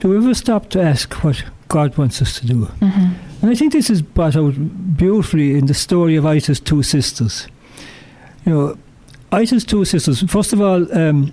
do 0.00 0.10
we 0.10 0.16
ever 0.16 0.34
stop 0.34 0.68
to 0.70 0.82
ask 0.82 1.12
what 1.24 1.42
God 1.68 1.96
wants 1.96 2.20
us 2.20 2.38
to 2.40 2.46
do? 2.46 2.68
And 3.42 3.50
I 3.50 3.54
think 3.54 3.72
this 3.72 3.90
is 3.90 4.02
brought 4.02 4.36
out 4.36 4.54
beautifully 4.96 5.56
in 5.56 5.66
the 5.66 5.74
story 5.74 6.16
of 6.16 6.26
Ita's 6.26 6.60
two 6.60 6.82
sisters. 6.82 7.46
You 8.44 8.52
know, 8.52 8.78
Ita's 9.32 9.64
two 9.64 9.84
sisters, 9.84 10.22
first 10.30 10.52
of 10.52 10.60
all, 10.60 10.86
um, 10.96 11.32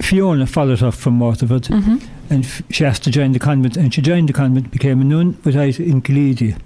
Fiona 0.00 0.46
followed 0.46 0.80
her 0.80 0.92
from 0.92 1.18
Waterford 1.20 1.64
Mm-hmm. 1.64 1.96
and 2.30 2.44
f- 2.44 2.62
she 2.70 2.84
asked 2.84 3.02
to 3.04 3.10
join 3.10 3.32
the 3.32 3.38
convent, 3.38 3.76
and 3.76 3.92
she 3.92 4.00
joined 4.00 4.28
the 4.28 4.32
convent, 4.32 4.70
became 4.70 5.00
a 5.00 5.04
nun 5.04 5.36
with 5.44 5.56
Ita 5.56 5.82
in 5.82 6.00
Killeedy. 6.02 6.56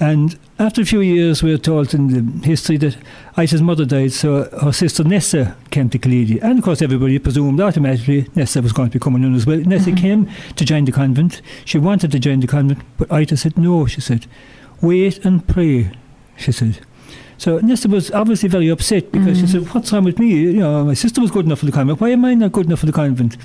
And 0.00 0.38
after 0.60 0.80
a 0.80 0.84
few 0.84 1.00
years, 1.00 1.42
we 1.42 1.52
are 1.52 1.58
told 1.58 1.92
in 1.92 2.06
the 2.40 2.46
history 2.46 2.76
that 2.76 2.96
Ita's 3.36 3.60
mother 3.60 3.84
died, 3.84 4.12
so 4.12 4.44
her 4.62 4.70
sister 4.72 5.02
Nessa 5.02 5.56
came 5.72 5.90
to 5.90 5.98
Killeedy. 5.98 6.40
And 6.40 6.58
of 6.58 6.64
course, 6.64 6.80
everybody 6.80 7.18
presumed 7.18 7.60
automatically 7.60 8.28
Nessa 8.36 8.62
was 8.62 8.72
going 8.72 8.90
to 8.90 8.98
become 9.00 9.16
a 9.16 9.18
nun 9.18 9.34
as 9.34 9.44
well. 9.44 9.58
Nessa 9.58 9.90
came 9.90 10.30
to 10.54 10.64
join 10.64 10.84
the 10.84 10.92
convent. 10.92 11.42
She 11.64 11.78
wanted 11.78 12.12
to 12.12 12.20
join 12.20 12.38
the 12.38 12.46
convent, 12.46 12.80
but 12.96 13.10
Ita 13.10 13.36
said 13.36 13.58
no, 13.58 13.86
she 13.86 14.00
said. 14.00 14.26
Wait 14.80 15.24
and 15.24 15.44
pray, 15.48 15.90
she 16.36 16.52
said. 16.52 16.78
So 17.38 17.58
Nessa 17.60 17.88
was 17.88 18.10
obviously 18.10 18.48
very 18.48 18.68
upset 18.68 19.10
because 19.12 19.38
she 19.38 19.44
mm. 19.44 19.48
said, 19.48 19.74
What's 19.74 19.92
wrong 19.92 20.04
with 20.04 20.18
me? 20.18 20.28
You 20.28 20.52
know, 20.54 20.84
my 20.84 20.94
sister 20.94 21.20
was 21.20 21.30
good 21.30 21.46
enough 21.46 21.60
for 21.60 21.66
the 21.66 21.72
convent. 21.72 22.00
Why 22.00 22.10
am 22.10 22.24
I 22.24 22.34
not 22.34 22.52
good 22.52 22.66
enough 22.66 22.80
for 22.80 22.86
the 22.86 22.92
convent? 22.92 23.36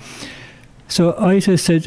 So 0.88 1.16
Ita 1.18 1.58
said 1.58 1.86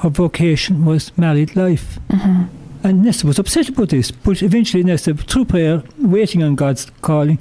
her 0.00 0.10
vocation 0.10 0.84
was 0.84 1.16
married 1.16 1.56
life. 1.56 1.98
Mm-hmm. 2.08 2.44
And 2.86 3.02
Nessa 3.02 3.26
was 3.26 3.38
upset 3.38 3.68
about 3.68 3.88
this. 3.88 4.10
But 4.10 4.42
eventually, 4.42 4.82
Nessa, 4.82 5.14
through 5.14 5.46
prayer, 5.46 5.82
waiting 5.98 6.42
on 6.42 6.56
God's 6.56 6.90
calling, 7.00 7.38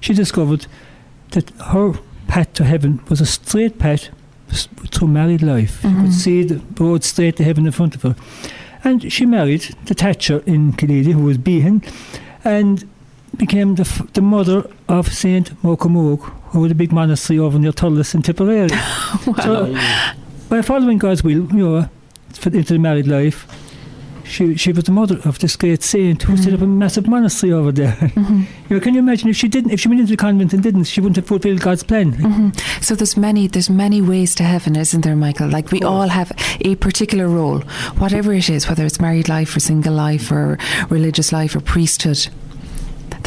she 0.00 0.14
discovered 0.14 0.66
that 1.30 1.50
her 1.50 1.94
path 2.28 2.52
to 2.54 2.64
heaven 2.64 3.00
was 3.08 3.20
a 3.20 3.26
straight 3.26 3.78
path 3.78 4.08
through 4.48 5.08
married 5.08 5.42
life. 5.42 5.76
She 5.76 5.88
could 5.88 5.96
mm-hmm. 5.96 6.10
see 6.10 6.42
the 6.44 6.62
road 6.82 7.04
straight 7.04 7.36
to 7.36 7.44
heaven 7.44 7.66
in 7.66 7.72
front 7.72 7.94
of 7.94 8.02
her. 8.02 8.16
And 8.84 9.12
she 9.12 9.26
married 9.26 9.74
the 9.86 9.94
Thatcher 9.94 10.42
in 10.46 10.72
Killeedy, 10.72 11.12
who 11.12 11.24
was 11.24 11.38
Behan, 11.38 11.82
and 12.44 12.88
became 13.36 13.74
the, 13.74 13.82
f- 13.82 14.12
the 14.12 14.22
mother 14.22 14.68
of 14.88 15.12
Saint 15.12 15.50
Mokamog, 15.62 16.20
who 16.50 16.60
was 16.60 16.72
a 16.72 16.74
big 16.74 16.92
monastery 16.92 17.38
over 17.38 17.58
near 17.58 17.72
Thurles 17.72 18.14
in 18.14 18.22
Tipperary. 18.22 18.70
So, 19.42 19.74
by 20.48 20.62
following 20.62 20.98
God's 20.98 21.22
will, 21.22 21.46
you 21.52 21.68
know, 21.68 21.88
into 22.44 22.72
the 22.72 22.78
married 22.78 23.06
life, 23.06 23.46
she 24.28 24.56
she 24.56 24.72
was 24.72 24.84
the 24.84 24.92
mother 24.92 25.18
of 25.24 25.38
this 25.38 25.56
great 25.56 25.82
saint 25.82 26.22
who 26.22 26.36
set 26.36 26.52
up 26.52 26.60
a 26.60 26.64
mm-hmm. 26.64 26.78
massive 26.78 27.08
monastery 27.08 27.52
over 27.52 27.72
there. 27.72 27.92
Mm-hmm. 27.92 28.42
you 28.68 28.76
know, 28.76 28.80
can 28.80 28.94
you 28.94 29.00
imagine 29.00 29.28
if 29.28 29.36
she 29.36 29.48
didn't, 29.48 29.70
if 29.70 29.80
she 29.80 29.88
went 29.88 30.00
into 30.00 30.12
the 30.12 30.16
convent 30.16 30.52
and 30.52 30.62
didn't, 30.62 30.84
she 30.84 31.00
wouldn't 31.00 31.16
have 31.16 31.26
fulfilled 31.26 31.60
God's 31.60 31.82
plan. 31.82 32.12
Mm-hmm. 32.12 32.80
So 32.82 32.94
there's 32.94 33.16
many 33.16 33.46
there's 33.46 33.70
many 33.70 34.02
ways 34.02 34.34
to 34.36 34.44
heaven, 34.44 34.76
isn't 34.76 35.00
there, 35.02 35.16
Michael? 35.16 35.48
Like 35.48 35.70
we 35.72 35.82
all 35.82 36.08
have 36.08 36.30
a 36.60 36.76
particular 36.76 37.28
role, 37.28 37.60
whatever 37.98 38.32
it 38.32 38.48
is, 38.50 38.68
whether 38.68 38.84
it's 38.84 39.00
married 39.00 39.28
life 39.28 39.56
or 39.56 39.60
single 39.60 39.94
life 39.94 40.30
or 40.30 40.58
religious 40.88 41.32
life 41.32 41.56
or 41.56 41.60
priesthood. 41.60 42.28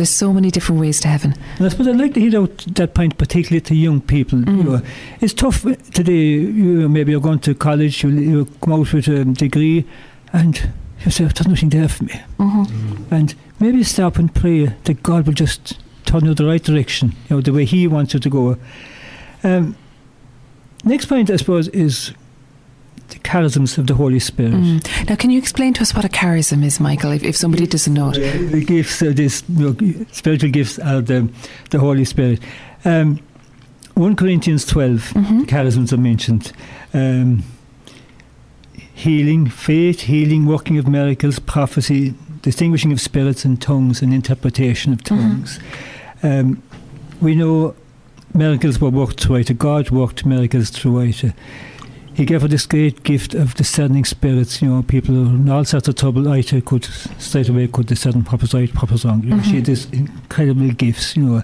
There's 0.01 0.09
so 0.09 0.33
many 0.33 0.49
different 0.49 0.81
ways 0.81 0.99
to 1.01 1.09
heaven. 1.09 1.35
And 1.57 1.67
I 1.67 1.69
suppose 1.69 1.87
I'd 1.87 1.95
like 1.95 2.15
to 2.15 2.19
hit 2.19 2.33
out 2.33 2.57
that 2.69 2.95
point, 2.95 3.19
particularly 3.19 3.61
to 3.61 3.75
young 3.75 4.01
people. 4.01 4.39
You 4.39 4.45
mm. 4.45 4.65
know, 4.65 4.81
it's 5.19 5.31
tough 5.31 5.61
today. 5.93 6.11
You 6.39 6.81
know, 6.81 6.87
maybe 6.87 7.11
you're 7.11 7.21
going 7.21 7.37
to 7.41 7.53
college, 7.53 8.01
you, 8.01 8.09
you 8.09 8.45
come 8.63 8.73
out 8.73 8.91
with 8.91 9.07
a 9.07 9.25
degree, 9.25 9.85
and 10.33 10.71
you 11.05 11.11
say, 11.11 11.25
oh, 11.25 11.27
"There's 11.27 11.47
nothing 11.47 11.69
there 11.69 11.87
for 11.87 12.05
me." 12.05 12.19
Mm-hmm. 12.39 12.63
Mm. 12.63 13.11
And 13.11 13.35
maybe 13.59 13.83
stop 13.83 14.17
and 14.17 14.33
pray 14.33 14.73
that 14.85 15.03
God 15.03 15.27
will 15.27 15.33
just 15.33 15.77
turn 16.05 16.25
you 16.25 16.33
the 16.33 16.47
right 16.47 16.63
direction, 16.63 17.13
you 17.29 17.35
know, 17.35 17.41
the 17.41 17.53
way 17.53 17.65
He 17.65 17.85
wants 17.85 18.15
you 18.15 18.19
to 18.21 18.29
go. 18.31 18.57
Um, 19.43 19.75
next 20.83 21.05
point, 21.05 21.29
I 21.29 21.35
suppose, 21.35 21.67
is 21.67 22.11
the 23.11 23.19
charisms 23.19 23.77
of 23.77 23.85
the 23.87 23.93
Holy 23.93 24.19
Spirit. 24.19 24.53
Mm. 24.53 25.09
Now, 25.09 25.15
can 25.15 25.29
you 25.29 25.37
explain 25.37 25.73
to 25.75 25.81
us 25.81 25.93
what 25.93 26.03
a 26.05 26.09
charism 26.09 26.63
is, 26.65 26.79
Michael, 26.79 27.11
if, 27.11 27.23
if 27.23 27.35
somebody 27.35 27.65
doesn't 27.67 27.93
know 27.93 28.11
it? 28.13 28.51
The 28.51 28.63
gifts, 28.65 29.01
uh, 29.01 29.11
this 29.13 29.43
you 29.49 29.73
know, 29.73 30.05
spiritual 30.11 30.49
gifts 30.49 30.79
are 30.79 31.01
the, 31.01 31.29
the 31.69 31.79
Holy 31.79 32.03
Spirit. 32.05 32.39
Um, 32.83 33.19
1 33.95 34.15
Corinthians 34.15 34.65
12, 34.65 35.11
Mhm. 35.13 35.39
the 35.41 35.45
charisms 35.45 35.93
are 35.93 35.97
mentioned. 35.97 36.51
Um, 36.93 37.43
healing, 38.93 39.47
faith, 39.49 40.01
healing, 40.01 40.45
working 40.45 40.77
of 40.77 40.87
miracles, 40.87 41.39
prophecy, 41.39 42.13
distinguishing 42.41 42.91
of 42.91 42.99
spirits 43.01 43.45
and 43.45 43.61
tongues, 43.61 44.01
and 44.01 44.13
interpretation 44.13 44.93
of 44.93 45.03
tongues. 45.03 45.59
Um, 46.23 46.61
we 47.21 47.35
know 47.35 47.75
miracles 48.33 48.79
were 48.79 48.89
worked 48.89 49.21
through 49.21 49.37
Ita. 49.37 49.53
God 49.53 49.89
worked 49.91 50.25
miracles 50.25 50.69
through 50.69 51.01
Ita. 51.01 51.33
He 52.21 52.25
gave 52.25 52.43
her 52.43 52.47
this 52.47 52.67
great 52.67 53.01
gift 53.01 53.33
of 53.33 53.55
discerning 53.55 54.05
spirits. 54.05 54.61
You 54.61 54.69
know, 54.69 54.83
people 54.83 55.15
in 55.15 55.49
all 55.49 55.65
sorts 55.65 55.87
of 55.87 55.95
trouble, 55.95 56.29
Ita 56.31 56.61
could 56.61 56.85
straight 57.17 57.49
away 57.49 57.67
could 57.67 57.87
discern 57.87 58.21
proper's 58.23 58.53
right, 58.53 58.71
proper's 58.71 59.03
wrong. 59.03 59.23
You 59.23 59.31
know, 59.31 59.41
She 59.41 59.55
had 59.55 59.65
these 59.65 59.89
incredible 59.89 60.69
gifts. 60.69 61.17
You 61.17 61.23
know, 61.23 61.41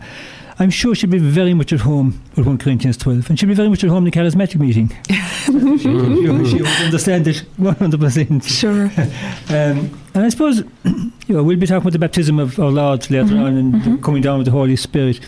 I'm 0.59 0.69
sure 0.69 0.93
she'd 0.93 1.09
be 1.09 1.17
very 1.17 1.55
much 1.55 1.73
at 1.73 1.79
home 1.79 2.21
with 2.35 2.45
1 2.45 2.59
Corinthians 2.59 2.95
12, 2.97 3.27
and 3.27 3.39
she'd 3.39 3.47
be 3.47 3.55
very 3.55 3.69
much 3.69 3.83
at 3.83 3.89
home 3.89 4.05
in 4.05 4.11
the 4.11 4.11
charismatic 4.11 4.59
meeting. 4.59 4.89
she, 5.07 5.51
you 5.89 6.31
know, 6.31 6.45
she 6.45 6.57
would 6.57 6.67
understand 6.67 7.27
it 7.27 7.43
100%. 7.59 8.43
Sure. 8.47 8.91
Um, 9.49 9.99
and 10.13 10.25
I 10.25 10.29
suppose, 10.29 10.59
you 10.85 11.11
know, 11.35 11.41
we'll 11.41 11.57
be 11.57 11.65
talking 11.65 11.81
about 11.81 11.93
the 11.93 11.97
baptism 11.99 12.37
of 12.37 12.59
our 12.59 12.69
Lord 12.69 13.09
later 13.09 13.25
Mhm, 13.33 13.43
on 13.43 13.57
and 13.57 13.73
mhm. 13.73 14.03
coming 14.03 14.21
down 14.21 14.37
with 14.37 14.45
the 14.45 14.51
Holy 14.51 14.75
Spirit. 14.75 15.21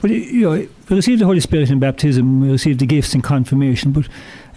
But, 0.00 0.10
you 0.12 0.42
know, 0.42 0.66
we 0.88 0.96
receive 0.96 1.18
the 1.18 1.24
Holy 1.26 1.40
Spirit 1.40 1.70
in 1.70 1.78
baptism, 1.78 2.40
we 2.40 2.50
receive 2.50 2.78
the 2.78 2.86
gifts 2.86 3.14
in 3.14 3.22
confirmation, 3.22 3.92
but 3.92 4.06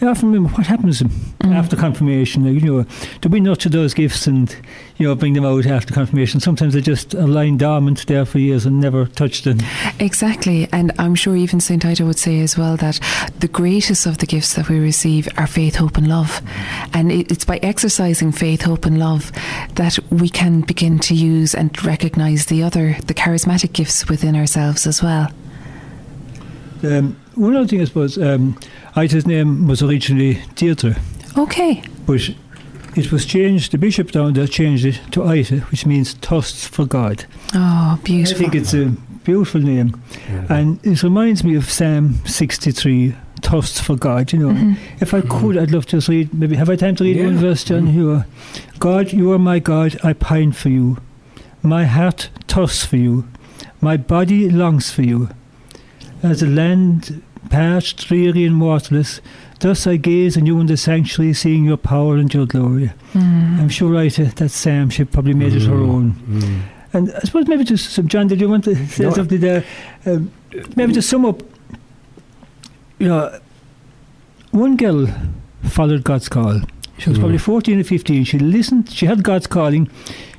I 0.02 0.08
often 0.08 0.30
remember 0.32 0.50
what 0.58 0.68
happens 0.68 1.02
Mm. 1.02 1.56
after 1.56 1.76
confirmation. 1.78 2.44
Like, 2.44 2.62
you 2.62 2.70
know, 2.70 2.86
do 3.22 3.30
we 3.30 3.40
nurture 3.40 3.70
those 3.70 3.94
gifts 3.94 4.28
and, 4.28 4.54
you 4.98 5.08
know, 5.08 5.16
bring 5.16 5.34
them 5.34 5.46
out 5.46 5.66
after 5.66 5.94
confirmation? 5.94 6.40
Sometimes 6.40 6.74
they 6.74 6.82
just 6.82 7.14
lying 7.14 7.56
dormant 7.58 8.06
there 8.08 8.26
for 8.26 8.40
years 8.40 8.66
and 8.66 8.82
never 8.82 9.06
touched 9.06 9.44
them. 9.46 9.60
Exactly. 10.00 10.68
And 10.74 10.92
I'm 11.00 11.16
sure 11.16 11.36
even 11.36 11.60
St. 11.62 11.86
Ita 11.86 12.04
would 12.06 12.18
say 12.18 12.42
as 12.42 12.58
well 12.58 12.76
that 12.78 13.00
the 13.40 13.48
greatest 13.48 14.06
of 14.06 14.18
the 14.18 14.26
gifts 14.26 14.56
that 14.56 14.68
we 14.70 14.80
receive 14.80 15.30
are 15.38 15.48
faith, 15.48 15.76
hope, 15.76 15.98
and 15.98 16.08
love. 16.08 16.42
And 16.94 17.12
it's 17.12 17.46
by 17.46 17.58
exercising 17.58 18.32
faith, 18.32 18.64
hope, 18.64 18.86
and 18.86 18.98
love 19.00 19.32
that 19.76 19.98
we 20.10 20.28
can 20.30 20.62
begin 20.62 21.00
to 21.00 21.14
use 21.14 21.54
and 21.56 21.72
recognize 21.86 22.48
the 22.48 22.64
other, 22.64 22.98
the 23.06 23.14
charismatic 23.14 23.72
gifts 23.72 24.10
within 24.10 24.36
ourselves 24.36 24.86
as 24.88 25.02
well. 25.02 25.30
Um, 26.86 27.18
one 27.36 27.56
other 27.56 27.68
thing, 27.68 27.82
I 27.82 27.86
suppose, 27.86 28.18
um, 28.18 28.58
Ita's 28.96 29.26
name 29.26 29.68
was 29.68 29.82
originally 29.82 30.42
Deirdre. 30.56 30.96
Okay. 31.38 31.84
But 32.06 32.30
it 32.96 33.12
was 33.12 33.26
changed, 33.26 33.72
the 33.72 33.78
bishop 33.78 34.12
down 34.12 34.34
there 34.34 34.48
changed 34.48 34.86
it 34.86 35.02
to 35.12 35.24
Ida, 35.24 35.58
which 35.72 35.86
means 35.86 36.14
thirsts 36.14 36.66
for 36.68 36.86
God. 36.86 37.26
Oh, 37.54 38.00
beautiful. 38.04 38.36
I 38.38 38.40
think 38.40 38.56
it's 38.56 38.74
a 38.74 38.86
beautiful 39.26 39.60
name. 39.62 40.02
And 40.50 40.80
it 40.86 41.04
reminds 41.04 41.44
me 41.44 41.56
of 41.56 41.70
Psalm 41.70 42.20
63, 42.26 43.16
thirsts 43.42 43.80
for 43.82 43.96
God. 43.98 44.32
You 44.32 44.40
know, 44.40 44.50
Mhm. 44.54 44.78
if 45.02 45.14
I 45.14 45.22
could, 45.22 45.58
I'd 45.58 45.72
love 45.72 45.86
to 45.88 45.98
just 45.98 46.08
read, 46.08 46.34
maybe, 46.34 46.56
have 46.56 46.70
I 46.70 46.76
time 46.78 46.96
to 46.98 47.04
read 47.04 47.18
Yeah. 47.18 47.26
one 47.26 47.38
verse, 47.38 47.64
John? 47.66 47.94
You 47.94 48.12
are, 48.12 48.26
God, 48.80 49.12
you 49.12 49.32
are 49.34 49.40
my 49.40 49.60
God, 49.60 49.98
I 50.04 50.14
pine 50.14 50.52
for 50.54 50.70
you. 50.70 50.98
My 51.62 51.86
heart 51.86 52.30
thirsts 52.48 52.86
for 52.86 52.98
you. 52.98 53.26
My 53.82 53.98
body 53.98 54.50
longs 54.50 54.90
for 54.92 55.02
you. 55.02 55.30
As 56.24 56.42
a 56.42 56.48
land 56.48 57.22
parched, 57.50 58.08
dreary, 58.08 58.46
and 58.46 58.60
waterless, 58.60 59.22
thus 59.60 59.86
I 59.86 59.98
gaze 59.98 60.36
on 60.38 60.46
you 60.46 60.60
in 60.60 60.66
the 60.68 60.78
sanctuary, 60.78 61.34
seeing 61.34 61.66
your 61.66 61.78
power 61.78 62.16
and 62.18 62.34
your 62.34 62.46
glory. 62.46 62.92
Mm. 63.14 63.60
I'm 63.60 63.70
sure 63.70 63.92
right, 63.92 64.20
uh, 64.20 64.26
that 64.36 64.50
Sam, 64.50 64.90
she 64.90 65.04
probably 65.04 65.34
made 65.34 65.54
it 65.54 65.64
her 65.64 65.76
Mm. 65.76 65.90
own. 65.90 66.12
Mm. 66.30 66.60
And 66.94 67.12
I 67.16 67.20
suppose 67.20 67.48
maybe 67.48 67.64
just 67.64 67.92
some, 67.92 68.08
John, 68.08 68.28
did 68.28 68.40
you 68.42 68.50
want 68.50 68.64
to 68.64 68.76
say 68.88 69.04
No, 69.04 69.12
something 69.12 69.40
there? 69.40 69.64
Um, 70.06 70.32
maybe 70.76 70.94
to 70.94 71.02
sum 71.02 71.26
up, 71.26 71.44
you 73.00 73.08
know, 73.08 73.38
one 74.52 74.76
girl 74.78 75.08
followed 75.64 76.04
God's 76.04 76.30
call. 76.30 76.62
She 76.98 77.10
was 77.10 77.18
Mm. 77.18 77.22
probably 77.22 77.38
14 77.38 77.80
or 77.80 77.84
15. 77.84 78.24
She 78.24 78.40
listened, 78.40 78.90
she 78.90 79.06
had 79.06 79.24
God's 79.24 79.48
calling, 79.48 79.90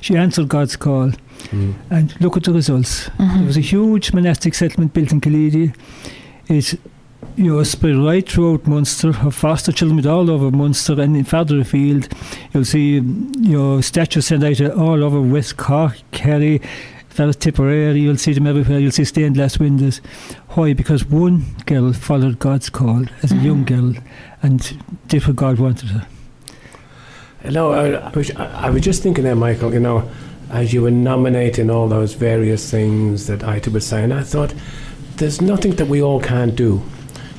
she 0.01 0.15
answered 0.17 0.47
God's 0.49 0.75
call, 0.75 1.11
Mm. 1.51 1.73
and 1.89 2.13
look 2.21 2.35
at 2.35 2.43
the 2.43 2.51
results. 2.53 3.09
Mhm. 3.19 3.37
There 3.37 3.45
was 3.47 3.57
a 3.57 3.61
huge 3.61 4.11
monastic 4.13 4.53
settlement 4.53 4.93
built 4.93 5.11
in 5.11 5.21
Killeedy. 5.21 5.73
It 6.49 6.79
you 7.35 7.45
know, 7.53 7.63
spread 7.63 7.95
right 7.95 8.27
throughout 8.27 8.65
Munster. 8.67 9.11
Her 9.11 9.29
foster 9.31 9.71
children 9.71 9.97
went 9.97 10.07
all 10.07 10.29
over 10.31 10.49
Munster 10.51 10.99
and 10.99 11.15
in 11.15 11.23
further 11.23 11.59
afield. 11.59 12.07
You'll 12.53 12.65
see, 12.65 12.95
you 12.95 13.57
know, 13.57 13.79
statues 13.81 14.25
sent 14.27 14.43
out 14.43 14.59
all 14.71 15.03
over 15.03 15.21
West 15.21 15.57
Cork, 15.57 15.97
Kerry, 16.11 16.61
Fellas 17.09 17.35
Tipperary. 17.35 17.99
You'll 18.01 18.17
see 18.17 18.33
them 18.33 18.47
everywhere. 18.47 18.79
You'll 18.79 18.91
see 18.91 19.03
stained 19.05 19.35
glass 19.35 19.59
windows. 19.59 20.01
Why? 20.49 20.73
Because 20.73 21.05
one 21.05 21.45
girl 21.65 21.93
followed 21.93 22.39
God's 22.39 22.69
call 22.69 23.05
as 23.23 23.31
a 23.31 23.35
Mhm. 23.35 23.43
young 23.43 23.63
girl 23.65 23.93
and 24.41 24.77
did 25.07 25.25
what 25.27 25.35
God 25.35 25.59
wanted 25.59 25.89
her. 25.89 26.05
You 27.45 27.51
know, 27.51 27.71
I, 27.71 28.09
I, 28.09 28.67
I 28.67 28.69
was 28.71 28.81
just 28.81 29.03
thinking 29.03 29.23
there, 29.23 29.35
Michael, 29.35 29.73
you 29.73 29.79
know, 29.79 30.09
as 30.49 30.73
you 30.73 30.81
were 30.81 30.91
nominating 30.91 31.69
all 31.69 31.87
those 31.87 32.13
various 32.13 32.69
things 32.69 33.27
that 33.27 33.43
Ita 33.43 33.71
was 33.71 33.85
saying, 33.85 34.11
I 34.11 34.23
thought, 34.23 34.53
there's 35.17 35.41
nothing 35.41 35.75
that 35.75 35.87
we 35.87 36.01
all 36.01 36.21
can't 36.21 36.55
do. 36.55 36.83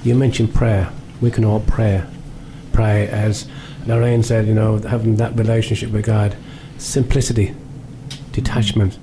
You 0.05 0.15
mentioned 0.15 0.55
prayer. 0.55 0.93
We 1.21 1.31
can 1.31 1.45
all 1.45 1.61
pray. 1.61 2.05
Pray, 2.73 3.09
as 3.09 3.49
Lorraine 3.87 4.23
said, 4.23 4.47
you 4.47 4.55
know, 4.55 4.79
having 4.79 5.17
that 5.17 5.37
relationship 5.39 5.91
with 5.91 6.05
God, 6.05 6.37
simplicity, 6.77 7.55
detachment, 8.33 8.99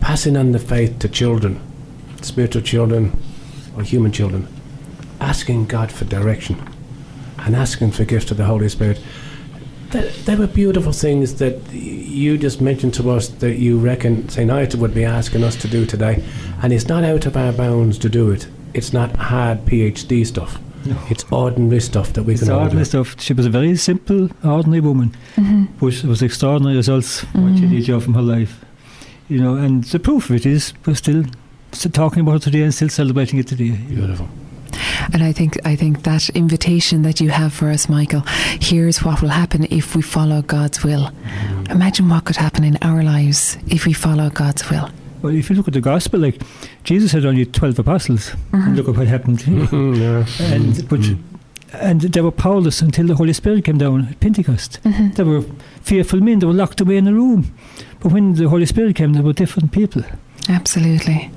passing 0.00 0.36
on 0.36 0.52
the 0.52 0.58
faith 0.58 0.98
to 0.98 1.08
children, 1.08 1.60
spiritual 2.22 2.62
children 2.62 3.18
or 3.76 3.82
human 3.82 4.12
children, 4.12 4.48
asking 5.20 5.66
God 5.66 5.92
for 5.92 6.04
direction 6.04 6.60
and 7.38 7.54
asking 7.54 7.92
for 7.92 8.04
gifts 8.04 8.30
of 8.30 8.36
the 8.36 8.44
Holy 8.44 8.68
Spirit. 8.68 9.00
They, 9.96 10.08
they 10.26 10.36
were 10.36 10.46
beautiful 10.46 10.92
things 10.92 11.34
that 11.36 11.56
you 11.72 12.36
just 12.36 12.60
mentioned 12.60 12.92
to 12.94 13.10
us 13.10 13.28
that 13.28 13.56
you 13.56 13.78
reckon 13.78 14.28
St. 14.28 14.50
Ita 14.50 14.76
would 14.76 14.92
be 14.94 15.04
asking 15.04 15.42
us 15.42 15.56
to 15.56 15.68
do 15.68 15.86
today. 15.86 16.22
And 16.62 16.72
it's 16.72 16.86
not 16.88 17.02
out 17.04 17.24
of 17.26 17.36
our 17.36 17.52
bounds 17.52 17.98
to 18.00 18.08
do 18.08 18.30
it. 18.30 18.46
It's 18.74 18.92
not 18.92 19.16
hard 19.16 19.64
PhD 19.64 20.26
stuff. 20.26 20.58
No. 20.84 20.96
It's 21.10 21.24
ordinary 21.32 21.80
stuff 21.80 22.12
that 22.12 22.24
we 22.24 22.34
It's 22.34 22.42
can 22.42 22.52
all 22.52 22.58
do. 22.58 22.62
ordinary 22.64 22.84
stuff. 22.84 23.18
She 23.20 23.32
was 23.32 23.46
a 23.46 23.50
very 23.50 23.74
simple, 23.76 24.28
ordinary 24.44 24.80
woman. 24.80 25.14
Mhm. 25.36 25.68
but 25.80 25.94
it 25.94 26.04
was 26.04 26.22
extraordinary 26.22 26.76
results 26.76 27.22
what 27.32 27.56
she 27.58 27.64
Mm. 27.64 27.86
did 27.86 28.02
from 28.02 28.14
her 28.14 28.22
life. 28.22 28.64
You 29.28 29.40
know, 29.40 29.54
and 29.56 29.82
the 29.84 29.98
proof 29.98 30.30
of 30.30 30.36
it 30.36 30.46
is 30.46 30.72
we're 30.84 30.94
still, 30.94 31.24
still 31.72 31.90
talking 31.90 32.20
about 32.20 32.36
it 32.36 32.42
today 32.42 32.62
and 32.62 32.72
still 32.74 32.88
celebrating 32.90 33.38
it 33.40 33.46
today. 33.48 33.70
Beautiful. 33.88 34.28
And 35.12 35.22
I 35.22 35.32
think 35.32 35.56
I 35.64 35.76
think 35.76 36.02
that 36.02 36.28
invitation 36.30 37.02
that 37.02 37.20
you 37.20 37.30
have 37.30 37.52
for 37.52 37.70
us, 37.70 37.88
Michael, 37.88 38.22
here's 38.60 39.02
what 39.02 39.20
will 39.22 39.30
happen 39.30 39.66
if 39.70 39.94
we 39.96 40.02
follow 40.02 40.42
God's 40.42 40.82
will. 40.84 41.10
Imagine 41.70 42.08
what 42.08 42.24
could 42.24 42.36
happen 42.36 42.64
in 42.64 42.76
our 42.82 43.02
lives 43.02 43.58
if 43.68 43.86
we 43.86 43.92
follow 43.92 44.30
God's 44.30 44.68
will. 44.70 44.88
Well, 45.22 45.34
if 45.34 45.48
you 45.50 45.56
look 45.56 45.66
at 45.68 45.74
the 45.74 45.80
gospel, 45.80 46.20
like 46.20 46.40
Jesus 46.84 47.12
had 47.12 47.24
only 47.24 47.46
twelve 47.46 47.78
apostles, 47.78 48.30
Mhm. 48.52 48.66
and 48.66 48.76
look 48.76 48.88
at 48.88 48.96
what 48.96 49.06
happened. 49.08 49.40
yeah. 49.46 50.24
and 50.54 50.88
but 50.88 51.00
Mm. 51.00 51.18
and 51.72 52.00
they 52.02 52.20
were 52.20 52.30
powerless 52.30 52.80
until 52.82 53.06
the 53.06 53.14
Holy 53.14 53.32
Spirit 53.32 53.64
came 53.64 53.78
down 53.78 54.08
at 54.10 54.20
Pentecost. 54.20 54.78
Mhm. 54.84 55.14
They 55.14 55.24
were 55.24 55.42
fearful 55.82 56.20
men. 56.20 56.38
They 56.38 56.46
were 56.46 56.52
locked 56.54 56.80
away 56.80 56.96
in 56.98 57.06
a 57.08 57.12
room. 57.12 57.46
But 58.00 58.12
when 58.12 58.34
the 58.34 58.48
Holy 58.48 58.66
Spirit 58.66 58.94
came, 58.96 59.12
they 59.14 59.20
were 59.22 59.32
different 59.32 59.72
people. 59.72 60.02
Absolutely. 60.48 61.30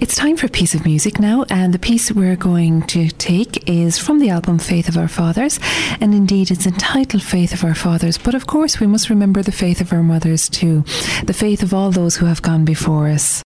It's 0.00 0.14
time 0.14 0.36
for 0.36 0.46
a 0.46 0.50
piece 0.50 0.74
of 0.74 0.84
music 0.84 1.18
now, 1.18 1.44
and 1.50 1.72
the 1.72 1.78
piece 1.78 2.12
we're 2.12 2.36
going 2.36 2.82
to 2.88 3.08
take 3.10 3.68
is 3.68 3.98
from 3.98 4.18
the 4.18 4.30
album 4.30 4.58
Faith 4.58 4.88
of 4.88 4.96
Our 4.96 5.08
Fathers, 5.08 5.58
and 6.00 6.14
indeed 6.14 6.50
it's 6.50 6.66
entitled 6.66 7.22
Faith 7.22 7.52
of 7.52 7.64
Our 7.64 7.74
Fathers. 7.74 8.18
But 8.18 8.34
of 8.34 8.46
course, 8.46 8.80
we 8.80 8.86
must 8.86 9.10
remember 9.10 9.42
the 9.42 9.52
faith 9.52 9.80
of 9.80 9.92
our 9.92 10.02
mothers 10.02 10.48
too, 10.48 10.84
the 11.24 11.34
faith 11.34 11.62
of 11.62 11.74
all 11.74 11.90
those 11.90 12.16
who 12.16 12.26
have 12.26 12.42
gone 12.42 12.64
before 12.64 13.08
us. 13.08 13.42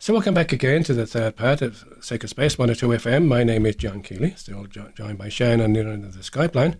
So 0.00 0.12
welcome 0.12 0.32
back 0.32 0.52
again 0.52 0.84
to 0.84 0.94
the 0.94 1.06
third 1.06 1.34
part 1.34 1.60
of 1.60 1.84
Sacred 2.00 2.28
Space 2.28 2.56
102 2.56 2.86
FM. 3.04 3.26
My 3.26 3.42
name 3.42 3.66
is 3.66 3.74
John 3.74 4.00
Keeley, 4.00 4.32
still 4.36 4.64
joined 4.66 5.18
by 5.18 5.28
Shane 5.28 5.60
on 5.60 5.72
the 5.72 6.08
Skype 6.20 6.54
line. 6.54 6.76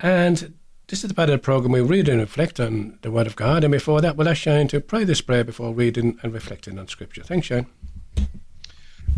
And 0.00 0.54
this 0.88 1.04
is 1.04 1.08
the 1.08 1.14
part 1.14 1.28
of 1.28 1.34
the 1.34 1.38
programme 1.38 1.72
we 1.72 1.82
read 1.82 2.08
and 2.08 2.18
reflect 2.18 2.58
on 2.58 2.98
the 3.02 3.10
Word 3.10 3.26
of 3.26 3.36
God. 3.36 3.62
And 3.62 3.70
before 3.70 4.00
that, 4.00 4.16
we'll 4.16 4.28
ask 4.28 4.40
Shane 4.40 4.68
to 4.68 4.80
pray 4.80 5.04
this 5.04 5.20
prayer 5.20 5.44
before 5.44 5.74
reading 5.74 6.18
and 6.22 6.32
reflecting 6.32 6.78
on 6.78 6.88
Scripture. 6.88 7.22
Thanks, 7.22 7.46
Shane. 7.46 7.66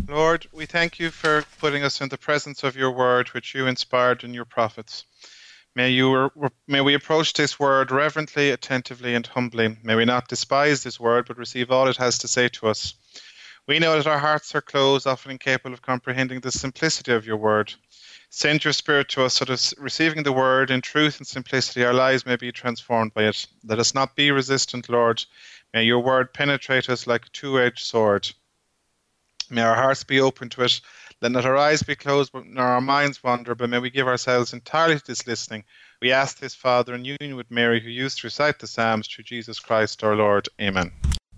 Lord, 0.05 0.45
we 0.51 0.65
thank 0.65 0.99
you 0.99 1.09
for 1.09 1.45
putting 1.59 1.81
us 1.81 2.01
in 2.01 2.09
the 2.09 2.17
presence 2.17 2.61
of 2.61 2.75
your 2.75 2.91
word, 2.91 3.29
which 3.29 3.55
you 3.55 3.67
inspired 3.67 4.25
in 4.25 4.33
your 4.33 4.45
prophets. 4.45 5.05
May 5.75 5.91
you 5.91 6.29
may 6.67 6.81
we 6.81 6.93
approach 6.93 7.31
this 7.33 7.57
word 7.57 7.89
reverently, 7.89 8.51
attentively, 8.51 9.15
and 9.15 9.25
humbly. 9.25 9.77
May 9.81 9.95
we 9.95 10.03
not 10.03 10.27
despise 10.27 10.83
this 10.83 10.99
word, 10.99 11.25
but 11.25 11.37
receive 11.37 11.71
all 11.71 11.87
it 11.87 11.97
has 11.97 12.17
to 12.19 12.27
say 12.27 12.49
to 12.49 12.67
us. 12.67 12.95
We 13.65 13.79
know 13.79 13.95
that 13.95 14.07
our 14.07 14.19
hearts 14.19 14.53
are 14.55 14.61
closed, 14.61 15.07
often 15.07 15.31
incapable 15.31 15.73
of 15.73 15.81
comprehending 15.81 16.41
the 16.41 16.51
simplicity 16.51 17.13
of 17.13 17.25
your 17.25 17.37
word. 17.37 17.73
Send 18.29 18.63
your 18.63 18.73
spirit 18.73 19.09
to 19.09 19.23
us 19.23 19.35
so 19.35 19.45
that 19.45 19.73
receiving 19.77 20.23
the 20.23 20.33
word 20.33 20.69
in 20.69 20.81
truth 20.81 21.19
and 21.19 21.27
simplicity, 21.27 21.85
our 21.85 21.93
lives 21.93 22.25
may 22.25 22.35
be 22.35 22.51
transformed 22.51 23.13
by 23.13 23.23
it. 23.23 23.45
Let 23.63 23.79
us 23.79 23.93
not 23.93 24.15
be 24.15 24.31
resistant, 24.31 24.89
Lord. 24.89 25.23
May 25.73 25.83
your 25.83 25.99
word 25.99 26.33
penetrate 26.33 26.89
us 26.89 27.07
like 27.07 27.27
a 27.27 27.29
two 27.29 27.59
edged 27.59 27.85
sword. 27.85 28.29
May 29.49 29.61
our 29.61 29.75
hearts 29.75 30.03
be 30.03 30.19
open 30.19 30.49
to 30.49 30.63
it. 30.63 30.81
Let 31.21 31.31
not 31.31 31.45
our 31.45 31.55
eyes 31.55 31.83
be 31.83 31.95
closed, 31.95 32.33
nor 32.33 32.65
our 32.65 32.81
minds 32.81 33.23
wander, 33.23 33.55
but 33.55 33.69
may 33.69 33.79
we 33.79 33.89
give 33.89 34.07
ourselves 34.07 34.51
entirely 34.51 34.99
to 34.99 35.05
this 35.07 35.25
listening. 35.25 35.63
We 36.01 36.11
ask 36.11 36.37
this, 36.37 36.53
Father, 36.53 36.95
in 36.95 37.05
union 37.05 37.37
with 37.37 37.49
Mary, 37.49 37.79
who 37.79 37.89
used 37.89 38.19
to 38.19 38.27
recite 38.27 38.59
the 38.59 38.67
Psalms 38.67 39.07
through 39.07 39.23
Jesus 39.23 39.59
Christ 39.59 40.03
our 40.03 40.17
Lord. 40.17 40.49
Amen. 40.59 40.91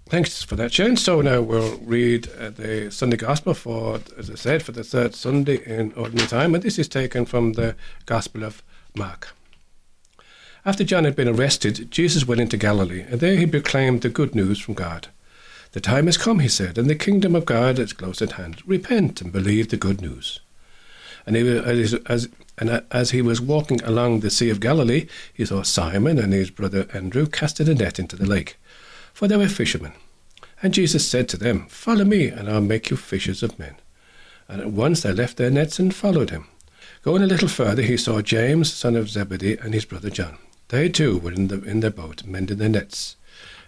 Thanks 0.08 0.44
for 0.44 0.56
that, 0.56 0.72
Shane. 0.72 0.98
So 0.98 1.22
now 1.22 1.42
we'll 1.42 1.78
read 1.80 2.30
uh, 2.40 2.52
the 2.52 2.92
Sunday 2.92 3.18
Gospel 3.18 3.56
for, 3.56 4.00
as 4.18 4.30
I 4.30 4.36
said, 4.36 4.62
for 4.62 4.72
the 4.72 4.84
third 4.84 5.16
Sunday 5.16 5.64
in 5.66 5.94
Ordinary 5.94 6.28
Time, 6.28 6.54
and 6.54 6.64
this 6.64 6.78
is 6.78 6.88
taken 6.88 7.26
from 7.26 7.54
the 7.54 7.76
Gospel 8.06 8.44
of 8.44 8.62
Mark. 8.96 9.34
After 10.64 10.84
John 10.84 11.06
had 11.06 11.16
been 11.16 11.28
arrested, 11.28 11.90
Jesus 11.90 12.28
went 12.28 12.40
into 12.40 12.56
Galilee, 12.56 13.02
and 13.02 13.20
there 13.20 13.36
he 13.36 13.48
proclaimed 13.48 14.04
the 14.04 14.10
good 14.10 14.36
news 14.36 14.60
from 14.60 14.76
God. 14.76 15.08
The 15.72 15.82
time 15.82 16.06
has 16.06 16.18
come, 16.18 16.38
he 16.38 16.50
said, 16.50 16.78
and 16.78 16.88
the 16.88 16.96
kingdom 16.96 17.36
of 17.36 17.46
God 17.46 17.80
is 17.80 17.92
close 17.92 18.22
at 18.22 18.34
hand. 18.34 18.62
Repent 18.66 19.22
and 19.22 19.32
believe 19.34 19.70
the 19.70 19.78
good 19.78 20.02
news. 20.02 20.40
And, 21.26 21.36
he, 21.36 21.48
as, 21.48 21.96
as, 22.06 22.30
and 22.60 22.84
as 22.92 23.10
he 23.10 23.24
was 23.24 23.42
walking 23.42 23.82
along 23.84 24.20
the 24.20 24.30
Sea 24.30 24.52
of 24.52 24.60
Galilee, 24.60 25.08
he 25.34 25.46
saw 25.46 25.64
Simon 25.64 26.20
and 26.20 26.32
his 26.32 26.52
brother 26.52 26.88
Andrew 26.94 27.26
casting 27.26 27.68
a 27.68 27.74
net 27.74 27.98
into 27.98 28.16
the 28.16 28.28
lake, 28.28 28.58
for 29.16 29.30
they 29.30 29.38
were 29.38 29.48
fishermen. 29.48 29.94
And 30.62 30.74
Jesus 30.74 31.08
said 31.08 31.30
to 31.30 31.38
them, 31.38 31.68
Follow 31.68 32.04
me, 32.04 32.28
and 32.28 32.50
I'll 32.50 32.60
make 32.60 32.90
you 32.90 32.98
fishers 32.98 33.42
of 33.42 33.58
men. 33.58 33.78
And 34.50 34.60
at 34.60 34.72
once 34.72 35.02
they 35.02 35.14
left 35.14 35.38
their 35.38 35.50
nets 35.50 35.80
and 35.80 35.96
followed 35.96 36.32
him. 36.32 36.48
Going 37.02 37.24
a 37.24 37.28
little 37.28 37.48
further, 37.48 37.82
he 37.82 37.96
saw 37.96 38.22
James, 38.22 38.74
son 38.74 38.98
of 38.98 39.10
Zebedee, 39.10 39.58
and 39.58 39.74
his 39.74 39.86
brother 39.86 40.10
John. 40.10 40.38
They 40.68 40.90
too 40.90 41.18
were 41.18 41.32
in, 41.32 41.48
the, 41.48 41.64
in 41.64 41.80
their 41.80 41.92
boat, 41.92 42.26
mending 42.26 42.58
their 42.58 42.68
nets. 42.68 43.16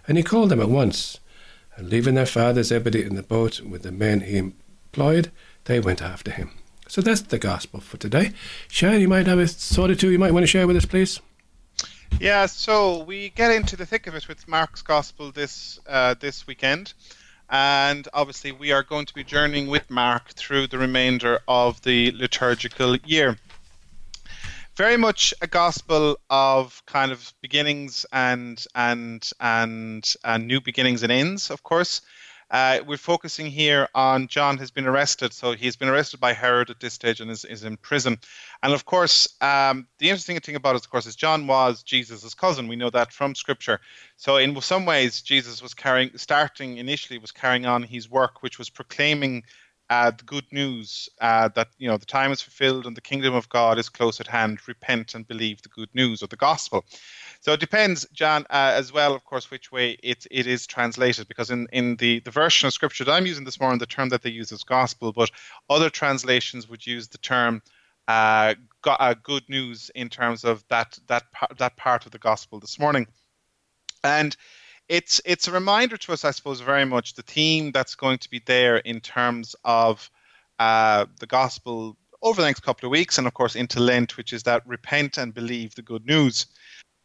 And 0.06 0.18
he 0.18 0.22
called 0.22 0.50
them 0.50 0.60
at 0.60 0.68
once. 0.68 1.18
And 1.76 1.88
leaving 1.88 2.14
their 2.14 2.26
father 2.26 2.62
Zebedee 2.62 3.02
in 3.02 3.14
the 3.14 3.22
boat 3.22 3.62
with 3.62 3.84
the 3.84 3.92
men 3.92 4.20
he 4.20 4.36
employed, 4.36 5.30
they 5.64 5.80
went 5.80 6.02
after 6.02 6.30
him. 6.30 6.50
So 6.88 7.00
that's 7.00 7.22
the 7.22 7.38
gospel 7.38 7.80
for 7.80 7.96
today. 7.96 8.32
Shane, 8.68 9.00
you 9.00 9.08
might 9.08 9.26
have 9.26 9.38
a 9.38 9.46
thought 9.46 9.90
or 9.90 9.94
two 9.94 10.10
you 10.10 10.18
might 10.18 10.34
want 10.34 10.42
to 10.42 10.46
share 10.46 10.66
with 10.66 10.76
us, 10.76 10.84
please. 10.84 11.20
Yeah, 12.20 12.46
so 12.46 13.04
we 13.04 13.30
get 13.30 13.52
into 13.52 13.76
the 13.76 13.86
thick 13.86 14.06
of 14.06 14.14
it 14.14 14.28
with 14.28 14.48
Mark's 14.48 14.82
gospel 14.82 15.30
this 15.30 15.78
uh, 15.86 16.14
this 16.18 16.46
weekend, 16.46 16.94
and 17.48 18.06
obviously 18.12 18.52
we 18.52 18.72
are 18.72 18.82
going 18.82 19.06
to 19.06 19.14
be 19.14 19.24
journeying 19.24 19.68
with 19.68 19.88
Mark 19.88 20.30
through 20.30 20.66
the 20.66 20.78
remainder 20.78 21.40
of 21.46 21.80
the 21.82 22.12
liturgical 22.12 22.96
year 23.04 23.38
very 24.78 24.96
much 24.96 25.34
a 25.42 25.46
gospel 25.48 26.16
of 26.30 26.80
kind 26.86 27.10
of 27.10 27.34
beginnings 27.42 28.06
and 28.12 28.64
and 28.76 29.28
and, 29.40 30.14
and 30.24 30.46
new 30.46 30.60
beginnings 30.60 31.02
and 31.02 31.10
ends, 31.10 31.50
of 31.50 31.64
course. 31.64 32.00
Uh, 32.50 32.80
we're 32.86 32.96
focusing 32.96 33.46
here 33.46 33.88
on 33.94 34.26
John 34.26 34.56
has 34.58 34.70
been 34.70 34.86
arrested, 34.86 35.32
so 35.32 35.52
he's 35.52 35.76
been 35.76 35.88
arrested 35.88 36.18
by 36.18 36.32
Herod 36.32 36.70
at 36.70 36.80
this 36.80 36.94
stage 36.94 37.20
and 37.20 37.30
is, 37.30 37.44
is 37.44 37.64
in 37.64 37.76
prison. 37.76 38.18
And 38.62 38.72
of 38.72 38.84
course, 38.86 39.28
um, 39.40 39.86
the 39.98 40.08
interesting 40.08 40.40
thing 40.40 40.56
about 40.56 40.74
it, 40.74 40.82
of 40.82 40.90
course, 40.90 41.06
is 41.06 41.16
John 41.16 41.46
was 41.46 41.82
Jesus' 41.82 42.34
cousin. 42.34 42.68
We 42.68 42.76
know 42.76 42.90
that 42.90 43.12
from 43.12 43.34
Scripture. 43.34 43.80
So 44.16 44.38
in 44.38 44.58
some 44.62 44.86
ways, 44.86 45.20
Jesus 45.20 45.62
was 45.62 45.74
carrying, 45.74 46.10
starting 46.16 46.78
initially, 46.78 47.18
was 47.18 47.32
carrying 47.32 47.66
on 47.66 47.82
his 47.82 48.10
work, 48.10 48.42
which 48.42 48.58
was 48.58 48.70
proclaiming 48.70 49.44
uh, 49.90 50.10
the 50.10 50.24
good 50.24 50.44
news 50.52 51.08
uh, 51.20 51.48
that 51.54 51.68
you 51.78 51.88
know 51.88 51.96
the 51.96 52.06
time 52.06 52.30
is 52.30 52.42
fulfilled 52.42 52.86
and 52.86 52.96
the 52.96 53.00
kingdom 53.00 53.34
of 53.34 53.48
God 53.48 53.78
is 53.78 53.88
close 53.88 54.20
at 54.20 54.26
hand. 54.26 54.60
Repent 54.66 55.14
and 55.14 55.26
believe 55.26 55.62
the 55.62 55.68
good 55.70 55.88
news 55.94 56.22
of 56.22 56.28
the 56.28 56.36
gospel. 56.36 56.84
So 57.40 57.52
it 57.52 57.60
depends, 57.60 58.06
John, 58.12 58.42
uh, 58.50 58.72
as 58.74 58.92
well, 58.92 59.14
of 59.14 59.24
course, 59.24 59.50
which 59.50 59.70
way 59.70 59.96
it, 60.02 60.26
it 60.30 60.46
is 60.46 60.66
translated. 60.66 61.28
Because 61.28 61.50
in, 61.50 61.68
in 61.72 61.96
the, 61.96 62.20
the 62.20 62.32
version 62.32 62.66
of 62.66 62.72
scripture 62.72 63.04
that 63.04 63.12
I'm 63.12 63.26
using 63.26 63.44
this 63.44 63.60
morning, 63.60 63.78
the 63.78 63.86
term 63.86 64.08
that 64.08 64.22
they 64.22 64.30
use 64.30 64.50
is 64.50 64.64
gospel, 64.64 65.12
but 65.12 65.30
other 65.70 65.88
translations 65.88 66.68
would 66.68 66.84
use 66.84 67.08
the 67.08 67.18
term 67.18 67.62
uh, 68.08 68.54
go, 68.82 68.92
uh, 68.92 69.14
good 69.22 69.48
news 69.48 69.90
in 69.94 70.08
terms 70.08 70.42
of 70.42 70.64
that 70.68 70.98
that 71.06 71.24
that 71.58 71.76
part 71.76 72.06
of 72.06 72.12
the 72.12 72.18
gospel 72.18 72.58
this 72.58 72.78
morning. 72.78 73.06
And 74.02 74.34
it's 74.88 75.20
it's 75.24 75.46
a 75.46 75.52
reminder 75.52 75.96
to 75.98 76.12
us, 76.12 76.24
I 76.24 76.30
suppose, 76.30 76.60
very 76.60 76.86
much 76.86 77.14
the 77.14 77.22
theme 77.22 77.70
that's 77.70 77.94
going 77.94 78.18
to 78.18 78.30
be 78.30 78.42
there 78.44 78.78
in 78.78 79.00
terms 79.00 79.54
of 79.64 80.10
uh, 80.58 81.06
the 81.20 81.26
gospel 81.26 81.96
over 82.22 82.40
the 82.40 82.48
next 82.48 82.60
couple 82.60 82.86
of 82.86 82.90
weeks, 82.90 83.18
and 83.18 83.26
of 83.26 83.34
course 83.34 83.54
into 83.54 83.78
Lent, 83.78 84.16
which 84.16 84.32
is 84.32 84.42
that 84.44 84.66
repent 84.66 85.18
and 85.18 85.34
believe 85.34 85.74
the 85.74 85.82
good 85.82 86.06
news. 86.06 86.46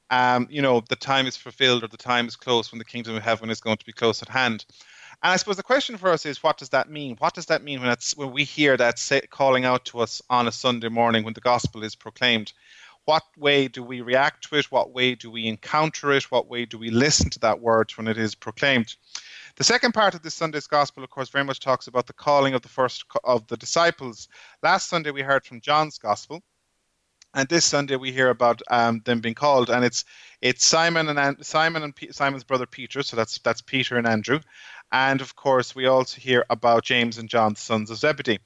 Um, 0.09 0.47
you 0.49 0.61
know, 0.61 0.81
the 0.87 0.95
time 0.95 1.27
is 1.27 1.37
fulfilled 1.37 1.83
or 1.83 1.87
the 1.87 1.97
time 1.97 2.27
is 2.27 2.35
close 2.35 2.71
when 2.71 2.79
the 2.79 2.85
kingdom 2.85 3.15
of 3.15 3.23
heaven 3.23 3.49
is 3.49 3.61
going 3.61 3.77
to 3.77 3.85
be 3.85 3.93
close 3.93 4.21
at 4.21 4.29
hand. 4.29 4.65
And 5.23 5.31
I 5.31 5.37
suppose 5.37 5.57
the 5.57 5.63
question 5.63 5.97
for 5.97 6.09
us 6.09 6.25
is, 6.25 6.43
what 6.43 6.57
does 6.57 6.69
that 6.69 6.89
mean? 6.89 7.15
What 7.17 7.33
does 7.33 7.45
that 7.47 7.63
mean 7.63 7.81
when 7.81 7.95
when 8.15 8.31
we 8.31 8.43
hear 8.43 8.75
that 8.77 8.99
say, 8.99 9.21
calling 9.21 9.65
out 9.65 9.85
to 9.85 9.99
us 9.99 10.21
on 10.29 10.47
a 10.47 10.51
Sunday 10.51 10.89
morning 10.89 11.23
when 11.23 11.33
the 11.33 11.41
gospel 11.41 11.83
is 11.83 11.95
proclaimed? 11.95 12.53
what 13.05 13.23
way 13.37 13.67
do 13.67 13.83
we 13.83 14.01
react 14.01 14.45
to 14.45 14.55
it? 14.55 14.71
What 14.71 14.93
way 14.93 15.15
do 15.15 15.29
we 15.29 15.47
encounter 15.47 16.11
it? 16.11 16.31
What 16.31 16.47
way 16.47 16.65
do 16.65 16.77
we 16.77 16.89
listen 16.89 17.29
to 17.31 17.39
that 17.39 17.59
word 17.59 17.91
when 17.91 18.07
it 18.07 18.17
is 18.17 18.35
proclaimed? 18.35 18.95
The 19.55 19.63
second 19.63 19.93
part 19.93 20.15
of 20.15 20.23
this 20.23 20.33
Sunday's 20.33 20.67
gospel, 20.67 21.03
of 21.03 21.09
course, 21.09 21.29
very 21.29 21.43
much 21.43 21.59
talks 21.59 21.87
about 21.87 22.07
the 22.07 22.13
calling 22.13 22.53
of 22.53 22.61
the 22.61 22.69
first 22.69 23.03
of 23.23 23.45
the 23.47 23.57
disciples. 23.57 24.29
Last 24.61 24.89
Sunday 24.89 25.11
we 25.11 25.21
heard 25.21 25.45
from 25.45 25.61
John's 25.61 25.97
gospel, 25.97 26.41
and 27.33 27.47
this 27.49 27.65
Sunday 27.65 27.95
we 27.95 28.11
hear 28.11 28.29
about 28.29 28.61
um, 28.69 29.01
them 29.05 29.19
being 29.21 29.35
called, 29.35 29.69
and 29.69 29.83
it's 29.83 30.05
it's 30.41 30.65
Simon 30.65 31.09
and 31.09 31.45
Simon 31.45 31.83
and 31.83 31.95
P- 31.95 32.11
Simon's 32.11 32.43
brother 32.43 32.65
Peter, 32.65 33.03
so 33.03 33.15
that's 33.15 33.39
that's 33.39 33.61
Peter 33.61 33.97
and 33.97 34.07
Andrew, 34.07 34.39
and 34.91 35.21
of 35.21 35.35
course 35.35 35.75
we 35.75 35.87
also 35.87 36.19
hear 36.19 36.45
about 36.49 36.83
James 36.83 37.17
and 37.17 37.29
John, 37.29 37.55
sons 37.55 37.89
of 37.89 37.97
Zebedee, 37.97 38.39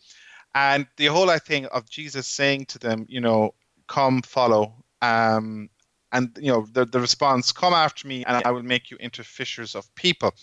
and 0.56 0.88
the 0.98 1.08
whole 1.08 1.30
I 1.30 1.40
think 1.40 1.68
of 1.72 1.90
Jesus 1.90 2.28
saying 2.28 2.66
to 2.68 2.80
them, 2.80 3.06
you 3.10 3.22
know, 3.22 3.54
come 3.88 4.22
follow 4.22 4.84
um, 5.02 5.70
and 6.12 6.38
you 6.42 6.52
know 6.52 6.66
the, 6.72 6.86
the 6.86 7.00
response 7.00 7.52
come 7.52 7.74
after 7.74 8.08
me 8.08 8.24
and 8.26 8.42
i 8.46 8.52
will 8.52 8.64
make 8.64 8.90
you 8.90 8.98
into 9.00 9.24
fishers 9.24 9.76
of 9.76 9.94
people. 9.96 10.34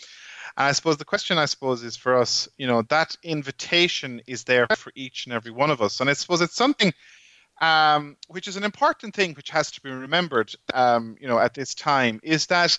And 0.56 0.66
i 0.66 0.72
suppose 0.72 0.96
the 0.96 1.04
question 1.04 1.38
i 1.38 1.46
suppose 1.46 1.82
is 1.82 1.96
for 1.96 2.16
us 2.16 2.48
you 2.58 2.66
know 2.66 2.82
that 2.82 3.16
invitation 3.22 4.20
is 4.26 4.44
there 4.44 4.66
for 4.76 4.92
each 4.94 5.26
and 5.26 5.34
every 5.34 5.50
one 5.50 5.70
of 5.70 5.80
us. 5.80 6.00
And 6.00 6.10
i 6.10 6.12
suppose 6.12 6.40
it's 6.40 6.56
something 6.56 6.92
um, 7.60 8.16
which 8.28 8.48
is 8.48 8.56
an 8.56 8.64
important 8.64 9.14
thing 9.14 9.34
which 9.34 9.50
has 9.50 9.70
to 9.70 9.80
be 9.80 9.90
remembered 9.90 10.52
um, 10.72 11.16
you 11.20 11.28
know 11.28 11.38
at 11.38 11.54
this 11.54 11.74
time 11.74 12.20
is 12.22 12.46
that 12.46 12.78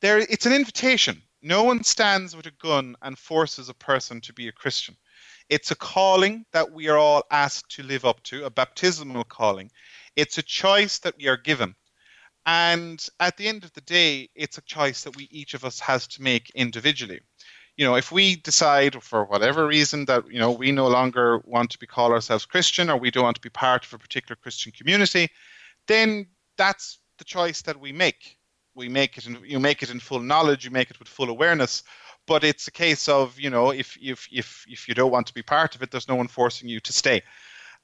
there 0.00 0.18
it's 0.18 0.46
an 0.46 0.52
invitation 0.52 1.22
no 1.42 1.62
one 1.62 1.84
stands 1.84 2.34
with 2.34 2.46
a 2.46 2.50
gun 2.52 2.96
and 3.02 3.18
forces 3.18 3.68
a 3.68 3.74
person 3.74 4.20
to 4.20 4.32
be 4.32 4.48
a 4.48 4.52
christian 4.52 4.96
it's 5.50 5.70
a 5.70 5.76
calling 5.76 6.46
that 6.52 6.72
we 6.72 6.88
are 6.88 6.96
all 6.96 7.24
asked 7.30 7.70
to 7.72 7.82
live 7.82 8.04
up 8.04 8.22
to, 8.24 8.44
a 8.44 8.50
baptismal 8.50 9.24
calling. 9.24 9.70
It's 10.16 10.38
a 10.38 10.42
choice 10.42 10.98
that 11.00 11.16
we 11.18 11.28
are 11.28 11.36
given. 11.36 11.74
And 12.46 13.04
at 13.20 13.36
the 13.36 13.48
end 13.48 13.64
of 13.64 13.72
the 13.72 13.80
day, 13.82 14.30
it's 14.34 14.58
a 14.58 14.62
choice 14.62 15.04
that 15.04 15.16
we 15.16 15.28
each 15.30 15.54
of 15.54 15.64
us 15.64 15.80
has 15.80 16.06
to 16.08 16.22
make 16.22 16.50
individually. 16.50 17.20
You 17.76 17.84
know, 17.84 17.96
if 17.96 18.12
we 18.12 18.36
decide 18.36 19.02
for 19.02 19.24
whatever 19.24 19.66
reason 19.66 20.04
that, 20.04 20.30
you 20.30 20.38
know, 20.38 20.52
we 20.52 20.70
no 20.70 20.86
longer 20.88 21.42
want 21.44 21.70
to 21.70 21.78
be 21.78 21.86
called 21.86 22.12
ourselves 22.12 22.46
Christian 22.46 22.88
or 22.88 22.96
we 22.96 23.10
don't 23.10 23.24
want 23.24 23.36
to 23.36 23.42
be 23.42 23.50
part 23.50 23.84
of 23.84 23.92
a 23.92 23.98
particular 23.98 24.36
Christian 24.36 24.70
community, 24.70 25.28
then 25.88 26.26
that's 26.56 26.98
the 27.18 27.24
choice 27.24 27.62
that 27.62 27.80
we 27.80 27.90
make. 27.92 28.36
We 28.76 28.88
make 28.88 29.18
it 29.18 29.26
in, 29.26 29.38
you 29.44 29.58
make 29.58 29.82
it 29.82 29.90
in 29.90 30.00
full 30.00 30.20
knowledge, 30.20 30.64
you 30.64 30.70
make 30.70 30.90
it 30.90 30.98
with 30.98 31.08
full 31.08 31.30
awareness 31.30 31.82
but 32.26 32.44
it's 32.44 32.66
a 32.66 32.72
case 32.72 33.08
of 33.08 33.38
you 33.38 33.50
know 33.50 33.70
if 33.70 33.96
if 34.00 34.28
if 34.32 34.64
if 34.68 34.88
you 34.88 34.94
don't 34.94 35.10
want 35.10 35.26
to 35.26 35.34
be 35.34 35.42
part 35.42 35.74
of 35.74 35.82
it 35.82 35.90
there's 35.90 36.08
no 36.08 36.14
one 36.14 36.28
forcing 36.28 36.68
you 36.68 36.80
to 36.80 36.92
stay 36.92 37.22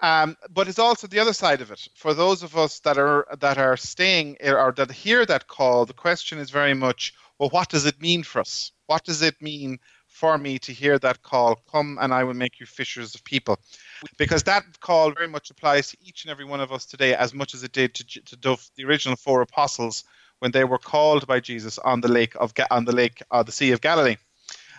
um, 0.03 0.35
but 0.49 0.67
it's 0.67 0.79
also 0.79 1.07
the 1.07 1.19
other 1.19 1.33
side 1.33 1.61
of 1.61 1.71
it 1.71 1.89
for 1.95 2.15
those 2.15 2.43
of 2.43 2.57
us 2.57 2.81
that 2.81 2.99
are 2.99 3.27
that 3.41 3.59
are 3.59 3.77
staying 3.77 4.37
or 4.43 4.73
that 4.77 4.91
hear 4.91 5.27
that 5.27 5.47
call 5.47 5.85
the 5.85 5.93
question 5.93 6.39
is 6.39 6.51
very 6.51 6.75
much 6.75 7.15
well 7.41 7.49
what 7.51 7.69
does 7.69 7.87
it 7.87 8.01
mean 8.01 8.23
for 8.23 8.39
us 8.41 8.71
what 8.87 9.05
does 9.05 9.23
it 9.23 9.35
mean 9.43 9.81
for 10.11 10.37
me 10.37 10.59
to 10.59 10.73
hear 10.73 10.99
that 10.99 11.23
call, 11.23 11.55
Come 11.71 11.97
and 12.01 12.13
I 12.13 12.25
will 12.25 12.35
make 12.35 12.61
you 12.61 12.67
fishers 12.67 13.15
of 13.15 13.25
people. 13.25 13.59
Because 14.19 14.43
that 14.43 14.65
call 14.81 15.13
very 15.13 15.29
much 15.29 15.51
applies 15.51 15.89
to 15.91 15.97
each 16.05 16.25
and 16.25 16.31
every 16.31 16.45
one 16.45 16.61
of 16.61 16.73
us 16.73 16.85
today, 16.85 17.15
as 17.15 17.33
much 17.33 17.55
as 17.55 17.63
it 17.63 17.73
did 17.73 17.95
to, 17.95 18.05
to 18.05 18.37
the 18.77 18.85
original 18.85 19.17
four 19.17 19.41
apostles 19.41 20.05
when 20.41 20.51
they 20.51 20.65
were 20.65 20.79
called 20.79 21.27
by 21.27 21.41
Jesus 21.41 21.79
on 21.79 22.01
the 22.01 22.09
lake 22.09 22.35
of 22.39 22.53
on 22.71 22.85
the 22.85 22.95
lake, 22.95 23.23
uh, 23.31 23.43
the 23.43 23.53
Sea 23.53 23.73
of 23.73 23.81
Galilee. 23.81 24.17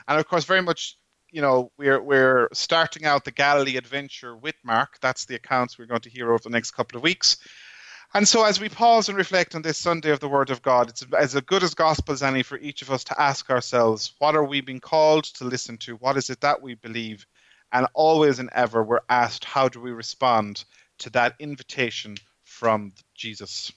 And 0.08 0.20
of 0.20 0.28
course, 0.28 0.46
very 0.46 0.62
much 0.62 0.98
you 1.32 1.42
know 1.42 1.72
we're 1.78 2.02
we're 2.02 2.50
starting 2.54 3.06
out 3.06 3.24
the 3.24 3.32
Galilee 3.32 3.78
adventure 3.78 4.36
with 4.36 4.56
Mark. 4.64 5.00
That's 5.02 5.26
the 5.26 5.36
accounts 5.36 5.80
we're 5.80 5.86
going 5.86 6.02
to 6.02 6.10
hear 6.10 6.32
over 6.32 6.44
the 6.44 6.50
next 6.50 6.72
couple 6.72 6.98
of 6.98 7.04
weeks. 7.04 7.38
And 8.14 8.28
so, 8.28 8.44
as 8.44 8.60
we 8.60 8.68
pause 8.68 9.08
and 9.08 9.18
reflect 9.18 9.56
on 9.56 9.62
this 9.62 9.78
Sunday 9.78 10.10
of 10.10 10.20
the 10.20 10.28
Word 10.28 10.50
of 10.50 10.62
God, 10.62 10.90
it's 10.90 11.06
as 11.18 11.34
good 11.42 11.64
as 11.64 11.74
gospel 11.74 12.14
as 12.14 12.22
any 12.22 12.44
for 12.44 12.58
each 12.58 12.82
of 12.82 12.92
us 12.92 13.06
to 13.06 13.22
ask 13.22 13.50
ourselves, 13.50 14.14
what 14.20 14.36
are 14.36 14.44
we 14.44 14.60
being 14.60 14.82
called 14.82 15.24
to 15.26 15.46
listen 15.46 15.78
to? 15.78 15.96
What 15.96 16.18
is 16.18 16.30
it 16.30 16.42
that 16.42 16.62
we 16.62 16.76
believe? 16.76 17.26
And 17.72 17.88
always 17.94 18.40
and 18.40 18.50
ever, 18.54 18.84
we're 18.84 19.00
asked, 19.10 19.46
how 19.46 19.70
do 19.70 19.80
we 19.80 19.92
respond 19.92 20.66
to 21.00 21.10
that 21.12 21.36
invitation 21.40 22.18
from 22.44 22.92
Jesus? 23.16 23.72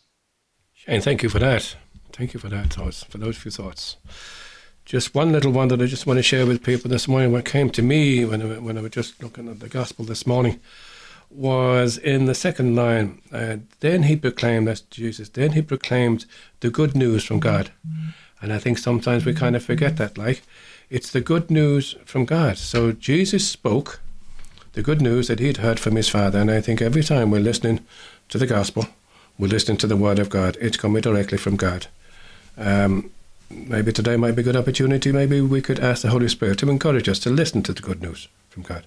Shane, 0.75 1.01
thank 1.01 1.23
you 1.23 1.29
for 1.29 1.39
that. 1.39 1.77
Thank 2.13 2.35
you 2.35 2.41
for 2.41 2.49
that 2.49 2.73
thoughts, 2.73 3.05
for 3.05 3.19
those 3.19 3.37
few 3.37 3.53
thoughts. 3.53 3.99
Just 4.85 5.15
one 5.15 5.31
little 5.31 5.53
one 5.53 5.69
that 5.69 5.81
I 5.81 5.87
just 5.87 6.09
want 6.09 6.19
to 6.19 6.25
share 6.25 6.45
with 6.45 6.65
people 6.65 6.91
this 6.91 7.07
morning. 7.07 7.31
What 7.31 7.45
came 7.45 7.71
to 7.71 7.83
me 7.83 8.25
when 8.25 8.43
I, 8.43 8.59
when 8.59 8.77
I 8.77 8.81
was 8.81 8.91
just 8.91 9.23
looking 9.23 9.49
at 9.49 9.61
the 9.61 9.69
gospel 9.69 10.05
this 10.05 10.27
morning 10.27 10.61
was 11.35 11.99
in 11.99 12.27
the 12.27 12.35
second 12.35 12.77
line. 12.77 13.21
Uh, 13.33 13.57
then 13.81 14.05
he 14.05 14.17
proclaimed, 14.17 14.69
that's 14.69 14.83
Jesus, 14.83 15.29
then 15.29 15.53
he 15.53 15.63
proclaimed 15.63 16.27
the 16.61 16.71
good 16.71 16.95
news 16.95 17.25
from 17.25 17.41
God. 17.41 17.71
And 18.41 18.53
I 18.53 18.59
think 18.59 18.79
sometimes 18.79 19.25
we 19.25 19.35
kind 19.35 19.57
of 19.57 19.65
forget 19.65 19.97
that, 19.97 20.17
like, 20.17 20.43
it's 20.91 21.11
the 21.11 21.21
good 21.21 21.51
news 21.51 21.97
from 22.05 22.25
God. 22.25 22.59
So 22.59 22.93
Jesus 22.93 23.49
spoke 23.49 24.01
the 24.75 24.83
good 24.83 25.01
news 25.01 25.29
that 25.29 25.41
he'd 25.41 25.59
heard 25.59 25.81
from 25.81 25.97
his 25.97 26.09
Father. 26.09 26.39
And 26.41 26.51
I 26.51 26.61
think 26.61 26.81
every 26.81 27.03
time 27.03 27.31
we're 27.31 27.41
listening 27.41 27.85
to 28.29 28.39
the 28.39 28.47
gospel, 28.47 28.87
we're 29.39 29.49
listening 29.49 29.79
to 29.79 29.87
the 29.87 29.97
Word 29.97 30.19
of 30.19 30.31
God, 30.31 30.57
it's 30.61 30.77
coming 30.77 31.03
directly 31.03 31.39
from 31.39 31.57
God. 31.57 31.87
Um, 32.57 33.11
maybe 33.51 33.93
today 33.93 34.17
might 34.17 34.37
be 34.37 34.43
a 34.43 34.45
good 34.45 34.57
opportunity. 34.57 35.11
Maybe 35.11 35.41
we 35.41 35.63
could 35.63 35.81
ask 35.81 36.03
the 36.03 36.11
Holy 36.11 36.29
Spirit 36.29 36.59
to 36.59 36.71
encourage 36.71 37.09
us 37.09 37.19
to 37.21 37.31
listen 37.31 37.63
to 37.65 37.73
the 37.73 37.83
good 37.83 38.03
news 38.03 38.29
from 38.51 38.63
God 38.63 38.85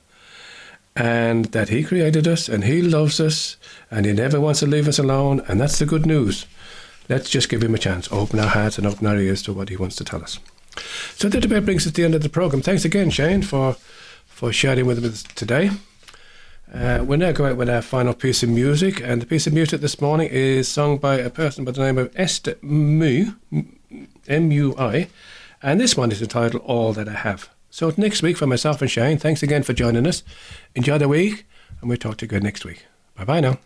and 0.98 1.46
that 1.46 1.70
He 1.70 1.84
created 1.84 2.28
us 2.28 2.50
and 2.50 2.64
He 2.64 2.82
loves 2.82 3.20
us 3.20 3.58
and 3.92 4.06
He 4.06 4.14
never 4.14 4.40
wants 4.42 4.60
to 4.62 4.68
leave 4.68 4.88
us 4.88 5.00
alone. 5.00 5.42
And 5.48 5.62
that's 5.62 5.80
the 5.80 5.86
good 5.86 6.06
news. 6.06 6.46
Let's 7.08 7.30
just 7.30 7.50
give 7.50 7.64
Him 7.64 7.76
a 7.76 7.78
chance, 7.78 8.12
open 8.12 8.40
our 8.40 8.50
hearts 8.50 8.78
and 8.78 8.88
open 8.88 9.08
our 9.08 9.18
ears 9.18 9.42
to 9.44 9.54
what 9.54 9.70
He 9.70 9.78
wants 9.78 9.96
to 9.98 10.04
tell 10.04 10.24
us. 10.24 10.40
So 11.16 11.30
that 11.30 11.46
about 11.46 11.66
brings 11.66 11.86
us 11.86 11.94
to 11.94 12.02
the 12.02 12.06
end 12.06 12.16
of 12.16 12.24
the 12.24 12.30
program. 12.30 12.62
Thanks 12.62 12.86
again, 12.86 13.10
Shane, 13.10 13.42
for 13.42 13.76
for 14.26 14.54
sharing 14.54 14.86
with 14.86 15.04
us 15.04 15.24
today. 15.24 15.72
Uh, 16.72 17.04
we'll 17.04 17.18
now 17.18 17.32
go 17.32 17.46
out 17.46 17.58
with 17.58 17.70
our 17.70 17.82
final 17.82 18.14
piece 18.14 18.44
of 18.44 18.50
music, 18.50 19.02
and 19.02 19.22
the 19.22 19.26
piece 19.26 19.48
of 19.48 19.54
music 19.54 19.82
this 19.82 20.00
morning 20.02 20.30
is 20.30 20.68
sung 20.68 20.98
by 20.98 21.16
a 21.16 21.30
person 21.30 21.66
by 21.66 21.72
the 21.72 21.82
name 21.82 21.98
of 21.98 22.12
Esther 22.16 22.54
Mui, 22.56 23.34
M 24.28 24.52
U 24.52 24.76
I, 24.78 25.08
and 25.64 25.80
this 25.80 25.98
one 25.98 26.12
is 26.12 26.22
entitled 26.22 26.62
All 26.66 26.94
That 26.94 27.08
I 27.08 27.14
Have. 27.14 27.50
So 27.78 27.94
next 27.96 28.24
week 28.24 28.38
for 28.38 28.48
myself 28.48 28.82
and 28.82 28.90
Shane, 28.90 29.20
thanks 29.20 29.44
again 29.44 29.62
for 29.62 29.72
joining 29.72 30.08
us. 30.08 30.24
Enjoy 30.74 30.98
the 30.98 31.08
week, 31.08 31.46
and 31.80 31.88
we'll 31.88 32.00
talk 32.00 32.18
to 32.18 32.26
you 32.26 32.30
again 32.30 32.42
next 32.42 32.66
week. 32.66 32.88
Bye 33.14 33.24
bye 33.24 33.40
now. 33.40 33.60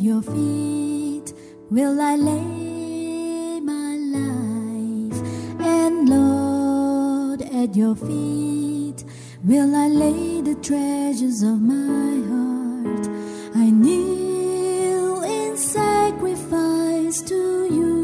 Your 0.00 0.22
feet 0.22 0.87
will 1.70 2.00
I 2.00 2.16
lay 2.16 3.60
my 3.60 3.96
life, 3.96 5.22
and 5.60 6.08
Lord, 6.08 7.42
at 7.42 7.76
your 7.76 7.94
feet 7.94 9.04
will 9.44 9.76
I 9.76 9.88
lay 9.88 10.40
the 10.40 10.54
treasures 10.56 11.42
of 11.42 11.60
my 11.60 12.14
heart. 12.30 13.06
I 13.54 13.70
kneel 13.70 15.22
in 15.22 15.56
sacrifice 15.56 17.20
to 17.22 17.66
you. 17.70 17.96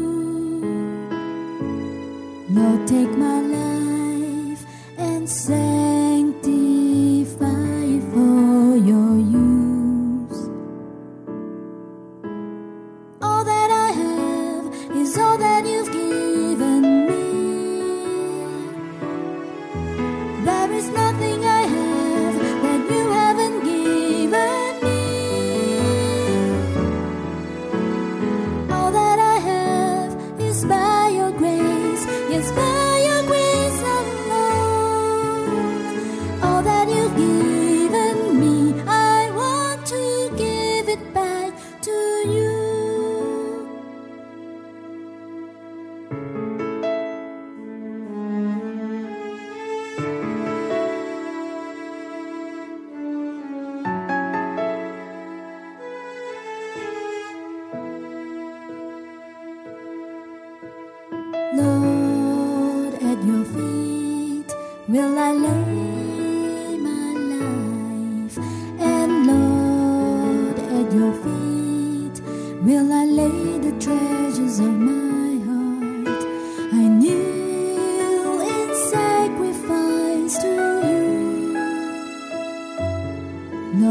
Lord, 2.49 2.87
take 2.87 3.17
my 3.17 3.44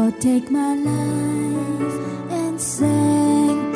Lord, 0.05 0.21
take 0.21 0.51
my 0.51 0.75
life 0.75 1.95
and 2.29 2.61
sanctify 2.61 3.74